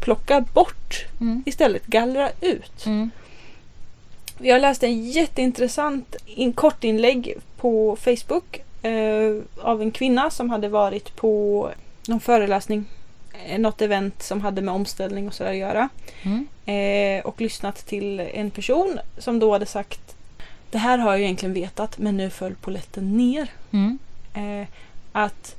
plocka 0.00 0.40
bort 0.40 1.04
Mm. 1.20 1.42
istället, 1.46 1.86
gallra 1.86 2.30
ut. 2.40 2.86
Mm. 2.86 3.10
Jag 4.42 4.60
läste 4.60 4.86
en 4.86 5.10
jätteintressant 5.10 6.16
in, 6.26 6.52
kortinlägg 6.52 7.34
på 7.56 7.96
Facebook 7.96 8.60
eh, 8.82 9.36
av 9.62 9.82
en 9.82 9.90
kvinna 9.90 10.30
som 10.30 10.50
hade 10.50 10.68
varit 10.68 11.16
på 11.16 11.70
någon 12.08 12.20
föreläsning, 12.20 12.84
eh, 13.46 13.58
något 13.58 13.82
event 13.82 14.22
som 14.22 14.40
hade 14.40 14.62
med 14.62 14.74
omställning 14.74 15.28
och 15.28 15.34
sådär 15.34 15.50
att 15.50 15.56
göra. 15.56 15.88
Mm. 16.22 16.46
Eh, 16.66 17.24
och 17.26 17.40
lyssnat 17.40 17.86
till 17.86 18.20
en 18.20 18.50
person 18.50 18.98
som 19.18 19.38
då 19.38 19.52
hade 19.52 19.66
sagt 19.66 20.16
Det 20.70 20.78
här 20.78 20.98
har 20.98 21.10
jag 21.10 21.20
egentligen 21.20 21.52
vetat 21.54 21.98
men 21.98 22.16
nu 22.16 22.30
föll 22.30 22.54
polletten 22.54 23.16
ner. 23.16 23.48
Mm. 23.70 23.98
Eh, 24.34 24.68
att 25.12 25.56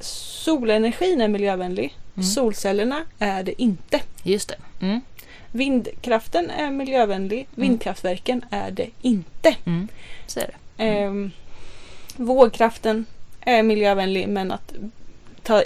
solenergin 0.00 1.20
är 1.20 1.28
miljövänlig, 1.28 1.96
Mm. 2.16 2.24
solcellerna 2.24 3.00
är 3.18 3.42
det 3.42 3.62
inte. 3.62 4.00
Just 4.22 4.48
det. 4.48 4.56
Mm. 5.54 5.58
Vindkraften 5.58 6.50
är 6.50 6.70
miljövänlig, 6.70 7.46
vindkraftverken 7.54 8.44
är 8.50 8.70
det 8.70 8.90
inte. 9.02 9.56
Mm. 9.64 9.88
Så 10.26 10.40
är 10.40 10.46
det. 10.46 10.84
Ehm, 10.84 11.30
vågkraften 12.16 13.06
är 13.40 13.62
miljövänlig 13.62 14.28
men 14.28 14.52
att 14.52 14.74
ta 15.42 15.62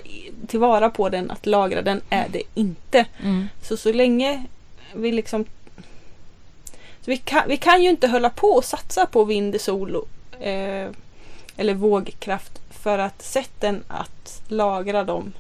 tillvara 0.47 0.91
på 0.91 1.09
den, 1.09 1.30
att 1.30 1.47
lagra 1.47 1.82
den 1.82 2.01
är 2.11 2.26
det 2.28 2.43
inte. 2.55 3.07
Mm. 3.22 3.49
Så 3.62 3.76
så 3.76 3.93
länge 3.93 4.45
vi 4.95 5.12
liksom 5.12 5.45
så 7.01 7.11
vi, 7.11 7.16
kan, 7.16 7.43
vi 7.49 7.57
kan 7.57 7.82
ju 7.82 7.91
inte 7.91 8.09
hålla 8.09 8.30
på 8.30 8.49
och 8.49 8.64
satsa 8.64 9.07
på 9.07 9.24
vind, 9.24 9.61
sol 9.61 9.97
eh, 10.41 10.89
eller 11.57 11.74
vågkraft 11.74 12.61
för 12.70 12.99
att 12.99 13.22
sätten 13.22 13.82
att 13.89 14.43
lagra 14.49 15.05
dem 15.05 15.32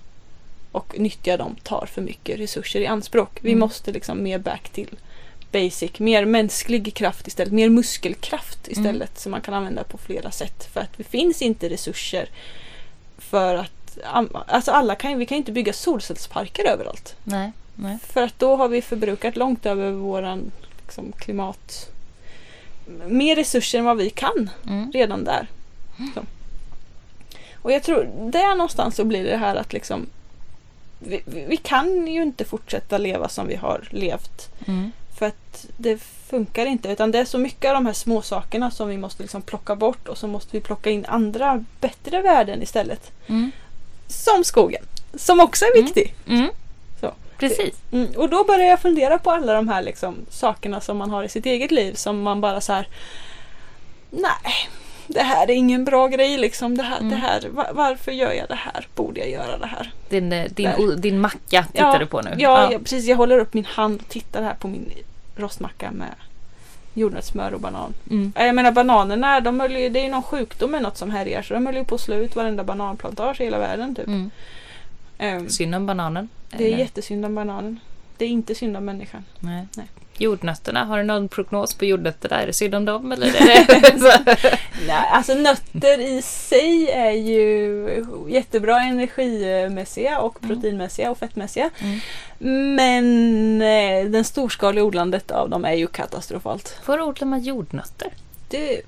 och 0.72 0.98
nyttja 0.98 1.36
dem 1.36 1.56
tar 1.62 1.86
för 1.92 2.02
mycket 2.02 2.38
resurser 2.40 2.80
i 2.80 2.86
anspråk. 2.86 3.38
Vi 3.42 3.50
Mm. 3.50 3.60
måste 3.60 3.92
liksom 3.92 4.22
mer 4.22 4.38
back 4.38 4.68
till 4.68 4.88
basic, 5.52 5.98
mer 5.98 6.24
mänsklig 6.24 6.94
kraft 6.94 7.26
istället, 7.28 7.52
mer 7.52 7.68
muskelkraft 7.68 8.68
istället 8.68 9.18
som 9.18 9.30
man 9.30 9.40
kan 9.40 9.54
använda 9.54 9.84
på 9.84 9.98
flera 9.98 10.30
sätt. 10.30 10.68
För 10.72 10.80
att 10.80 10.96
det 10.96 11.04
finns 11.04 11.42
inte 11.42 11.68
resurser 11.68 12.28
för 13.18 13.54
att 13.54 13.70
Alltså 14.46 14.70
alla 14.70 14.94
kan 14.94 15.18
vi 15.18 15.26
kan 15.26 15.38
inte 15.38 15.52
bygga 15.52 15.72
solcellsparker 15.72 16.64
överallt. 16.68 17.16
Nej. 17.24 17.52
Nej. 17.74 17.98
För 18.02 18.22
att 18.22 18.38
då 18.38 18.56
har 18.56 18.68
vi 18.68 18.82
förbrukat 18.82 19.36
långt 19.36 19.66
över 19.66 19.90
våran 19.90 20.50
liksom, 20.82 21.12
klimat... 21.18 21.90
Mer 23.06 23.36
resurser 23.36 23.78
än 23.78 23.84
vad 23.84 23.96
vi 23.96 24.10
kan 24.10 24.50
Mm. 24.66 24.92
redan 24.92 25.24
där. 25.24 25.46
Så. 26.14 26.20
Och 27.62 27.72
jag 27.72 27.82
tror 27.82 28.30
där 28.32 28.54
någonstans 28.54 28.96
så 28.96 29.04
blir 29.04 29.24
det 29.24 29.36
här 29.36 29.56
att 29.56 29.72
liksom 29.72 30.06
vi, 30.98 31.22
vi 31.26 31.56
kan 31.56 32.06
ju 32.06 32.22
inte 32.22 32.44
fortsätta 32.44 32.98
leva 32.98 33.28
som 33.28 33.46
vi 33.46 33.56
har 33.56 33.88
levt. 33.90 34.48
Mm. 34.66 34.92
För 35.18 35.26
att 35.26 35.66
det 35.76 35.98
funkar 36.28 36.66
inte. 36.66 36.88
Utan 36.88 37.10
det 37.10 37.18
är 37.18 37.24
så 37.24 37.38
mycket 37.38 37.68
av 37.68 37.74
de 37.74 37.86
här 37.86 37.92
små 37.92 38.22
sakerna 38.22 38.70
som 38.70 38.88
vi 38.88 38.96
måste 38.96 39.22
liksom 39.22 39.42
plocka 39.42 39.76
bort 39.76 40.08
och 40.08 40.18
så 40.18 40.26
måste 40.26 40.48
vi 40.52 40.60
plocka 40.60 40.90
in 40.90 41.04
andra 41.08 41.64
bättre 41.80 42.22
värden 42.22 42.62
istället. 42.62 43.12
Mm. 43.26 43.50
Som 44.06 44.44
skogen. 44.44 44.82
Som 45.14 45.40
också 45.40 45.64
är 45.64 45.72
Mm. 45.72 45.84
viktig. 45.84 46.14
Mm. 46.28 46.48
Så. 47.00 47.12
Precis. 47.38 47.74
Mm, 47.92 48.08
och 48.16 48.28
då 48.28 48.44
börjar 48.44 48.66
jag 48.66 48.80
fundera 48.80 49.18
på 49.18 49.30
alla 49.30 49.52
de 49.54 49.68
här 49.68 49.82
liksom, 49.82 50.16
sakerna 50.30 50.80
som 50.80 50.96
man 50.96 51.10
har 51.10 51.24
i 51.24 51.28
sitt 51.28 51.46
eget 51.46 51.70
liv 51.70 51.94
som 51.94 52.22
man 52.22 52.40
bara 52.40 52.60
så 52.60 52.72
här. 52.72 52.88
Nej, 54.10 54.68
det 55.08 55.22
här 55.22 55.50
är 55.50 55.54
ingen 55.54 55.84
bra 55.84 56.06
grej 56.08 56.38
liksom. 56.38 56.76
Det 56.76 56.82
här, 56.82 56.98
Mm. 56.98 57.10
det 57.10 57.16
här, 57.16 57.48
va- 57.48 57.70
varför 57.72 58.12
gör 58.12 58.32
jag 58.32 58.48
det 58.48 58.54
här? 58.54 58.86
Borde 58.94 59.20
jag 59.20 59.30
göra 59.30 59.58
det 59.58 59.66
här? 59.66 59.92
Din, 60.08 60.32
eh, 60.32 60.50
din, 60.50 60.70
o- 60.78 60.94
din 60.94 61.20
macka 61.20 61.64
tittar 61.72 61.98
du 61.98 62.06
på 62.06 62.20
nu. 62.22 62.30
Ja, 62.38 62.72
Jag, 62.72 62.80
precis. 62.82 63.04
Jag 63.04 63.16
håller 63.16 63.38
upp 63.38 63.54
min 63.54 63.64
hand 63.64 64.00
och 64.00 64.08
tittar 64.08 64.42
här 64.42 64.54
på 64.54 64.68
min 64.68 64.92
rostmacka 65.36 65.90
med 65.90 66.08
jordnötssmör 66.94 67.54
och 67.54 67.60
banan. 67.60 67.94
Mm. 68.10 68.32
Jag 68.36 68.54
menar 68.54 68.72
bananerna, 68.72 69.40
de 69.40 69.60
höll 69.60 69.76
ju, 69.76 69.88
det 69.88 69.98
är 70.00 70.04
ju 70.04 70.10
någon 70.10 70.22
sjukdom 70.22 70.74
eller 70.74 70.82
något 70.82 70.96
som 70.96 71.10
härjar 71.10 71.42
så 71.42 71.54
de 71.54 71.66
höll 71.66 71.76
ju 71.76 71.84
på 71.84 71.94
att 71.94 72.00
slå 72.00 72.14
ut 72.14 72.36
varenda 72.36 72.64
bananplantage 72.64 73.40
i 73.40 73.44
hela 73.44 73.58
världen. 73.58 73.94
Typ. 73.94 74.06
Mm. 74.06 74.30
Ehm, 75.18 75.48
Synd 75.48 75.74
om 75.74 75.86
bananen. 75.86 76.28
det 76.50 76.64
är 76.64 76.68
Eller? 76.68 76.78
jättesynd 76.78 77.24
om 77.24 77.34
bananen. 77.34 77.80
Det 78.16 78.24
är 78.24 78.28
inte 78.28 78.54
synd 78.54 78.76
om 78.76 78.84
människan. 78.84 79.24
Nej. 79.40 79.66
Nej. 79.76 79.86
Jordnötterna, 80.18 80.84
har 80.84 80.98
du 80.98 81.04
någon 81.04 81.28
prognos 81.28 81.74
på 81.74 81.84
jordnötterna? 81.84 82.42
Är 82.42 82.46
det 82.46 82.52
synd 82.52 82.74
om 82.74 82.84
dem 82.84 83.12
eller? 83.12 83.26
Är 83.26 83.66
det? 83.66 84.58
Nej, 84.86 85.08
alltså 85.12 85.34
nötter 85.34 86.00
i 86.00 86.22
sig 86.22 86.90
är 86.90 87.10
ju 87.10 87.88
jättebra 88.28 88.80
energimässiga 88.80 90.20
och 90.20 90.40
proteinmässiga 90.40 91.10
och 91.10 91.18
fettmässiga. 91.18 91.70
Mm. 91.78 92.00
Men 92.76 93.62
eh, 93.62 94.10
den 94.10 94.24
storskaliga 94.24 94.84
odlandet 94.84 95.30
av 95.30 95.50
dem 95.50 95.64
är 95.64 95.74
ju 95.74 95.86
katastrofalt. 95.86 96.76
Var 96.86 97.00
odlar 97.00 97.26
man 97.26 97.42
jordnötter? 97.42 98.12
Det, 98.48 98.82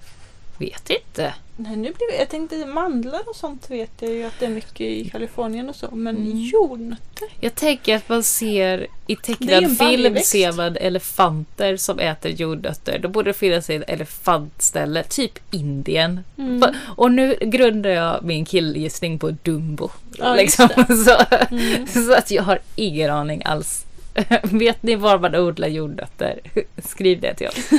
Vet 0.61 0.91
inte. 0.91 1.35
Nej, 1.63 1.77
nu 1.77 1.83
blir, 1.93 2.19
jag 2.19 2.29
tänkte 2.29 2.67
mandlar 2.67 3.29
och 3.29 3.37
sånt 3.37 3.71
vet 3.71 3.91
jag 4.01 4.11
ju 4.11 4.25
att 4.25 4.39
det 4.41 4.47
är 4.47 4.51
mycket 4.51 4.81
i 4.81 5.09
Kalifornien 5.11 5.69
och 5.69 5.77
så. 5.77 5.89
Men 5.93 6.17
Mm. 6.17 6.39
jordnötter? 6.39 7.29
Jag 7.41 7.55
tänker 7.55 7.97
att 7.97 8.09
man 8.09 8.23
ser 8.23 8.87
i 9.07 9.17
tecknad 9.17 9.79
film 9.79 10.17
ser 10.17 10.53
man 10.53 10.77
elefanter 10.77 11.77
som 11.77 11.99
äter 11.99 12.31
jordnötter. 12.33 12.99
Då 12.99 13.09
borde 13.09 13.31
det 13.31 13.35
finnas 13.35 13.71
ett 13.71 13.91
elefantställe, 13.91 15.03
typ 15.03 15.39
Indien. 15.51 16.21
Mm. 16.39 16.63
Och 16.97 17.13
nu 17.13 17.37
grundar 17.41 17.91
jag 17.91 18.25
min 18.25 18.45
killgissning 18.45 19.19
på 19.19 19.31
Dumbo. 19.43 19.91
Ja, 20.19 20.35
liksom. 20.35 20.69
så, 21.07 21.17
Mm. 21.51 21.87
så 22.07 22.13
att 22.15 22.31
jag 22.31 22.43
har 22.43 22.59
ingen 22.77 23.11
aning 23.11 23.43
alls. 23.45 23.85
Vet 24.43 24.83
ni 24.83 24.95
var 24.97 25.19
man 25.19 25.35
odlar 25.37 25.69
jordnötter? 25.69 26.41
Skriv 26.85 27.21
det 27.21 27.35
till 27.35 27.49
oss. 27.49 27.71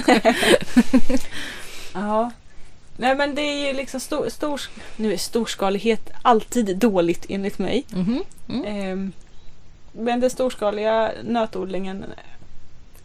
Ja. 1.93 2.31
Nej 3.01 3.15
men 3.15 3.35
det 3.35 3.41
är 3.41 3.67
ju 3.67 3.73
liksom 3.73 3.99
stor, 3.99 4.29
stor, 4.29 4.61
nu 4.95 5.13
är 5.13 5.17
storskalighet 5.17 6.09
alltid 6.21 6.77
dåligt 6.77 7.25
enligt 7.29 7.59
mig. 7.59 7.83
Mhm. 7.93 8.23
Mm. 8.49 8.65
Ehm, 8.65 9.11
men 9.91 10.19
den 10.19 10.29
storskaliga 10.29 11.11
nötodlingen 11.23 12.05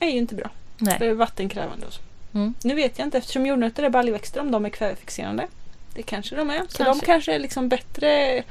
är 0.01 0.09
ju 0.09 0.17
inte 0.17 0.35
bra. 0.35 0.51
Det 0.79 0.99
Nej. 1.01 1.09
är 1.09 1.15
vattenkrävande 1.15 1.87
och 1.87 1.93
så. 1.93 2.01
Mm. 2.35 2.55
Nu 2.65 2.75
vet 2.75 2.99
jag 2.99 3.07
inte 3.07 3.19
eftersom 3.19 3.47
jordnötter 3.47 3.83
är 3.83 3.91
baljväxter 3.91 4.41
om 4.41 4.51
de 4.51 4.65
är 4.65 4.71
kvävefixerande. 4.71 5.47
Det 5.95 6.03
kanske 6.03 6.37
de 6.37 6.51
är. 6.51 6.63
Så 6.69 6.79
de 6.79 6.85
Kanske. 6.85 7.07
kanske 7.07 7.35
är 7.35 7.39
liksom 7.39 7.69
bättre 7.69 8.43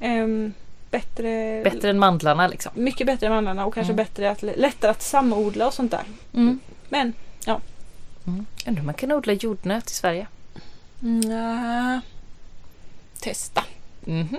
ehm, 0.00 0.52
Bättre, 0.90 1.60
Bättre 1.64 1.90
än 1.90 1.98
mandlarna 1.98 2.48
liksom. 2.48 2.72
Mycket 2.74 3.06
bättre 3.06 3.26
än 3.26 3.32
mandlarna 3.32 3.66
och 3.66 3.74
kanske 3.74 3.92
Mm. 3.92 4.04
bättre 4.04 4.30
att, 4.30 4.42
lättare 4.42 4.90
att 4.90 5.02
samodla 5.02 5.66
och 5.66 5.74
sånt 5.74 5.90
där. 5.90 6.04
Mm. 6.34 6.60
Men 6.88 7.12
Mm. 8.26 8.46
Undrar 8.66 8.80
om 8.80 8.86
man 8.86 8.94
kan 8.94 9.12
odla 9.12 9.32
jordnöt 9.32 9.90
i 9.90 9.94
Sverige? 9.94 10.26
Nja, 11.00 12.00
testa. 13.20 13.64
Mhm. 14.04 14.36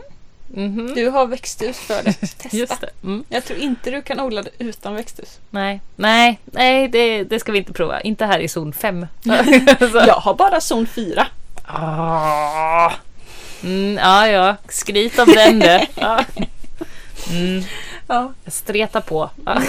Mhm. 0.47 0.93
Du 0.95 1.09
har 1.09 1.27
växthus 1.27 1.79
för 1.79 2.03
det. 2.03 2.13
Testa. 2.37 2.57
Just 2.57 2.81
det. 2.81 2.89
Mm. 3.03 3.23
Jag 3.29 3.45
tror 3.45 3.59
inte 3.59 3.91
du 3.91 4.01
kan 4.01 4.19
odla 4.19 4.41
det 4.43 4.49
utan 4.59 4.95
växthus. 4.95 5.39
Nej, 5.49 5.81
nej, 5.95 6.39
nej 6.45 6.87
det, 6.87 7.23
det 7.23 7.39
ska 7.39 7.51
vi 7.51 7.57
inte 7.57 7.73
prova. 7.73 8.01
Inte 8.01 8.25
här 8.25 8.39
i 8.39 8.47
zon 8.47 8.73
5. 8.73 9.07
Jag 9.23 10.15
har 10.15 10.33
bara 10.33 10.61
zon 10.61 10.87
4. 10.87 11.27
Ah. 11.65 12.91
Mm, 13.63 13.97
ja, 13.97 14.27
ja. 14.27 14.55
Skryt 14.69 15.19
om 15.19 15.27
den 15.29 15.59
du. 15.59 15.79
Ja. 15.95 16.25
Mm, 17.29 17.63
Ja. 18.07 18.33
streta 18.47 19.01
på. 19.01 19.29
Ja. 19.45 19.61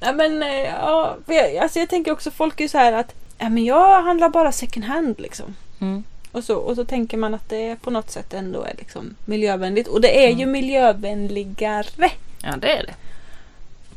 Ja, 0.00 0.12
men 0.12 0.42
eh, 0.42 0.48
ja, 0.80 1.16
för 1.26 1.32
jag, 1.32 1.56
alltså 1.56 1.78
jag 1.78 1.88
tänker 1.88 2.12
också 2.12 2.30
folk 2.30 2.60
är 2.60 2.68
så 2.68 2.78
här 2.78 2.92
att 2.92 3.14
ja, 3.40 3.48
men 3.48 3.64
jag 3.64 4.02
handlar 4.02 4.28
bara 4.28 4.52
second 4.52 4.84
hand 4.84 5.20
liksom. 5.20 5.56
Mm. 5.80 6.04
Och 6.32 6.44
så, 6.44 6.56
och 6.56 6.76
så 6.76 6.84
tänker 6.84 7.16
man 7.16 7.34
att 7.34 7.48
det 7.48 7.76
på 7.82 7.90
något 7.90 8.10
sätt 8.10 8.34
ändå 8.34 8.62
är 8.62 8.74
liksom 8.78 9.14
miljövänligt. 9.24 9.88
Och 9.88 10.00
det 10.00 10.24
är 10.24 10.28
ju 10.28 10.42
Mm. 10.42 10.50
miljövänligare. 10.52 12.10
Ja, 12.42 12.56
det 12.56 12.72
är 12.72 12.86
det. 12.86 12.94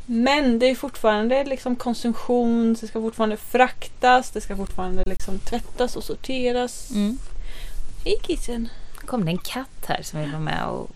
Men 0.06 0.58
det 0.58 0.66
är 0.66 0.74
fortfarande 0.74 1.44
liksom 1.44 1.76
konsumtion, 1.76 2.76
det 2.80 2.86
ska 2.88 3.00
fortfarande 3.00 3.36
fraktas, 3.36 4.30
det 4.30 4.40
ska 4.40 4.56
fortfarande 4.56 5.02
liksom 5.06 5.38
tvättas 5.38 5.96
och 5.96 6.04
sorteras 6.04 6.90
Mm. 6.90 7.18
i 8.04 8.26
kissen. 8.26 8.68
kom 9.06 9.24
det 9.24 9.30
en 9.30 9.38
katt 9.38 9.84
här 9.86 10.02
som 10.02 10.20
vill 10.20 10.30
vara 10.30 10.40
med 10.40 10.66
och, 10.66 10.90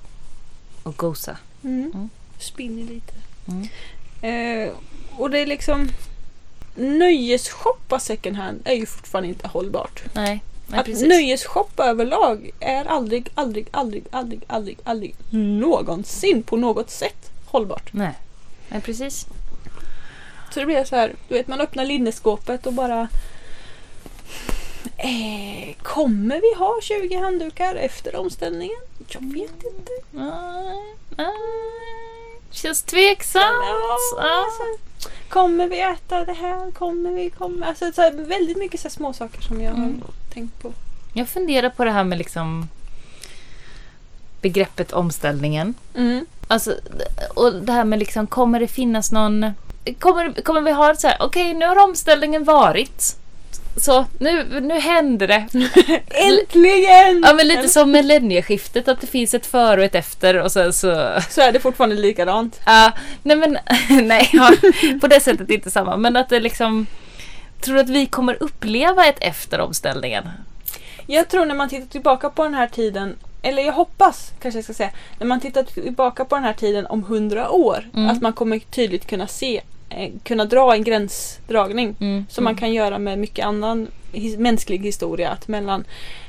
Och 0.82 0.96
gosa. 0.96 1.36
Mm. 1.64 1.90
Mm. 1.94 2.08
Spinner 2.38 2.82
lite. 2.84 3.12
Mm. 3.48 3.68
Eh, 4.22 4.72
och 5.16 5.30
det 5.30 5.38
är 5.38 5.46
liksom... 5.46 5.88
Nöjesshoppa 6.78 7.98
second 7.98 8.36
hand 8.36 8.60
är 8.64 8.74
ju 8.74 8.86
fortfarande 8.86 9.28
inte 9.28 9.48
hållbart. 9.48 10.02
Nej, 10.12 10.42
nej 10.66 10.80
att 10.80 10.86
precis. 10.86 11.08
nöjesshoppa 11.08 11.84
överlag 11.86 12.50
är 12.60 12.84
aldrig, 12.84 13.30
aldrig, 13.34 13.68
aldrig, 13.70 14.04
aldrig, 14.10 14.42
aldrig, 14.46 14.78
aldrig 14.84 15.14
någonsin 15.30 16.42
på 16.42 16.56
något 16.56 16.90
sätt 16.90 17.30
hållbart. 17.46 17.92
Nej. 17.92 18.14
nej, 18.68 18.80
precis. 18.80 19.26
Så 20.54 20.60
det 20.60 20.66
blir 20.66 20.84
så 20.84 20.96
här, 20.96 21.14
du 21.28 21.34
vet 21.34 21.48
man 21.48 21.60
öppnar 21.60 21.84
linneskåpet 21.84 22.66
och 22.66 22.72
bara 22.72 23.08
eh, 24.96 25.74
Kommer 25.82 26.40
vi 26.40 26.54
ha 26.58 26.78
20 26.82 27.16
handdukar 27.16 27.74
efter 27.74 28.16
omställningen? 28.16 28.80
Jag 29.08 29.20
vet 29.20 29.64
inte. 29.64 29.92
Nej, 30.10 30.96
nej. 31.16 31.28
Känns 32.50 32.82
tveksamt. 32.82 33.44
Ja, 34.16 34.46
kommer 35.28 35.68
vi 35.68 35.80
äta 35.80 36.24
det 36.24 36.32
här? 36.32 36.70
Kommer 36.70 37.10
vi? 37.10 37.30
Kommer? 37.30 37.66
Alltså, 37.66 37.92
så 37.92 38.02
här, 38.02 38.12
väldigt 38.12 38.56
mycket 38.58 38.80
så 38.80 38.88
här 38.88 38.90
små 38.90 39.12
saker 39.12 39.40
som 39.42 39.60
jag 39.60 39.74
Mm. 39.74 40.02
har 40.02 40.34
tänkt 40.34 40.62
på. 40.62 40.72
Jag 41.12 41.28
funderar 41.28 41.70
på 41.70 41.84
det 41.84 41.90
här 41.90 42.04
med 42.04 42.18
liksom 42.18 42.68
begreppet 44.40 44.92
omställningen. 44.92 45.74
Mm. 45.94 46.26
Alltså, 46.48 46.74
och 47.34 47.52
det 47.54 47.72
här 47.72 47.84
med 47.84 47.98
liksom, 47.98 48.26
kommer 48.26 48.60
det 48.60 48.68
finnas 48.68 49.12
någon... 49.12 49.46
Kommer, 49.98 50.42
kommer 50.42 50.60
vi 50.60 50.70
ha 50.72 50.94
så 50.96 51.08
här, 51.08 51.16
okej 51.20 51.54
nu 51.54 51.66
har 51.66 51.84
omställningen 51.84 52.44
varit. 52.44 53.16
Så 53.80 54.04
nu, 54.18 54.60
nu 54.60 54.74
händer 54.78 55.26
det. 55.28 55.46
Äntligen! 56.10 57.22
Ja 57.26 57.34
men 57.34 57.48
lite 57.48 57.68
som 57.68 57.90
millennieskiftet, 57.90 58.88
att 58.88 59.00
det 59.00 59.06
finns 59.06 59.34
ett 59.34 59.46
före 59.46 59.80
och 59.80 59.84
ett 59.84 59.94
efter 59.94 60.34
och 60.42 60.52
sen 60.52 60.72
så... 60.72 61.20
Så 61.30 61.40
är 61.40 61.52
det 61.52 61.60
fortfarande 61.60 61.96
likadant. 61.96 62.60
Ja, 62.66 62.92
nej 63.22 63.36
men 63.36 63.58
nej, 64.08 64.30
ja, 64.32 64.50
på 65.00 65.06
det 65.06 65.20
sättet 65.20 65.50
inte 65.50 65.70
samma. 65.70 65.96
Men 65.96 66.16
att 66.16 66.28
det 66.28 66.40
liksom... 66.40 66.86
Tror 67.60 67.74
du 67.74 67.80
att 67.80 67.88
vi 67.88 68.06
kommer 68.06 68.42
uppleva 68.42 69.06
ett 69.06 69.18
efter 69.20 69.60
omställningen? 69.60 70.28
Jag 71.06 71.28
tror 71.28 71.46
när 71.46 71.54
man 71.54 71.68
tittar 71.68 71.86
tillbaka 71.86 72.30
på 72.30 72.44
den 72.44 72.54
här 72.54 72.66
tiden, 72.66 73.16
eller 73.42 73.62
jag 73.62 73.72
hoppas 73.72 74.32
kanske 74.42 74.58
jag 74.58 74.64
ska 74.64 74.74
säga, 74.74 74.90
när 75.18 75.26
man 75.26 75.40
tittar 75.40 75.62
tillbaka 75.62 76.24
på 76.24 76.34
den 76.34 76.44
här 76.44 76.52
tiden 76.52 76.86
om 76.86 77.02
hundra 77.04 77.50
år, 77.50 77.88
Mm. 77.94 78.10
att 78.10 78.22
man 78.22 78.32
kommer 78.32 78.58
tydligt 78.58 79.06
kunna 79.06 79.26
se, 79.26 79.60
kunna 80.22 80.44
dra 80.44 80.74
en 80.74 80.84
gränsdragning. 80.84 81.96
Mm. 82.00 82.26
Som 82.30 82.44
man 82.44 82.54
kan 82.56 82.72
göra 82.72 82.98
med 82.98 83.18
mycket 83.18 83.44
annan 83.46 83.88
his- 84.12 84.38
mänsklig 84.38 84.78
historia. 84.78 85.30
Att 85.30 85.48
mellan 85.48 85.84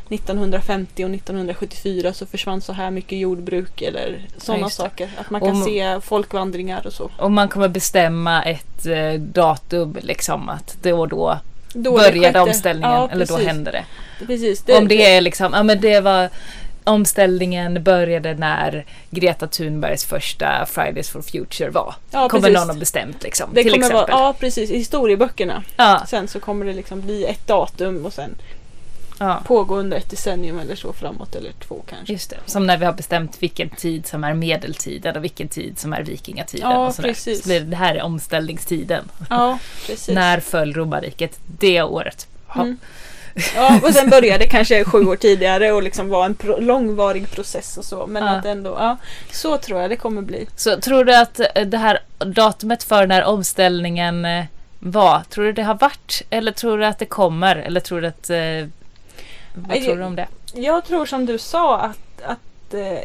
1950 0.10 1.04
och 1.06 1.10
1974 1.10 2.14
så 2.14 2.26
försvann 2.26 2.62
så 2.62 2.74
här 2.74 2.92
mycket 2.92 3.18
jordbruk 3.20 3.82
eller 3.82 4.22
sådana 4.38 4.66
det. 4.68 4.72
saker. 4.74 5.10
Att 5.18 5.30
man 5.30 5.42
Och 5.42 5.48
kan 5.48 5.56
m- 5.58 5.64
se 5.66 6.02
folkvandringar 6.02 6.88
och 6.88 6.94
så. 6.94 7.12
Och 7.18 7.32
man 7.32 7.50
kommer 7.50 7.68
bestämma 7.68 8.44
ett 8.44 8.86
eh, 8.86 9.14
datum 9.14 9.98
liksom 10.02 10.50
att 10.50 10.78
då 10.82 11.00
och 11.00 11.08
då 11.10 11.38
Då 11.74 11.98
det 11.98 12.12
började 12.12 12.40
omställningen 12.40 12.92
Ja, 12.92 13.10
eller 13.12 13.26
då 13.26 13.38
hände 13.38 13.72
det. 13.72 13.86
Precis. 14.26 14.64
Om 14.78 14.88
det 14.88 15.16
är 15.16 15.22
liksom, 15.22 15.54
ja 15.54 15.64
men 15.64 15.82
det 15.82 16.02
var 16.02 16.30
omställningen 16.90 17.84
började 17.84 18.34
när 18.34 18.86
Greta 19.10 19.48
Thunbergs 19.48 20.06
första 20.06 20.66
Fridays 20.66 21.10
for 21.10 21.22
Future 21.22 21.70
var. 21.70 21.96
ja, 22.12 22.30
kommer 22.30 22.42
precis. 22.48 22.60
någon 22.60 22.70
ha 22.70 22.80
bestämt 22.80 23.24
liksom. 23.24 23.50
det 23.54 23.64
till 23.64 23.72
kommer 23.72 23.86
exempel. 23.86 24.12
vara, 24.12 24.22
ja 24.24 24.36
precis, 24.40 24.72
i 24.72 24.78
historieböckerna. 24.78 25.64
ja, 25.78 26.04
Sen 26.08 26.28
så 26.28 26.40
kommer 26.40 26.66
det 26.66 26.74
liksom 26.74 27.02
bli 27.02 27.26
ett 27.26 27.48
datum 27.48 28.06
och 28.06 28.14
sen 28.14 28.36
ja, 29.20 29.42
pågå 29.46 29.76
under 29.76 29.98
ett 29.98 30.10
decennium 30.10 30.60
eller 30.60 30.76
så 30.76 30.94
framåt 30.94 31.36
eller 31.36 31.52
två 31.52 31.84
kanske. 31.90 32.14
just 32.14 32.30
det. 32.30 32.38
Som 32.46 32.68
när 32.68 32.78
vi 32.78 32.86
har 32.86 32.94
bestämt 32.94 33.44
vilken 33.44 33.70
tid 33.70 34.08
som 34.08 34.24
är 34.24 34.34
medeltiden 34.34 35.16
och 35.16 35.24
vilken 35.24 35.48
tid 35.48 35.80
som 35.80 35.94
är 35.94 36.04
vikingatiden. 36.04 36.70
Ja, 36.72 36.88
och 36.88 36.96
sådär. 36.96 37.10
precis. 37.10 37.44
Så 37.44 37.50
det, 37.50 37.60
det 37.60 37.76
här 37.76 37.96
är 37.96 38.02
omställningstiden. 38.02 39.12
Ja, 39.30 39.60
precis. 39.88 40.08
När 40.16 40.40
föll 40.40 40.74
romarriket? 40.74 41.40
Det 41.60 41.82
året. 41.82 42.28
Mm. 42.56 42.78
Ja, 43.56 43.80
och 43.84 43.94
sen 43.94 44.10
började 44.10 44.46
kanske 44.48 44.84
sju 44.86 45.06
år 45.06 45.16
tidigare 45.16 45.72
och 45.72 45.84
liksom 45.84 46.10
var 46.10 46.26
en 46.26 46.36
pro- 46.36 46.60
långvarig 46.60 47.32
process 47.32 47.78
och 47.78 47.86
så. 47.86 48.08
Men 48.08 48.24
Ja. 48.24 48.30
att 48.30 48.46
ändå, 48.46 48.70
ja, 48.80 48.98
så 49.32 49.58
tror 49.58 49.82
jag 49.82 49.90
det 49.90 49.96
kommer 49.96 50.22
bli. 50.22 50.48
Så 50.56 50.80
tror 50.82 51.04
du 51.04 51.16
att 51.16 51.40
eh, 51.40 51.66
det 51.66 51.78
här 51.78 52.00
datumet 52.18 52.84
för 52.84 53.08
när 53.08 53.24
omställningen 53.24 54.26
eh, 54.26 54.46
var, 54.80 55.22
tror 55.30 55.46
du 55.46 55.52
det 55.54 55.64
har 55.64 55.76
varit? 55.76 56.22
Eller 56.30 56.52
tror 56.52 56.78
du 56.78 56.86
att 56.86 57.00
det 57.00 57.06
kommer? 57.06 57.56
Eller 57.56 57.80
tror 57.80 58.02
du 58.02 58.08
att... 58.08 58.30
Eh, 58.30 58.38
vad 59.54 59.68
Nej, 59.70 59.86
tror 59.86 59.96
du 59.96 60.04
om 60.04 60.16
det? 60.16 60.28
Jag 60.54 60.86
tror 60.86 61.06
som 61.06 61.26
du 61.26 61.38
sa 61.38 61.80
att, 61.80 62.22
att 62.26 62.74
eh, 62.74 63.00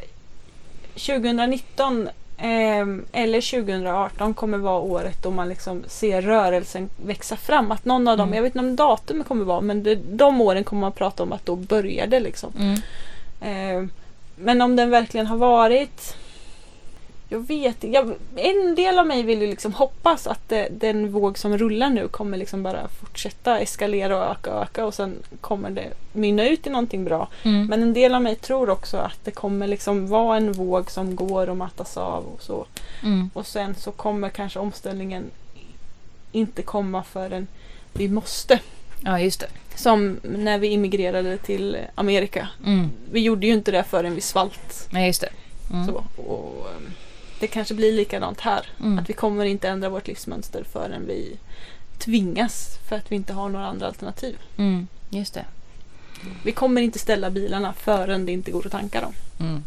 2019 0.94 2.02
ehm, 2.02 2.08
eller 3.12 3.50
2018 3.62 4.34
kommer 4.34 4.58
vara 4.58 4.80
året 4.80 5.22
då 5.22 5.30
man 5.30 5.48
liksom 5.48 5.82
ser 5.88 6.22
rörelsen 6.22 6.88
växa 7.06 7.36
fram. 7.36 7.72
Att 7.72 7.84
någon 7.84 8.08
av 8.08 8.16
dem, 8.18 8.28
Mm. 8.28 8.36
jag 8.36 8.42
vet 8.42 8.54
inte 8.56 8.68
om 8.68 8.76
datumet 8.76 9.28
kommer 9.28 9.44
vara, 9.44 9.60
men 9.60 9.82
det, 9.82 9.94
de 9.94 10.40
åren 10.40 10.64
kommer 10.64 10.80
man 10.80 10.92
prata 10.92 11.22
om 11.22 11.32
att 11.32 11.46
då 11.46 11.56
började 11.56 12.20
liksom. 12.20 12.52
Mm. 12.58 12.78
Eh, 13.40 13.88
men 14.36 14.62
om 14.62 14.76
den 14.76 14.90
verkligen 14.90 15.26
har 15.26 15.36
varit 15.36 16.16
jag 17.34 17.46
vet. 17.46 17.84
Jag, 17.84 18.14
en 18.36 18.74
del 18.74 18.98
av 18.98 19.06
mig 19.06 19.22
vill 19.22 19.40
ju 19.40 19.46
liksom 19.46 19.72
hoppas 19.72 20.26
att 20.26 20.48
det, 20.48 20.68
den 20.70 21.12
våg 21.12 21.38
som 21.38 21.58
rullar 21.58 21.90
nu 21.90 22.08
kommer 22.08 22.38
liksom 22.38 22.62
bara 22.62 22.88
fortsätta 22.88 23.58
eskalera 23.58 24.16
och 24.16 24.30
öka 24.30 24.54
och 24.54 24.62
öka 24.62 24.84
och 24.84 24.94
sen 24.94 25.14
kommer 25.40 25.70
det 25.70 25.92
mynna 26.12 26.48
ut 26.48 26.66
i 26.66 26.70
någonting 26.70 27.04
bra. 27.04 27.28
Mm. 27.42 27.66
Men 27.66 27.82
en 27.82 27.92
del 27.92 28.14
av 28.14 28.22
mig 28.22 28.36
tror 28.36 28.70
också 28.70 28.96
att 28.96 29.24
det 29.24 29.30
kommer 29.30 29.66
liksom 29.66 30.08
vara 30.08 30.36
en 30.36 30.52
våg 30.52 30.90
som 30.90 31.16
går 31.16 31.48
och 31.48 31.56
mattas 31.56 31.96
av 31.96 32.24
och 32.26 32.42
så. 32.42 32.66
Mm. 33.02 33.30
Och 33.34 33.46
sen 33.46 33.74
så 33.74 33.92
kommer 33.92 34.28
kanske 34.28 34.58
omställningen 34.58 35.30
inte 36.32 36.62
komma 36.62 37.02
förrän 37.02 37.46
vi 37.92 38.08
måste. 38.08 38.60
Ja, 39.04 39.20
just 39.20 39.40
det. 39.40 39.48
Som 39.76 40.20
när 40.22 40.58
vi 40.58 40.66
immigrerade 40.66 41.38
till 41.38 41.76
Amerika. 41.94 42.48
Mm. 42.66 42.90
Vi 43.12 43.20
gjorde 43.20 43.46
ju 43.46 43.52
inte 43.52 43.70
det 43.70 43.84
förrän 43.84 44.14
vi 44.14 44.20
svalt. 44.20 44.88
Nej, 44.90 45.06
just 45.06 45.20
det. 45.20 45.30
Mm. 45.72 45.86
Så, 45.86 46.04
och, 46.22 46.66
ehm, 46.76 46.92
det 47.44 47.48
kanske 47.48 47.74
blir 47.74 47.92
likadant 47.92 48.40
här. 48.40 48.66
Mm. 48.80 48.98
Att 48.98 49.10
vi 49.10 49.12
kommer 49.12 49.44
inte 49.44 49.68
ändra 49.68 49.88
vårt 49.88 50.06
livsmönster 50.08 50.64
förrän 50.72 51.06
vi 51.06 51.36
tvingas 51.98 52.78
för 52.88 52.96
att 52.96 53.12
vi 53.12 53.16
inte 53.16 53.32
har 53.32 53.48
några 53.48 53.66
andra 53.66 53.86
alternativ. 53.86 54.36
Mm. 54.56 54.86
Just 55.10 55.34
det. 55.34 55.44
Vi 56.44 56.52
kommer 56.52 56.82
inte 56.82 56.98
ställa 56.98 57.30
bilarna 57.30 57.72
förrän 57.72 58.26
det 58.26 58.32
inte 58.32 58.50
går 58.50 58.66
att 58.66 58.72
tanka 58.72 59.00
dem. 59.00 59.12
Mm. 59.40 59.64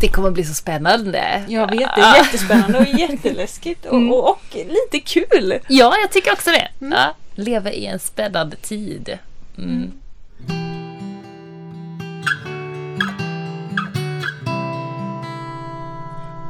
Det 0.00 0.08
kommer 0.08 0.30
bli 0.30 0.44
så 0.44 0.54
spännande. 0.54 1.44
Jag 1.48 1.70
vet, 1.70 1.90
det 1.96 2.02
är 2.02 2.16
jättespännande 2.24 2.78
och 2.78 2.86
jätteläskigt 3.00 3.86
och, 3.86 3.96
Mm. 3.96 4.12
och, 4.12 4.30
och 4.30 4.42
lite 4.54 5.00
kul. 5.04 5.58
Ja, 5.68 5.94
jag 6.02 6.10
tycker 6.12 6.32
också 6.32 6.50
det. 6.50 6.68
Mm. 6.80 6.92
Ja. 6.98 7.14
Leva 7.34 7.72
i 7.72 7.86
en 7.86 7.98
spännande 7.98 8.56
tid. 8.56 9.18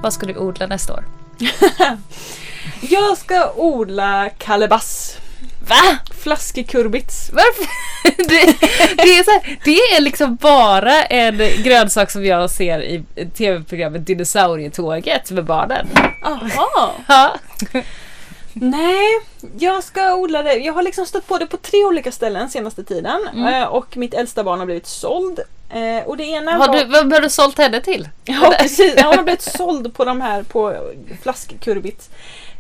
Vad 0.03 0.12
ska 0.12 0.26
du 0.26 0.36
odla 0.36 0.66
nästa 0.66 0.92
år? 0.92 1.05
Jag 2.80 3.18
ska 3.18 3.53
odla 3.57 4.30
kalebass. 4.38 5.16
Va? 5.68 5.98
Flaskekurbits. 6.22 7.30
Varför? 7.32 7.66
Det, 8.28 8.46
det, 8.96 9.18
är 9.18 9.24
så 9.24 9.30
här, 9.30 9.59
det 9.64 9.70
är 9.76 10.00
liksom 10.00 10.36
bara 10.36 11.05
en 11.05 11.36
grönsak 11.62 12.11
som 12.11 12.24
jag 12.24 12.50
ser 12.50 12.82
i 12.82 13.05
tv-programmet 13.36 14.07
Dinosaurietåget 14.07 15.30
med 15.30 15.44
barnen. 15.44 15.88
Aha. 16.22 16.92
Ja. 17.09 17.34
Nej, 18.53 19.20
jag 19.59 19.84
ska 19.84 20.14
odla 20.14 20.42
det. 20.42 20.55
Jag 20.55 20.72
har 20.72 20.82
liksom 20.82 21.07
stött 21.07 21.26
på 21.26 21.38
det 21.38 21.46
på 21.46 21.57
tre 21.57 21.84
olika 21.84 22.12
ställen 22.12 22.50
senaste 22.50 22.84
tiden. 22.84 23.20
Mm. 23.34 23.55
Eh, 23.55 23.68
Och 23.68 23.96
mitt 23.96 24.14
äldsta 24.14 24.44
barn 24.44 24.59
har 24.59 24.66
blivit 24.66 24.86
såld. 24.86 25.40
Eh, 25.73 26.05
Och 26.07 26.16
det 26.16 26.25
ena 26.25 26.53
Har 26.53 26.68
var... 26.68 26.79
du, 26.79 26.85
vad 26.85 27.12
har 27.12 27.20
du 27.20 27.31
sålt 27.31 27.59
henne 27.59 27.81
till? 27.81 28.09
Ja 28.25 28.55
precis, 28.59 28.95
hon 29.03 29.16
har 29.16 29.23
blivit 29.23 29.43
såld 29.43 29.95
på 29.95 30.05
de 30.05 30.20
här 30.20 30.43
på 30.43 30.93
flaskkurbits. 31.23 32.11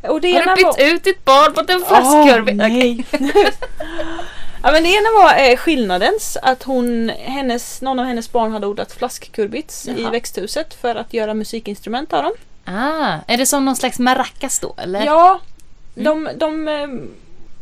Och 0.02 0.20
det 0.20 0.32
Har 0.32 0.42
ena 0.42 0.54
du 0.54 0.64
var... 0.64 0.72
bytt 0.72 0.92
ut 0.92 1.04
ditt 1.04 1.24
barn 1.24 1.52
mot 1.56 1.70
en 1.70 1.80
flaskkurv? 1.80 2.48
Åh, 2.48 2.54
nej. 2.54 3.04
ja, 4.62 4.72
men 4.72 4.82
det 4.82 4.88
ena 4.88 5.08
var 5.22 5.50
eh, 5.50 5.56
skillnadens, 5.56 6.36
att 6.42 6.62
hon, 6.62 7.08
hennes, 7.08 7.82
någon 7.82 7.98
av 7.98 8.06
hennes 8.06 8.32
barn 8.32 8.52
hade 8.52 8.66
odlat 8.66 8.92
flaskkurbits 8.92 9.88
i 9.88 10.04
växthuset 10.04 10.74
för 10.74 10.94
att 10.94 11.14
göra 11.14 11.34
musikinstrument 11.34 12.12
av 12.12 12.22
dem. 12.22 12.32
Ah, 12.64 13.16
är 13.26 13.36
det 13.38 13.46
som 13.46 13.64
någon 13.64 13.76
slags 13.76 13.98
maracas 13.98 14.58
då 14.58 14.74
eller? 14.78 15.04
Ja, 15.04 15.40
de... 15.94 16.28
de 16.36 16.68
ehm, 16.68 17.10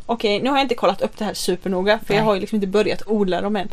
Okej, 0.07 0.43
nu 0.43 0.51
har 0.51 0.57
jag 0.57 0.65
inte 0.65 0.75
kollat 0.75 1.03
upp 1.03 1.19
det 1.19 1.25
här 1.25 1.35
supernoga 1.35 1.99
för 2.07 2.15
jag 2.15 2.21
Nej. 2.21 2.27
har 2.27 2.35
ju 2.35 2.41
liksom 2.41 2.57
inte 2.57 2.67
börjat 2.67 3.03
odla 3.07 3.41
dem 3.41 3.57
än. 3.57 3.69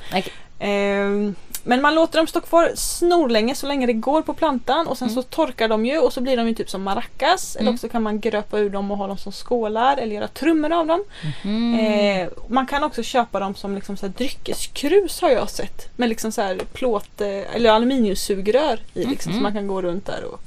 Ehm, 0.59 1.35
Men 1.67 1.81
man 1.81 1.95
låter 1.95 2.17
dem 2.17 2.27
stå 2.27 2.41
kvar 2.41 2.71
snorlänge 2.75 3.55
så 3.55 3.67
länge 3.67 3.85
det 3.87 3.93
går 3.93 4.21
på 4.21 4.33
plantan 4.33 4.87
och 4.87 4.97
sen 4.97 5.09
så 5.09 5.21
torkar 5.23 5.67
de 5.67 5.85
ju 5.85 5.97
och 5.99 6.13
så 6.13 6.21
blir 6.21 6.37
de 6.37 6.47
ju 6.47 6.53
typ 6.55 6.69
som 6.69 6.83
maracas. 6.83 7.55
Eller 7.55 7.61
Mm. 7.63 7.73
också 7.73 7.89
kan 7.89 8.03
man 8.03 8.19
gröpa 8.19 8.59
ur 8.59 8.69
dem 8.69 8.91
och 8.91 8.97
ha 8.97 9.07
dem 9.07 9.17
som 9.17 9.31
skålar 9.31 9.97
eller 9.97 10.15
göra 10.15 10.27
trummor 10.27 10.71
av 10.73 10.87
dem. 10.87 11.03
Mhm. 11.43 11.79
Eh, 11.79 12.27
man 12.47 12.67
kan 12.67 12.83
också 12.83 13.03
köpa 13.03 13.39
dem 13.39 13.55
som 13.55 13.75
liksom 13.75 13.97
så 13.97 14.07
dryckeskrus 14.07 15.21
har 15.21 15.29
jag 15.29 15.49
sett. 15.49 15.97
Med 15.97 16.09
liksom 16.09 16.31
så 16.31 16.41
här 16.41 16.57
plåt 16.73 17.21
eh, 17.21 17.55
eller 17.55 17.69
aluminiumsugrör 17.69 18.79
i 18.93 19.05
liksom, 19.05 19.31
Mhm. 19.31 19.39
så 19.39 19.43
man 19.43 19.53
kan 19.53 19.67
gå 19.67 19.81
runt 19.81 20.05
där. 20.05 20.23
Och, 20.23 20.41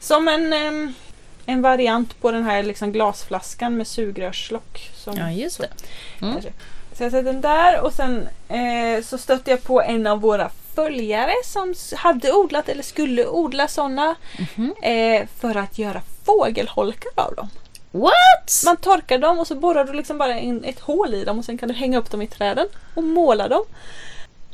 som 0.00 0.28
en, 0.28 0.52
ehm, 0.52 0.94
en 1.46 1.62
variant 1.62 2.20
på 2.20 2.32
den 2.32 2.44
här 2.44 2.62
liksom 2.62 2.92
glasflaskan 2.92 3.76
med 3.76 3.86
sugrörslock. 3.86 4.90
Som, 4.94 5.16
Ja, 5.16 5.30
just 5.30 5.58
det. 5.60 5.68
Mm. 6.22 6.36
Så 6.96 7.02
jag 7.02 7.12
sätter 7.12 7.22
den 7.32 7.40
där 7.40 7.80
och 7.80 7.92
sen 7.92 8.28
eh, 8.48 9.02
så 9.04 9.18
stötte 9.18 9.50
jag 9.50 9.62
på 9.62 9.82
en 9.82 10.06
av 10.06 10.20
våra 10.20 10.50
följare 10.74 11.32
som 11.44 11.74
hade 11.96 12.32
odlat 12.32 12.68
eller 12.68 12.82
skulle 12.82 13.26
odla 13.26 13.68
sådana 13.68 14.14
Mhm. 14.56 14.74
eh, 14.82 15.26
för 15.40 15.54
att 15.56 15.78
göra 15.78 16.00
fågelholkar 16.24 17.10
av 17.14 17.34
dem. 17.34 17.48
What? 17.90 18.62
Man 18.64 18.76
torkar 18.76 19.18
dem 19.18 19.38
och 19.38 19.46
så 19.46 19.54
borrar 19.54 19.84
du 19.84 19.92
liksom 19.92 20.18
bara 20.18 20.38
in 20.38 20.64
ett 20.64 20.80
hål 20.80 21.14
i 21.14 21.24
dem 21.24 21.38
och 21.38 21.44
sen 21.44 21.58
kan 21.58 21.68
du 21.68 21.74
hänga 21.74 21.98
upp 21.98 22.10
dem 22.10 22.22
i 22.22 22.26
träden 22.26 22.66
och 22.94 23.04
måla 23.04 23.48
dem. 23.48 23.64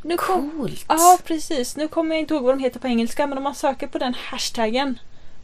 Nu 0.02 0.16
kom, 0.16 0.50
Coolt! 0.50 0.84
ja 0.88 1.18
precis, 1.24 1.76
nu 1.76 1.88
kommer 1.88 2.14
jag 2.14 2.20
inte 2.20 2.34
ihåg 2.34 2.42
vad 2.42 2.58
de 2.58 2.62
heter 2.62 2.80
på 2.80 2.86
engelska 2.86 3.26
men 3.26 3.38
om 3.38 3.44
man 3.44 3.54
söker 3.54 3.86
på 3.86 3.98
den 3.98 4.14
hashtaggen 4.14 4.98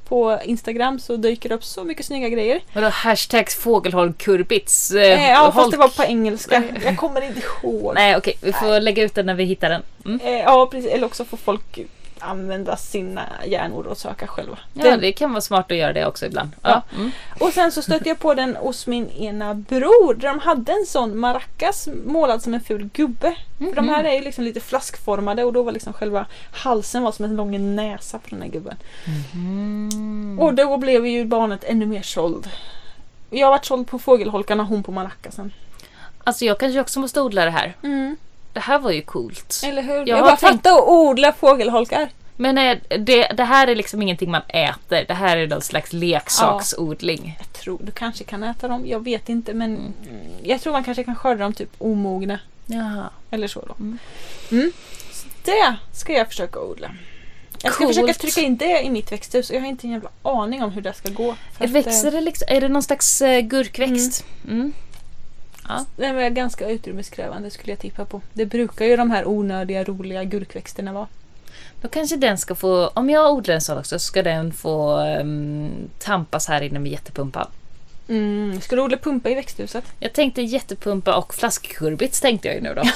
på 0.09 0.39
Instagram 0.45 0.99
så 0.99 1.17
dyker 1.17 1.49
det 1.49 1.55
upp 1.55 1.65
så 1.65 1.85
mycket 1.85 2.07
snygga 2.07 2.29
grejer. 2.29 2.61
Vadå 2.73 2.89
hashtags 2.89 3.55
fågelholkurbits? 3.57 4.91
Eh, 4.91 5.03
Eh, 5.25 5.31
ja 5.31 5.45
fast 5.45 5.57
holk? 5.57 5.71
det 5.71 5.77
var 5.79 5.89
på 5.89 6.03
engelska. 6.05 6.63
Jag 6.85 6.97
kommer 6.97 7.21
inte 7.21 7.41
ihåg. 7.63 7.95
Nej 7.95 8.17
okej, 8.17 8.35
vi 8.41 8.53
får 8.53 8.81
lägga 8.81 9.03
ut 9.03 9.15
den 9.15 9.27
när 9.27 9.35
vi 9.35 9.45
hittar 9.45 9.69
den. 9.71 9.83
Mm. 10.05 10.21
Eh, 10.25 10.39
ja 10.41 10.67
precis, 10.71 10.91
eller 10.93 11.07
också 11.07 11.25
får 11.25 11.37
folk 11.37 11.79
använda 12.23 12.77
sina 12.77 13.23
hjärnor 13.47 13.87
och 13.87 13.99
söka 13.99 14.27
själva. 14.27 14.59
Ja, 14.73 14.97
det 14.97 15.12
kan 15.12 15.31
vara 15.31 15.41
smart 15.41 15.71
att 15.71 15.77
göra 15.77 15.93
det 15.93 16.07
också 16.07 16.27
ibland. 16.27 16.51
Ja. 16.62 16.71
Ja. 16.71 16.97
Mm. 16.97 17.11
Och 17.41 17.53
sen 17.53 17.73
så 17.73 17.83
stötte 17.83 18.09
jag 18.09 18.19
på 18.19 18.35
den 18.35 18.57
hos 18.57 18.87
min 18.87 19.11
ena 19.11 19.55
bror 19.55 20.14
där 20.14 20.29
de 20.29 20.39
hade 20.39 20.73
en 20.73 20.87
sån 20.87 21.19
maracas 21.19 21.89
målad 22.05 22.43
som 22.43 22.55
en 22.55 22.61
ful 22.61 22.89
gubbe. 22.93 23.37
För 23.59 23.75
de 23.75 23.89
här 23.89 24.05
är 24.05 24.12
ju 24.12 24.21
liksom 24.21 24.45
lite 24.45 24.61
flaskformade 24.61 25.45
och 25.45 25.53
då 25.53 25.62
var 25.62 25.73
liksom 25.73 25.93
själva 25.93 26.27
halsen 26.53 27.03
var 27.03 27.12
som 27.12 27.25
en 27.25 27.37
lång 27.37 27.75
näsa 27.75 28.19
på 28.19 28.29
den 28.31 28.43
här 28.43 28.49
gubben. 28.49 28.77
Mm. 29.35 30.39
Och 30.41 30.55
då 30.55 30.77
blev 30.77 31.07
ju 31.07 31.25
barnet 31.25 31.64
ännu 31.64 31.87
mer 31.87 32.03
såld. 32.03 32.49
Jag 33.31 33.47
har 33.47 33.51
varit 33.51 33.64
såld 33.64 33.87
på 33.87 33.99
fågelholkarna, 33.99 34.62
hon 34.62 34.83
på 34.83 34.93
maracasen. 34.93 35.53
Alltså 36.25 36.45
jag 36.45 36.59
kanske 36.59 36.81
också 36.81 37.01
måste 37.01 37.21
odla 37.21 37.45
det 37.45 37.51
här. 37.51 37.75
Det 38.59 38.63
här 38.63 38.79
var 38.79 38.91
ju 38.91 39.03
coolt. 39.03 39.61
Eller 39.65 39.83
hur? 39.83 39.95
Jag, 39.95 40.09
Jag 40.09 40.21
bara 40.21 40.37
tänkt- 40.37 40.41
fatta 40.63 40.71
att 40.79 40.89
odla 40.89 41.33
fågelholkar. 41.33 42.09
Men 42.37 42.59
eh, 42.59 42.79
det, 42.99 43.27
det 43.37 43.45
här 43.45 43.67
är 43.69 43.75
liksom 43.75 44.03
ingenting 44.03 44.31
man 44.31 44.43
äter. 44.49 45.05
Det 45.09 45.15
här 45.15 45.37
är 45.37 45.47
någon 45.47 45.63
slags 45.63 45.93
leksaksodling. 45.93 47.37
Jag 47.39 47.53
tror 47.53 47.79
du 47.83 47.93
kanske 47.93 48.25
kan 48.25 48.43
äta 48.43 48.69
dem, 48.69 48.87
jag 48.87 49.05
vet 49.05 49.29
inte 49.29 49.55
men 49.55 49.77
mm, 49.77 49.93
jag 50.43 50.61
tror 50.61 50.73
man 50.73 50.85
kanske 50.85 51.05
kan 51.05 51.15
skörda 51.17 51.43
dem 51.43 51.53
typ 51.53 51.71
omogna. 51.79 52.39
Jaha. 52.67 53.11
Eller 53.31 53.49
så 53.49 53.61
då. 53.61 53.75
Mm. 53.75 53.99
Mm. 54.51 54.73
Så 55.13 55.27
det 55.45 55.77
ska 55.93 56.13
jag 56.13 56.29
försöka 56.29 56.61
odla. 56.61 56.91
Jag 57.63 57.73
ska 57.73 57.85
Coolt. 57.85 57.97
försöka 57.97 58.15
trycka 58.15 58.41
in 58.41 58.57
det 58.57 58.83
i 58.83 58.91
mitt 58.91 59.13
växthus 59.13 59.51
och 59.51 59.57
jag 59.57 59.61
har 59.61 59.69
inte 59.69 59.87
en 59.87 59.91
jävla 59.91 60.11
aning 60.23 60.63
om 60.63 60.71
hur 60.71 60.83
det 60.83 60.93
ska 60.93 61.09
gå. 61.11 61.35
Att, 61.59 61.71
Växer 61.71 62.11
det 62.11 62.21
liksom, 62.21 62.47
är 62.51 62.61
det 62.61 62.69
någon 62.69 62.83
slags 62.83 63.23
eh, 63.23 63.41
gurkväxt? 63.41 64.25
Mm. 64.49 64.73
Eh, 65.69 65.81
Den 65.97 66.19
är 66.19 66.31
ganska 66.31 66.69
utrymmeskrävande 66.69 67.51
skulle 67.51 67.73
jag 67.73 67.79
tippa 67.79 68.05
på. 68.05 68.21
Det 68.33 68.47
brukar 68.47 68.85
ju 68.85 68.97
de 68.97 69.11
här 69.11 69.29
onödiga 69.29 69.85
roliga 69.85 70.25
gurkväxterna 70.25 70.93
vara. 70.93 71.07
Då 71.81 71.89
kanske 71.89 72.16
den 72.16 72.39
ska 72.39 72.55
få, 72.55 72.89
om 72.89 73.11
jag 73.11 73.33
odlar 73.33 73.55
en 73.55 73.61
sån 73.61 73.79
också, 73.79 73.99
så 73.99 74.05
ska 74.05 74.23
den 74.23 74.53
få 74.53 75.01
um, 75.01 75.71
tampas 75.99 76.49
här 76.49 76.61
inne 76.62 76.79
med 76.79 76.93
jättepumpan. 76.93 77.47
Mm. 78.09 78.61
Ska 78.61 78.77
du 78.77 78.83
odla 78.83 78.97
pumpa 78.97 79.31
i 79.31 79.35
växthuset? 79.35 79.85
Jag 80.01 80.13
tänkte 80.13 80.43
jättepumpa 80.43 81.17
och 81.17 81.35
flaskkurbits 81.35 82.21
tänkte 82.21 82.49
jag 82.49 82.55
ju 82.55 82.61
nu 82.61 82.75
då. 82.75 82.83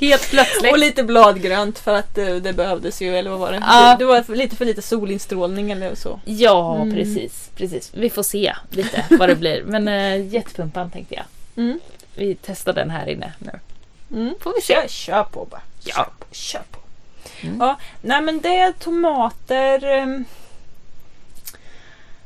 Helt 0.00 0.30
plötsligt. 0.30 0.72
Och 0.72 0.78
lite 0.78 1.02
bladgrönt 1.02 1.78
för 1.78 1.94
att 1.94 2.18
eh, 2.18 2.34
det 2.34 2.52
behövdes 2.52 3.02
ju, 3.02 3.16
eller 3.16 3.30
vad 3.30 3.38
var 3.38 3.52
det? 3.52 3.62
Ja. 3.66 3.96
Det, 3.98 4.04
var 4.04 4.34
lite 4.36 4.56
för 4.56 4.64
lite 4.64 4.82
solinstrålning 4.82 5.70
eller 5.70 5.94
så. 5.94 6.20
Ja, 6.24 6.74
Mm. 6.76 6.94
precis, 6.94 7.50
precis. 7.56 7.90
Vi 7.94 8.10
får 8.10 8.22
se 8.22 8.54
lite 8.70 9.04
vad 9.10 9.28
det 9.28 9.36
blir. 9.36 9.62
Men 9.64 9.88
uh, 9.88 10.26
jättepumpan 10.34 10.90
tänkte 10.90 11.14
jag. 11.14 11.24
Mm. 11.56 11.80
Vi 12.14 12.36
testar 12.42 12.72
den 12.72 12.90
här 12.90 13.08
inne 13.08 13.32
nu. 13.38 13.50
Mm. 14.12 14.34
Får 14.40 14.52
vi 14.54 14.60
se. 14.60 14.74
Kör, 14.74 14.88
kör 14.88 15.24
på 15.24 15.44
bara. 15.50 15.60
Ja. 15.84 15.94
Kör 15.94 16.04
på. 16.04 16.24
Kör 16.32 16.62
på. 16.70 16.78
Mm. 17.42 17.56
Ja, 17.60 17.76
nej 18.02 18.20
men 18.22 18.40
det 18.40 18.56
är 18.58 18.72
tomater, 18.72 19.84
ehm, 19.84 20.24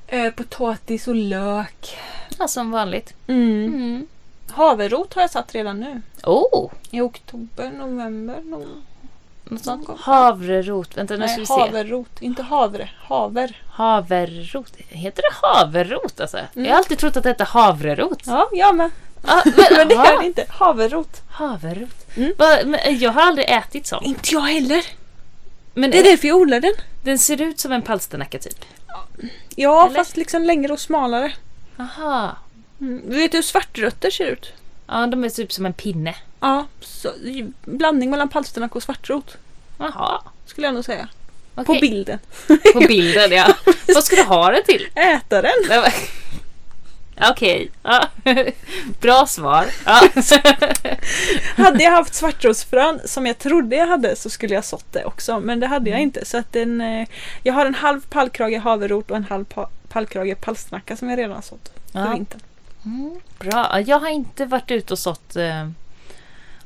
eh, 0.08 0.30
potatis 0.30 1.08
och 1.08 1.14
lök. 1.14 1.98
Ja, 2.38 2.48
som 2.48 2.70
vanligt. 2.70 3.14
Mm. 3.26 3.64
Mm. 3.66 4.06
Haverrot 4.50 5.14
har 5.14 5.22
jag 5.22 5.30
satt 5.30 5.54
redan 5.54 5.80
nu. 5.80 6.02
Oh, 6.24 6.70
I 6.90 7.00
oktober, 7.00 7.70
november. 7.70 8.40
No 8.44 8.66
något 9.50 9.64
sånt. 9.64 9.88
Havrerot. 10.00 10.96
Vänta, 10.96 11.16
nu 11.16 11.28
ska 11.28 11.36
nej, 11.36 11.40
vi 11.40 11.46
se. 11.46 11.52
haverrot. 11.52 12.22
Inte 12.22 12.42
havre. 12.42 12.90
Haver. 12.98 13.62
Haverrot. 13.70 14.72
Heter 14.88 15.22
det 15.22 15.46
haverrot 15.46 16.20
alltså? 16.20 16.36
Mm. 16.36 16.48
Jag 16.64 16.70
har 16.72 16.78
alltid 16.78 16.98
trott 16.98 17.16
att 17.16 17.22
det 17.22 17.28
hette 17.28 17.44
havrerot. 17.44 18.22
Ja, 18.26 18.48
jag 18.52 18.76
med. 18.76 18.90
Ah, 19.24 19.42
Men 19.76 19.88
det 19.88 19.94
aha. 19.96 20.06
gör 20.06 20.20
det 20.20 20.26
inte. 20.26 20.44
Haverrot. 20.48 21.22
Haverrot. 21.30 22.16
Mm. 22.16 22.32
Va, 22.38 22.58
men 22.64 22.98
jag 22.98 23.12
har 23.12 23.22
aldrig 23.22 23.50
ätit 23.50 23.86
sånt. 23.86 24.06
Inte 24.06 24.34
jag 24.34 24.40
heller. 24.40 24.84
Men 25.74 25.90
Det 25.90 25.98
är 25.98 26.04
därför 26.04 26.28
jag 26.28 26.36
odlar 26.36 26.60
den. 26.60 26.74
den 27.02 27.18
ser 27.18 27.42
ut 27.42 27.60
som 27.60 27.72
en 27.72 27.82
palsternacka 27.82 28.38
typ. 28.38 28.64
Ja, 29.56 29.86
Eller? 29.86 29.94
fast 29.94 30.16
liksom 30.16 30.42
längre 30.42 30.72
och 30.72 30.80
smalare. 30.80 31.32
Aha. 31.78 32.36
Mm. 32.80 33.02
Du 33.10 33.16
vet 33.16 33.34
hur 33.34 33.42
svartrötter 33.42 34.10
ser 34.10 34.26
ut? 34.26 34.52
Ja, 34.86 35.06
de 35.06 35.24
är 35.24 35.28
typ 35.28 35.52
som 35.52 35.66
en 35.66 35.72
pinne. 35.72 36.14
Ja, 36.40 36.66
så, 36.80 37.12
blandning 37.64 38.10
mellan 38.10 38.28
palsternacka 38.28 38.74
och 38.74 38.82
svartrot. 38.82 39.36
Jaha. 39.78 40.22
Skulle 40.46 40.66
jag 40.66 40.74
nog 40.74 40.84
säga. 40.84 41.08
Okej. 41.54 41.64
På 41.64 41.80
bilden. 41.80 42.18
På 42.72 42.80
bilden 42.80 43.30
ja. 43.30 43.54
Vad 43.94 44.04
ska 44.04 44.16
du 44.16 44.22
ha 44.22 44.50
det 44.50 44.62
till? 44.62 44.88
Äta 44.94 45.42
den. 45.42 45.52
Okej. 47.30 47.70
Ja. 47.82 48.08
Bra 49.00 49.26
svar. 49.26 49.66
Hade 51.62 51.82
jag 51.84 51.90
haft 51.90 52.14
svartrotsfrön 52.14 53.00
som 53.04 53.26
jag 53.26 53.38
trodde 53.38 53.76
jag 53.76 53.86
hade 53.86 54.16
så 54.16 54.30
skulle 54.30 54.54
jag 54.54 54.64
sått 54.64 54.92
det 54.92 55.04
också. 55.04 55.40
Men 55.40 55.60
det 55.60 55.66
hade 55.66 55.90
jag 55.90 56.00
inte. 56.00 56.24
Så 56.24 56.38
att 56.38 56.52
den, 56.52 56.80
eh, 56.80 57.08
jag 57.42 57.54
har 57.54 57.66
en 57.66 57.74
halv 57.74 58.00
pallkrage 58.10 58.58
haverrot 58.60 59.10
och 59.10 59.16
en 59.16 59.24
halv 59.24 59.44
pa- 59.44 59.68
pallkrage 59.88 60.40
palsternacka 60.40 60.96
som 60.96 61.10
jag 61.10 61.18
redan 61.18 61.32
har 61.34 61.42
sått 61.42 61.72
för 61.92 61.98
Ja. 62.00 62.12
vintern. 62.12 62.40
Mm, 62.84 63.20
bra. 63.38 63.80
Jag 63.86 63.98
har 64.00 64.08
inte 64.08 64.44
varit 64.46 64.70
ute 64.70 64.92
och 64.92 64.98
sått 64.98 65.36
eh, 65.36 65.68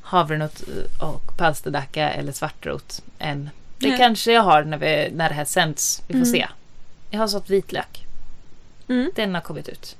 havrenot 0.02 0.60
och 1.02 1.36
palsternacka 1.38 2.10
eller 2.10 2.32
svartrot 2.32 3.02
än. 3.18 3.50
Det 3.78 3.88
Nej. 3.88 3.98
kanske 3.98 4.32
jag 4.32 4.42
har 4.42 4.64
när, 4.64 4.76
vi, 4.78 5.10
när 5.14 5.28
det 5.28 5.34
här 5.34 5.44
sänds. 5.44 6.02
Vi 6.06 6.12
får 6.12 6.18
Mm. 6.18 6.32
se. 6.32 6.46
Jag 7.10 7.18
har 7.18 7.26
sått 7.28 7.50
vitlök. 7.50 8.04
Mm. 8.88 9.10
Den 9.14 9.34
har 9.34 9.42
kommit 9.42 9.68
ut. 9.68 9.96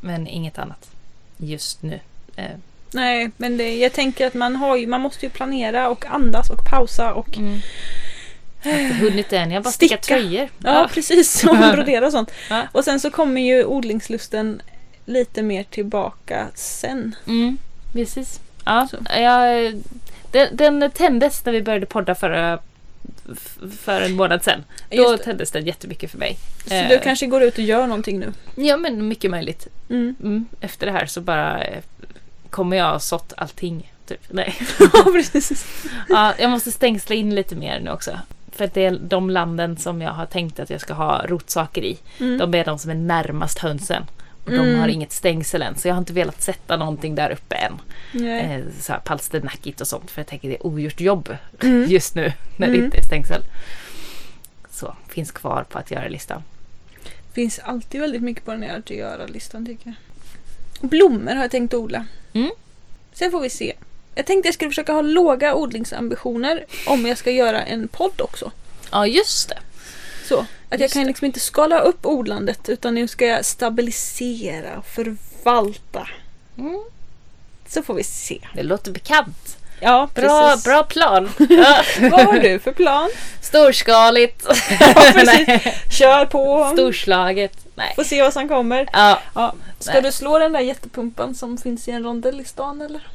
Men 0.00 0.26
inget 0.26 0.58
annat 0.58 0.90
just 1.36 1.82
nu. 1.82 2.00
Eh, 2.36 2.50
Nej, 2.92 3.30
men 3.36 3.56
det, 3.56 3.76
jag 3.76 3.92
tänker 3.92 4.26
att 4.26 4.34
man, 4.34 4.56
har 4.56 4.76
ju, 4.76 4.86
man 4.86 5.00
måste 5.00 5.26
ju 5.26 5.30
planera 5.30 5.88
och 5.88 6.06
andas 6.06 6.50
och 6.50 6.64
pausa 6.70 7.14
och 7.14 7.38
mm. 7.38 7.60
Jag 8.62 8.72
har 8.72 8.78
inte 8.78 8.94
hunnit 8.94 9.32
än. 9.32 9.50
Jag 9.50 9.62
bara 9.62 9.70
Sticka. 9.70 9.96
tröjor. 9.96 10.48
ja, 10.58 10.88
precis, 10.94 11.44
och 11.44 11.56
brodera 11.72 12.06
och 12.06 12.12
sånt. 12.12 12.30
Ja. 12.50 12.62
Och 12.72 12.84
sen 12.84 13.00
så 13.00 13.10
kommer 13.10 13.40
ju 13.40 13.64
odlingslusten 13.64 14.62
lite 15.04 15.42
mer 15.42 15.64
tillbaka 15.64 16.46
sen. 16.54 17.14
Mm, 17.26 17.58
precis. 17.92 18.40
Ja, 18.64 18.88
jag, 19.20 19.74
den, 20.30 20.56
den 20.56 20.90
tändes 20.90 21.44
när 21.44 21.52
vi 21.52 21.62
började 21.62 21.86
podda 21.86 22.14
förra, 22.14 22.58
för 23.80 24.00
en 24.00 24.12
månad 24.12 24.44
sedan. 24.44 24.64
Då 24.90 25.16
tändes 25.16 25.50
den 25.50 25.66
jättemycket 25.66 26.10
för 26.10 26.18
mig. 26.18 26.38
Så 26.66 26.74
Eh, 26.74 26.88
du 26.88 26.98
kanske 26.98 27.26
går 27.26 27.42
ut 27.42 27.58
och 27.58 27.64
gör 27.64 27.86
någonting 27.86 28.18
nu? 28.18 28.32
Ja, 28.54 28.76
men 28.76 29.08
mycket 29.08 29.30
möjligt. 29.30 29.66
Mm. 29.90 30.14
Mm, 30.22 30.46
efter 30.60 30.86
det 30.86 30.92
här 30.92 31.06
så 31.06 31.20
bara 31.20 31.64
eh, 31.64 31.82
kommer 32.50 32.76
jag 32.76 32.90
ha 32.90 32.98
sått 32.98 33.32
allting. 33.36 33.92
Typ. 34.06 34.20
Nej. 34.28 34.54
Ja, 34.78 35.04
precis. 35.12 35.66
ja, 36.08 36.34
jag 36.38 36.50
måste 36.50 36.72
stängsla 36.72 37.14
in 37.14 37.34
lite 37.34 37.56
mer 37.56 37.80
nu 37.80 37.90
också. 37.90 38.18
För 38.52 38.64
att 38.64 38.74
det 38.74 38.84
är 38.84 38.98
de 39.02 39.30
landen 39.30 39.76
som 39.76 40.02
jag 40.02 40.12
har 40.12 40.26
tänkt 40.26 40.60
att 40.60 40.70
jag 40.70 40.80
ska 40.80 40.94
ha 40.94 41.26
rotsaker 41.26 41.82
i. 41.84 41.98
Mm. 42.18 42.38
De 42.38 42.54
är 42.54 42.64
de 42.64 42.78
som 42.78 42.90
är 42.90 42.94
närmast 42.94 43.58
hönsen. 43.58 44.04
Och 44.50 44.56
de 44.64 44.68
Mm. 44.68 44.80
har 44.80 44.88
inget 44.88 45.12
stängsel 45.12 45.62
än. 45.62 45.76
Så 45.78 45.88
jag 45.88 45.94
har 45.94 45.98
inte 45.98 46.12
velat 46.12 46.42
sätta 46.42 46.76
någonting 46.76 47.14
där 47.14 47.30
uppe 47.30 47.54
än. 47.54 47.80
Eh, 48.28 48.60
så 48.80 48.92
här 48.92 49.00
palsternackigt 49.00 49.80
och 49.80 49.86
sånt 49.86 50.10
för 50.10 50.20
jag 50.20 50.26
tänker 50.26 50.48
det 50.48 50.54
är 50.54 50.66
ogjort 50.66 51.00
jobb 51.00 51.36
Mm. 51.62 51.84
just 51.90 52.14
nu 52.14 52.32
när 52.56 52.66
det 52.66 52.72
Mm. 52.74 52.84
inte 52.84 52.98
är 52.98 53.02
stängsel. 53.02 53.42
Så, 54.70 54.96
finns 55.08 55.30
kvar 55.32 55.64
på 55.68 55.78
att 55.78 55.90
göra-listan. 55.90 56.42
finns 57.32 57.58
alltid 57.58 58.00
väldigt 58.00 58.22
mycket 58.22 58.44
på 58.44 58.50
den 58.50 58.62
här 58.62 58.78
att 58.78 58.90
göra-listan 58.90 59.66
tycker 59.66 59.94
jag. 60.80 60.90
Blommor 60.90 61.34
har 61.34 61.42
jag 61.42 61.50
tänkt 61.50 61.74
odla. 61.74 62.06
Mm. 62.32 62.50
Sen 63.12 63.30
får 63.30 63.40
vi 63.40 63.50
se. 63.50 63.72
Jag 64.14 64.26
tänkte 64.26 64.46
jag 64.48 64.54
skulle 64.54 64.70
försöka 64.70 64.92
ha 64.92 65.00
låga 65.02 65.54
odlingsambitioner 65.54 66.64
om 66.86 67.06
jag 67.06 67.18
ska 67.18 67.30
göra 67.30 67.62
en 67.62 67.88
podd 67.88 68.20
också. 68.20 68.50
Ja, 68.92 69.06
just 69.06 69.48
det. 69.48 69.58
Så, 70.28 70.46
att 70.70 70.80
jag 70.80 70.90
kan 70.90 71.04
liksom 71.06 71.24
inte 71.24 71.40
skala 71.40 71.80
upp 71.80 72.06
odlandet 72.06 72.68
utan 72.68 72.94
nu 72.94 73.08
ska 73.08 73.26
jag 73.26 73.44
stabilisera 73.44 74.78
och 74.78 74.86
förvalta. 74.86 76.08
Mm. 76.58 76.82
Så 77.68 77.82
får 77.82 77.94
vi 77.94 78.04
se. 78.04 78.38
Det 78.54 78.62
låter 78.62 78.90
bekant. 78.92 79.56
Ja, 79.82 80.08
Bra, 80.14 80.48
precis. 80.50 80.64
bra 80.64 80.82
plan. 80.82 81.30
Ja. 81.50 81.82
Vad 82.10 82.20
har 82.26 82.38
du 82.38 82.58
för 82.58 82.72
plan? 82.72 83.10
Storskaligt. 83.42 84.46
Ja, 84.80 85.02
precis. 85.12 85.48
Kör 85.98 86.26
på! 86.26 86.70
Storslaget. 86.72 87.56
Nej. 87.74 87.92
Får 87.96 88.04
se 88.04 88.22
vad 88.22 88.32
som 88.32 88.48
kommer. 88.48 88.88
Ja. 88.92 89.20
Ja. 89.34 89.54
Ska 89.78 89.92
Nej. 89.92 90.02
du 90.02 90.12
slå 90.12 90.38
den 90.38 90.52
där 90.52 90.60
jättepumpan 90.60 91.34
som 91.34 91.58
finns 91.58 91.88
i 91.88 91.90
en 91.90 92.02
rondell 92.04 92.40
i 92.40 92.44
stan 92.44 92.80
eller? 92.80 93.06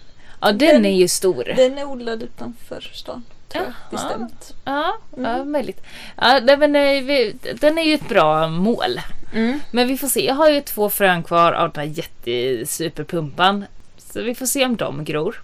ja, 0.42 0.48
den 0.48 0.58
Den- 0.58 0.86
är 0.86 0.96
ju 0.96 1.08
stor. 1.08 1.54
Den 1.56 1.78
är 1.78 1.86
odlad 1.86 2.24
utanför 2.24 2.92
stan. 2.94 3.24
Jaha. 3.54 3.74
bestämt. 3.92 4.54
Ja, 4.66 4.98
ja 5.18 5.30
Mm. 5.36 5.52
möjligt. 5.52 5.82
Ja, 6.18 6.40
nej, 6.44 6.58
men, 6.58 6.76
eh, 6.76 7.04
vi, 7.04 7.36
den 7.62 7.78
är 7.78 7.84
ju 7.84 7.94
ett 7.94 8.10
bra 8.10 8.48
mål. 8.48 9.02
Mm. 9.34 9.60
Men 9.72 9.88
vi 9.88 9.98
får 9.98 10.08
se. 10.08 10.26
Jag 10.26 10.34
har 10.36 10.50
ju 10.50 10.62
två 10.62 10.90
frön 10.90 11.24
kvar 11.24 11.52
av 11.54 11.72
den 11.72 11.82
här 11.90 11.94
jättesuperpumpan. 11.98 13.66
Så 13.98 14.22
vi 14.22 14.36
får 14.36 14.46
se 14.46 14.66
om 14.66 14.76
de 14.76 15.04
gror. 15.06 15.44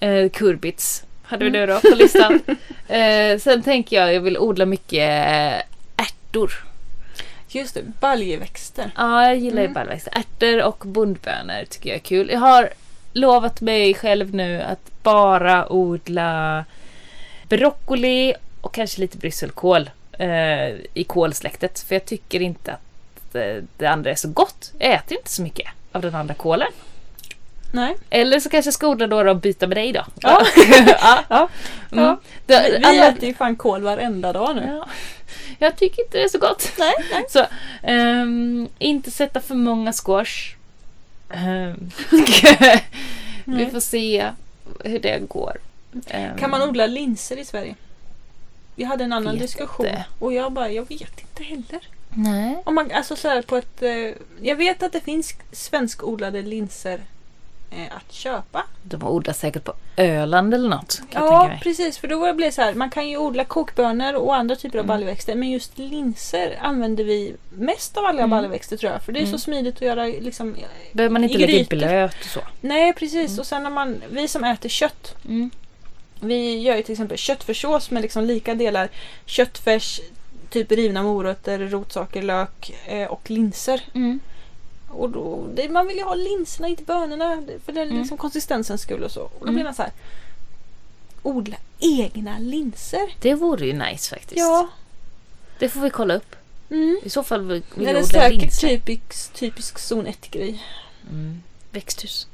Eh, 0.00 0.28
kurbits 0.30 1.04
hade 1.22 1.44
vi 1.44 1.50
det 1.50 1.66
då 1.66 1.80
på 1.80 1.94
listan. 1.96 2.40
eh, 2.88 3.38
sen 3.38 3.62
tänker 3.62 3.96
jag 3.96 4.14
jag 4.14 4.20
vill 4.20 4.38
odla 4.38 4.66
mycket 4.66 5.26
eh, 5.26 5.62
ärtor. 6.04 6.52
Just 7.48 7.74
det, 7.74 7.82
baljväxter. 8.00 8.90
Ja, 8.96 9.24
jag 9.24 9.36
gillar 9.36 9.58
ju 9.58 9.64
Mm. 9.64 9.72
baljväxter. 9.74 10.12
Ärtor 10.16 10.62
och 10.62 10.82
bondbönor 10.86 11.64
tycker 11.70 11.88
jag 11.88 11.96
är 11.96 12.00
kul. 12.00 12.30
Jag 12.30 12.40
har 12.40 12.68
lovat 13.12 13.60
mig 13.60 13.94
själv 13.94 14.34
nu 14.34 14.62
att 14.62 15.02
bara 15.02 15.72
odla 15.72 16.64
broccoli 17.50 18.34
och 18.60 18.74
kanske 18.74 19.00
lite 19.00 19.16
brysselkål 19.18 19.90
eh, 20.12 20.68
i 20.94 21.04
kålsläktet. 21.06 21.80
För 21.88 21.94
jag 21.94 22.04
tycker 22.04 22.42
inte 22.42 22.72
att 22.72 23.34
eh, 23.34 23.56
det 23.76 23.86
andra 23.86 24.10
är 24.10 24.14
så 24.14 24.28
gott. 24.28 24.72
Jag 24.78 24.92
äter 24.94 25.16
inte 25.18 25.30
så 25.30 25.42
mycket 25.42 25.66
av 25.92 26.02
den 26.02 26.14
andra 26.14 26.34
kålen. 26.34 26.72
Nej. 27.72 27.96
Eller 28.10 28.40
så 28.40 28.48
kanske 28.50 28.66
jag 28.66 28.74
ska 28.74 28.88
odla 28.88 29.06
några 29.06 29.30
och 29.30 29.36
byta 29.36 29.66
med 29.66 29.76
dig 29.76 29.92
då. 29.92 30.04
Ja. 30.20 30.42
ja. 30.86 31.24
Ja. 31.28 31.48
Mm. 31.92 32.16
Vi, 32.46 32.76
vi 32.78 32.84
alla- 32.84 33.08
äter 33.08 33.24
ju 33.28 33.34
fan 33.34 33.56
kål 33.56 33.82
varenda 33.82 34.32
dag 34.32 34.56
nu. 34.56 34.64
Ja. 34.68 34.88
Jag 35.58 35.76
tycker 35.76 36.02
inte 36.02 36.18
det 36.18 36.24
är 36.24 36.28
så 36.28 36.38
gott. 36.38 36.72
Nej, 36.78 36.92
nej. 37.12 37.24
Så, 37.30 37.46
ehm, 37.82 38.68
inte 38.78 39.10
sätta 39.10 39.40
för 39.40 39.54
många 39.54 39.92
squash. 39.92 40.54
Ehm, 41.30 41.90
vi 43.44 43.66
får 43.66 43.80
se 43.80 44.26
hur 44.84 44.98
det 44.98 45.18
går. 45.28 45.56
Ehm, 46.06 46.36
Kan 46.38 46.50
man 46.50 46.62
odla 46.62 46.86
linser 46.86 47.36
i 47.36 47.44
Sverige? 47.44 47.74
Vi 48.76 48.84
hade 48.84 49.04
en 49.04 49.12
annan 49.12 49.32
Vet 49.34 49.42
diskussion 49.42 49.86
inte. 49.86 50.04
och 50.18 50.32
jag 50.32 50.52
bara, 50.52 50.70
jag 50.70 50.88
vet 50.88 51.20
inte 51.20 51.42
heller. 51.42 51.80
Nej. 52.14 52.62
Om 52.64 52.74
man, 52.74 52.90
alltså 52.92 53.16
så 53.16 53.42
på 53.42 53.56
ett, 53.56 53.82
eh, 53.82 53.90
jag 54.40 54.56
vet 54.56 54.82
att 54.82 54.92
det 54.92 55.00
finns 55.00 55.34
svenskodlade 55.52 56.42
linser 56.42 57.00
eh, 57.70 57.96
att 57.96 58.12
köpa. 58.12 58.64
De 58.82 59.02
odlar 59.04 59.32
säkert 59.34 59.64
på 59.64 59.72
Öland 59.96 60.54
eller 60.54 60.68
något. 60.68 61.00
Ja, 61.10 61.50
precis. 61.62 61.98
För 61.98 62.08
då 62.08 62.32
blir 62.34 62.46
det 62.46 62.52
så 62.52 62.62
här, 62.62 62.74
man 62.74 62.90
kan 62.90 63.08
ju 63.08 63.16
odla 63.16 63.44
kokbönor 63.44 64.14
och 64.14 64.36
andra 64.36 64.56
typer 64.56 64.78
av 64.78 64.84
Mm. 64.84 64.94
baljväxter. 64.96 65.34
Men 65.34 65.50
just 65.50 65.78
linser 65.78 66.58
använder 66.62 67.04
vi 67.04 67.36
mest 67.50 67.96
av 67.96 68.04
alla 68.04 68.18
Mm. 68.18 68.30
baljväxter 68.30 68.76
tror 68.76 68.92
jag. 68.92 69.02
För 69.02 69.12
det 69.12 69.18
är 69.18 69.24
Mm. 69.24 69.32
så 69.32 69.38
smidigt 69.38 69.74
att 69.76 69.82
göra 69.82 70.04
liksom, 70.04 70.56
Behöver 70.92 71.12
man 71.12 71.24
inte 71.24 71.38
lägga 71.38 71.58
i 71.58 71.64
blöt 71.64 72.14
och 72.20 72.24
så. 72.30 72.40
Nej, 72.60 72.92
precis. 72.92 73.28
Mm. 73.30 73.40
Och 73.40 73.46
sen 73.46 73.62
när 73.62 73.70
man, 73.70 74.02
vi 74.10 74.28
som 74.28 74.44
äter 74.44 74.68
kött. 74.68 75.14
Mm. 75.24 75.50
Vi 76.20 76.58
gör 76.58 76.76
ju 76.76 76.82
till 76.82 76.92
exempel 76.92 77.18
köttfärssås 77.18 77.90
med 77.90 78.02
liksom 78.02 78.24
lika 78.24 78.54
delar 78.54 78.88
köttfärs, 79.26 80.00
typ 80.50 80.72
rivna 80.72 81.02
morötter, 81.02 81.58
rotsaker, 81.58 82.22
lök 82.22 82.72
eh, 82.86 83.06
och 83.06 83.30
linser. 83.30 83.82
Mm. 83.94 84.20
Och 84.88 85.10
då, 85.10 85.46
det, 85.54 85.68
man 85.68 85.86
vill 85.86 85.96
ju 85.96 86.02
ha 86.02 86.14
linserna, 86.14 86.68
inte 86.68 86.82
bönorna. 86.84 87.36
det- 87.36 87.58
För 87.64 87.72
det 87.72 87.80
är 87.80 87.86
Mm. 87.86 87.98
liksom 87.98 88.16
konsistensens 88.18 88.82
skull 88.82 89.02
och 89.04 89.10
så. 89.10 89.20
Och 89.22 89.30
då 89.40 89.44
Mm. 89.44 89.54
blir 89.54 89.64
man 89.64 89.74
så 89.74 89.82
här. 89.82 89.92
Odla 91.22 91.56
egna 91.78 92.38
linser. 92.38 93.14
Det 93.20 93.34
vore 93.34 93.66
ju 93.66 93.72
nice 93.72 94.14
faktiskt. 94.14 94.38
Ja. 94.38 94.68
Det 95.58 95.68
får 95.68 95.80
vi 95.80 95.90
kolla 95.90 96.14
upp. 96.14 96.36
Mm. 96.70 97.00
I 97.04 97.10
så 97.10 97.22
fall 97.22 97.40
vill 97.40 97.62
vill 97.74 97.84
Det 97.86 97.92
jag 97.92 98.00
är 98.00 98.04
odla 98.04 98.20
säkert 98.20 98.40
linser. 98.42 98.68
typisk, 98.68 99.32
typisk 99.32 99.78
zon 99.78 100.06
1-grej. 100.06 100.64
Mm. 101.10 101.42
Växthus. 101.72 102.26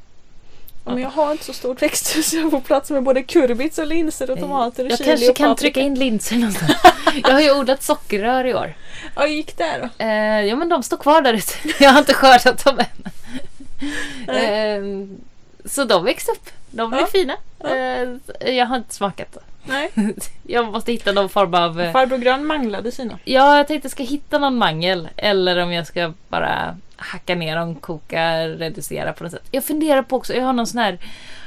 Men 0.86 0.98
jag 1.02 1.10
har 1.10 1.32
inte 1.32 1.44
så 1.44 1.52
stort 1.52 1.82
växthus. 1.82 2.32
Jag 2.32 2.50
får 2.50 2.60
plats 2.60 2.90
med 2.90 3.02
både 3.02 3.22
kurbits 3.22 3.78
och 3.78 3.86
linser 3.86 4.30
och 4.30 4.38
tomater 4.38 4.84
och 4.84 4.90
Jag 4.90 4.98
chili 4.98 5.10
kanske 5.10 5.30
och 5.30 5.36
kan 5.36 5.56
trycka 5.56 5.80
in 5.80 5.94
linser 5.94 6.36
någonstans. 6.36 6.72
jag 7.22 7.30
har 7.32 7.40
ju 7.40 7.58
odlat 7.58 7.82
sockerrör 7.82 8.44
i 8.46 8.54
år. 8.54 8.74
Ja, 9.16 9.26
gick 9.26 9.56
det 9.58 9.78
då? 9.98 10.04
Eh, 10.04 10.40
ja 10.44 10.56
men 10.56 10.68
de 10.68 10.82
står 10.82 10.96
kvar 10.96 11.22
där 11.22 11.34
ute. 11.34 11.52
Jag 11.84 11.90
har 11.90 11.98
inte 11.98 12.14
skördat 12.14 12.64
dem 12.64 12.78
än. 12.78 13.10
Eh, 14.28 15.08
så 15.64 15.84
de 15.84 16.04
växte 16.04 16.30
upp. 16.32 16.50
De 16.70 16.90
blev 16.90 17.00
Ja. 17.02 17.06
fina. 17.06 17.36
Ja. 17.62 17.68
Eh, 17.76 18.54
jag 18.54 18.66
har 18.66 18.76
inte 18.76 18.94
smakat. 18.94 19.36
Nej. 19.64 19.90
Jag 20.42 20.72
måste 20.72 20.92
hitta 20.92 21.12
någon 21.12 21.28
form 21.28 21.54
av... 21.54 21.80
eh, 21.80 21.92
Farbror 21.92 22.18
Grön 22.18 22.46
manglade 22.46 22.92
sina. 22.92 23.18
Ja, 23.24 23.56
jag 23.56 23.66
tänkte 23.66 23.86
jag 23.86 23.92
ska 23.92 24.02
hitta 24.02 24.38
någon 24.38 24.56
mangel. 24.58 25.08
Eller 25.16 25.56
om 25.62 25.72
jag 25.72 25.86
ska 25.86 26.12
bara 26.28 26.76
hacka 26.96 27.34
ner 27.34 27.56
dem, 27.56 27.74
koka, 27.74 28.48
reducera 28.48 29.12
på 29.12 29.24
något 29.24 29.32
sätt. 29.32 29.48
Jag 29.50 29.64
funderar 29.64 30.02
på 30.02 30.16
också, 30.16 30.34
jag 30.34 30.44
har 30.44 30.52
någon 30.52 30.66
sån 30.66 30.80
här 30.80 30.98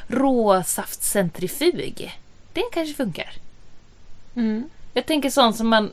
råsaftcentrifug. 0.08 2.18
Det 2.54 2.64
kanske 2.72 2.96
funkar. 2.96 3.30
Mm. 4.36 4.70
Jag 4.94 5.06
tänker 5.06 5.30
sånt 5.30 5.56
som 5.56 5.68
man... 5.68 5.92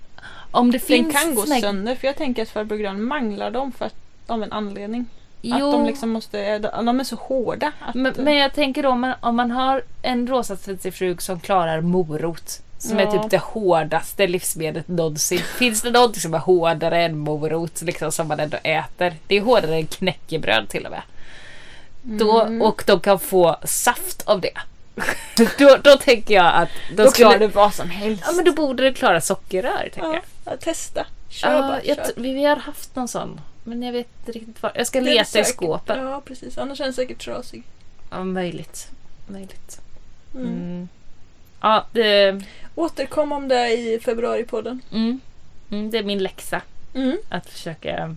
Om 0.50 0.70
det 0.72 0.78
Den 0.78 0.86
finns... 0.86 1.14
kan 1.22 1.34
gå 1.34 1.42
sån 1.42 1.52
här- 1.52 1.60
sönder 1.60 1.94
för 1.94 2.06
jag 2.06 2.16
tänker 2.16 2.42
att 2.42 2.48
farbror 2.48 2.76
Grön 2.76 3.02
manglar 3.04 3.50
dem 3.50 3.72
för 3.72 3.84
att, 3.84 3.94
av 4.26 4.42
en 4.42 4.52
anledning. 4.52 5.06
Jo, 5.42 5.66
Att 5.66 5.72
de 5.72 5.86
liksom 5.86 6.10
måste, 6.10 6.58
de 6.58 7.00
är 7.00 7.04
så 7.04 7.16
hårda. 7.16 7.72
Att, 7.80 7.94
men, 7.94 8.14
men 8.18 8.36
jag 8.36 8.54
tänker 8.54 8.82
då 8.82 8.88
om 8.88 9.00
man, 9.00 9.14
om 9.20 9.36
man 9.36 9.50
har 9.50 9.82
en 10.02 10.26
råsaftcentrifug 10.26 11.22
som 11.22 11.40
klarar 11.40 11.80
morot. 11.80 12.60
Som 12.78 12.98
är 12.98 13.02
Ja. 13.02 13.22
typ 13.22 13.30
det 13.30 13.38
hårdaste 13.42 14.26
livsmedlet 14.26 14.88
någonsin. 14.88 15.38
Finns 15.38 15.82
det 15.82 15.90
någonting 15.90 16.20
som 16.20 16.34
är 16.34 16.38
hårdare 16.38 17.02
än 17.04 17.18
morot 17.18 17.82
liksom, 17.82 18.12
som 18.12 18.28
man 18.28 18.40
ändå 18.40 18.56
äter? 18.62 19.14
Det 19.26 19.36
är 19.36 19.40
hårdare 19.40 19.76
än 19.76 19.86
knäckebröd 19.86 20.68
till 20.68 20.84
och 20.84 20.90
med. 20.90 21.02
Då, 22.02 22.40
Mm. 22.42 22.62
och 22.62 22.82
de 22.86 23.00
kan 23.00 23.18
få 23.18 23.56
saft 23.64 24.22
av 24.26 24.40
det. 24.40 24.50
då, 25.58 25.76
då 25.82 25.96
tänker 25.96 26.34
jag 26.34 26.54
att 26.54 26.68
de 26.90 27.02
då 27.02 27.10
skulle, 27.10 27.24
klarar 27.28 27.38
det 27.38 27.48
vad 27.48 27.74
som 27.74 27.90
helst. 27.90 28.22
Ja 28.26 28.32
men 28.32 28.44
då 28.44 28.52
borde 28.52 28.82
det 28.82 28.92
klara 28.92 29.20
sockerrör 29.20 29.80
tänker 29.94 30.00
ja, 30.02 30.14
jag. 30.14 30.22
ja, 30.44 30.56
testa. 30.56 31.06
Kör 31.28 31.52
Ja, 31.54 31.60
bara. 31.62 31.84
jag 31.84 31.96
kör. 31.96 32.06
vi, 32.16 32.34
vi 32.34 32.44
har 32.44 32.56
haft 32.56 32.96
någon 32.96 33.08
sån. 33.08 33.40
Men 33.64 33.82
jag 33.82 33.92
vet 33.92 34.06
inte 34.20 34.32
riktigt 34.38 34.62
var. 34.62 34.72
Jag 34.74 34.86
ska 34.86 34.98
är 34.98 35.02
leta 35.02 35.20
i 35.20 35.24
säkert- 35.44 35.54
skåpen. 35.56 36.06
Ja 36.06 36.20
precis, 36.24 36.58
annars 36.58 36.80
är 36.80 36.84
den 36.84 36.92
säkert 36.92 37.18
trasig. 37.24 37.62
Ja, 38.10 38.24
möjligt. 38.24 38.88
Möjligt. 39.26 39.80
Mm. 40.34 40.46
Mm. 40.46 40.88
Ja, 41.60 41.86
det, 41.92 42.40
Återkom 42.74 43.32
om 43.32 43.48
det 43.48 43.68
i 43.72 44.00
februaripodden. 44.04 44.80
mm, 44.92 45.20
mm, 45.70 45.90
det 45.90 45.98
är 45.98 46.02
min 46.02 46.18
läxa. 46.22 46.62
Mm. 46.94 47.16
Att 47.28 47.46
försöka 47.50 48.16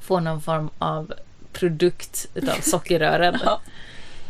få 0.00 0.20
någon 0.20 0.40
form 0.42 0.70
av 0.78 1.12
produkt 1.52 2.26
utav 2.34 2.54
sockerrören. 2.60 3.38
Ja. 3.44 3.60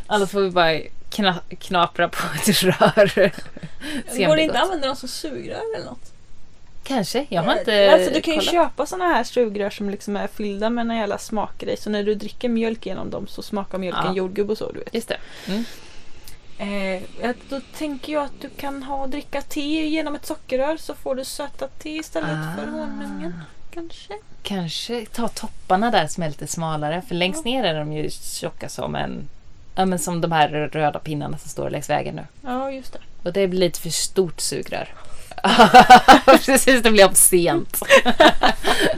Annars 0.07 0.31
får 0.31 0.41
vi 0.41 0.51
bara 0.51 0.81
kna, 1.11 1.41
knapra 1.61 2.09
på 2.09 2.19
ett 2.35 2.63
rör. 2.63 3.33
Går 4.27 4.37
det 4.37 4.43
inte 4.43 4.59
att 4.59 4.65
använda 4.65 4.87
dem 4.87 4.97
som 4.97 5.09
sugrör 5.09 5.61
eller 5.77 5.85
något? 5.87 6.13
Kanske. 6.85 7.27
Jag 7.29 7.43
har 7.43 7.59
inte 7.59 7.93
alltså, 7.93 8.11
du 8.15 8.21
kan 8.21 8.35
ju 8.35 8.41
kollat. 8.41 8.53
köpa 8.53 8.87
såna 8.87 9.05
här 9.05 9.25
sugrör 9.25 9.71
som 9.71 9.91
liksom 9.91 10.17
är 10.17 10.27
fyllda 10.27 10.71
med 10.71 10.91
en 10.91 10.97
jävla 10.97 11.19
smakgrej. 11.19 11.77
Så 11.77 11.91
när 11.91 12.03
du 12.05 12.15
dricker 12.15 12.49
mjölk 12.49 12.87
genom 12.87 13.11
dem 13.11 13.27
så 13.27 13.43
smakar 13.43 13.79
mjölken 13.79 14.05
Ja. 14.07 14.15
jordgubb 14.15 14.51
och 14.51 14.59
så 14.59 14.73
du 14.73 14.79
vet. 14.79 14.95
Just 14.95 15.09
det. 15.09 15.17
Mm. 15.49 15.65
Eh, 16.59 17.03
ja, 17.23 17.35
då 17.49 17.61
tänker 17.79 18.13
jag 18.13 18.25
att 18.25 18.41
du 18.41 18.49
kan 18.49 18.83
ha 18.83 19.07
dricka 19.07 19.43
te 19.43 19.87
genom 19.89 20.15
ett 20.15 20.27
sockerrör 20.27 20.77
så 20.77 20.95
får 20.95 21.15
du 21.15 21.25
söta 21.25 21.69
te 21.69 21.91
istället 21.91 22.29
för 22.57 22.63
Ah. 22.63 22.71
honungen. 22.71 23.41
Kanske. 23.75 24.15
Kanske 24.43 25.07
ta 25.07 25.29
topparna 25.29 25.91
där 25.91 26.07
som 26.07 26.23
är 26.23 26.29
lite 26.29 26.47
smalare. 26.47 27.03
För 27.09 27.15
längst 27.15 27.45
ner 27.45 27.65
är 27.65 27.79
de 27.79 27.93
ju 27.93 28.11
tjocka 28.11 28.69
som 28.69 28.95
en... 28.95 29.29
Ja 29.75 29.85
men 29.87 29.99
som 29.99 30.21
de 30.21 30.33
här 30.33 30.49
röda 30.49 30.99
pinnarna 30.99 31.39
som 31.39 31.49
står 31.51 31.71
längs 31.71 31.91
vägen 31.91 32.15
nu. 32.17 32.25
Ja, 32.43 32.71
just 32.71 32.93
det. 32.93 32.99
Och 33.23 33.33
det 33.33 33.49
blir 33.49 33.61
lite 33.61 33.81
för 33.81 33.91
stort 33.91 34.41
sugrör. 34.41 34.95
Precis, 36.45 36.83
det 36.83 36.91
blir 36.91 37.05
obscent. 37.07 37.83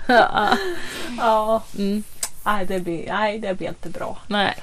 Ja. 0.07 0.49
Ja. 1.19 1.63
mm, 1.79 2.03
Nej, 2.45 2.67
det 2.67 2.81
blir, 2.81 3.07
nej, 3.13 3.39
det 3.39 3.55
blir 3.55 3.69
inte 3.69 3.89
bra. 3.89 4.19
nej. 4.27 4.55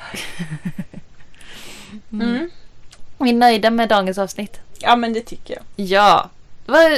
Mm. 2.11 2.49
Vi 3.17 3.29
är 3.29 3.33
nöjda 3.33 3.69
med 3.69 3.89
dagens 3.89 4.17
avsnitt. 4.17 4.59
Ja, 4.79 4.95
men 4.95 5.13
det 5.13 5.21
tycker 5.21 5.53
jag. 5.53 5.85
Ja. 5.87 6.29
Vad 6.65 6.91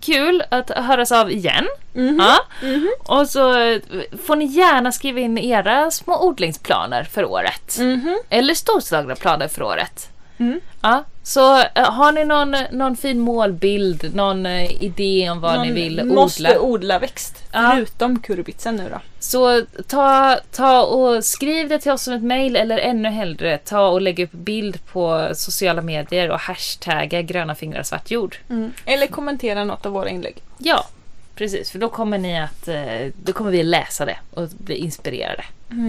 kul 0.00 0.42
att 0.50 0.70
höras 0.70 1.12
av 1.12 1.30
igen. 1.30 1.68
Mhm. 1.92 2.18
Ja. 2.20 2.38
Mhm. 2.62 2.88
Och 2.98 3.28
så 3.28 3.58
eh, 3.60 3.80
får 4.26 4.36
ni 4.36 4.44
gärna 4.44 4.92
skriva 4.92 5.20
in 5.20 5.38
era 5.38 5.90
små 5.90 6.22
odlingsplaner 6.26 7.04
för 7.04 7.24
året. 7.24 7.76
Mhm. 7.78 8.18
Eller 8.28 8.54
storslagna 8.54 9.14
planer 9.14 9.48
för 9.48 9.62
året. 9.62 10.08
Mm. 10.38 10.60
Ja, 10.82 11.04
så 11.28 11.58
eh, 11.58 11.90
har 11.92 12.12
ni 12.12 12.24
någon, 12.24 12.56
någon 12.70 12.96
fin 12.96 13.20
målbild, 13.20 14.14
någon 14.14 14.46
eh, 14.46 14.82
idé 14.82 15.30
om 15.30 15.40
vad 15.40 15.54
Någon 15.54 15.66
ni 15.66 15.72
vill 15.72 16.04
måste 16.04 16.42
odla? 16.42 16.60
odla 16.60 16.98
växt. 16.98 17.44
Ja. 17.52 17.70
Förutom 17.74 18.18
kurbitsen 18.18 18.76
nu 18.76 18.88
då. 18.90 19.00
Så 19.18 19.64
ta, 19.86 20.38
ta 20.52 20.82
och 20.82 21.24
skriv 21.24 21.68
det 21.68 21.78
till 21.78 21.92
oss 21.92 22.02
som 22.02 22.14
ett 22.14 22.22
mail 22.22 22.56
eller 22.56 22.78
ännu 22.78 23.08
hellre 23.08 23.58
ta 23.58 23.88
och 23.88 24.00
lägg 24.00 24.20
upp 24.20 24.32
bild 24.32 24.86
på 24.86 25.30
sociala 25.34 25.82
medier 25.82 26.30
och 26.30 26.40
hashtagga 26.40 27.22
gröna 27.22 27.54
fingrar 27.54 27.82
svart 27.82 28.10
jord. 28.10 28.36
Eller 28.84 29.06
kommentera 29.06 29.64
något 29.64 29.86
av 29.86 29.92
våra 29.92 30.08
inlägg. 30.08 30.36
Ja, 30.58 30.86
precis. 31.34 31.70
För 31.70 31.78
då 31.78 31.88
kommer 31.88 32.18
ni 32.18 32.40
att, 32.40 32.68
eh, 32.68 33.12
då 33.22 33.32
kommer 33.32 33.50
vi 33.50 33.62
läsa 33.62 34.04
det 34.04 34.16
och 34.30 34.48
bli 34.48 34.74
inspirerade. 34.74 35.44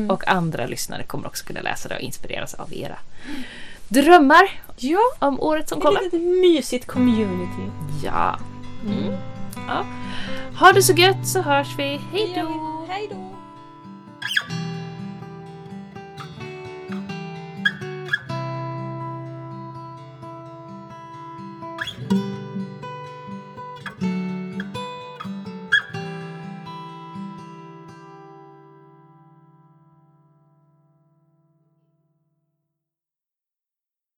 Och 0.09 0.27
andra 0.27 0.65
lyssnare 0.65 1.03
kommer 1.03 1.27
också 1.27 1.45
kunna 1.45 1.61
läsa 1.61 1.89
det 1.89 1.95
och 1.95 2.01
inspireras 2.01 2.53
av 2.53 2.73
era 2.73 2.97
drömmar 3.89 4.49
Ja, 4.79 4.99
om 5.19 5.39
året 5.39 5.69
som 5.69 5.77
ett 5.77 5.83
kommer. 5.83 6.01
litet 6.01 6.21
mysigt 6.21 6.87
community. 6.87 7.71
Ja. 8.03 8.39
Mm. 8.85 9.13
ja. 9.67 9.85
Ha 10.59 10.71
det 10.71 10.83
så 10.83 10.93
gött 10.93 11.27
så 11.27 11.41
hörs 11.41 11.67
vi. 11.77 11.99
Hej 12.11 12.33
då! 12.35 12.85
Hej 12.87 13.07
då! 13.11 13.28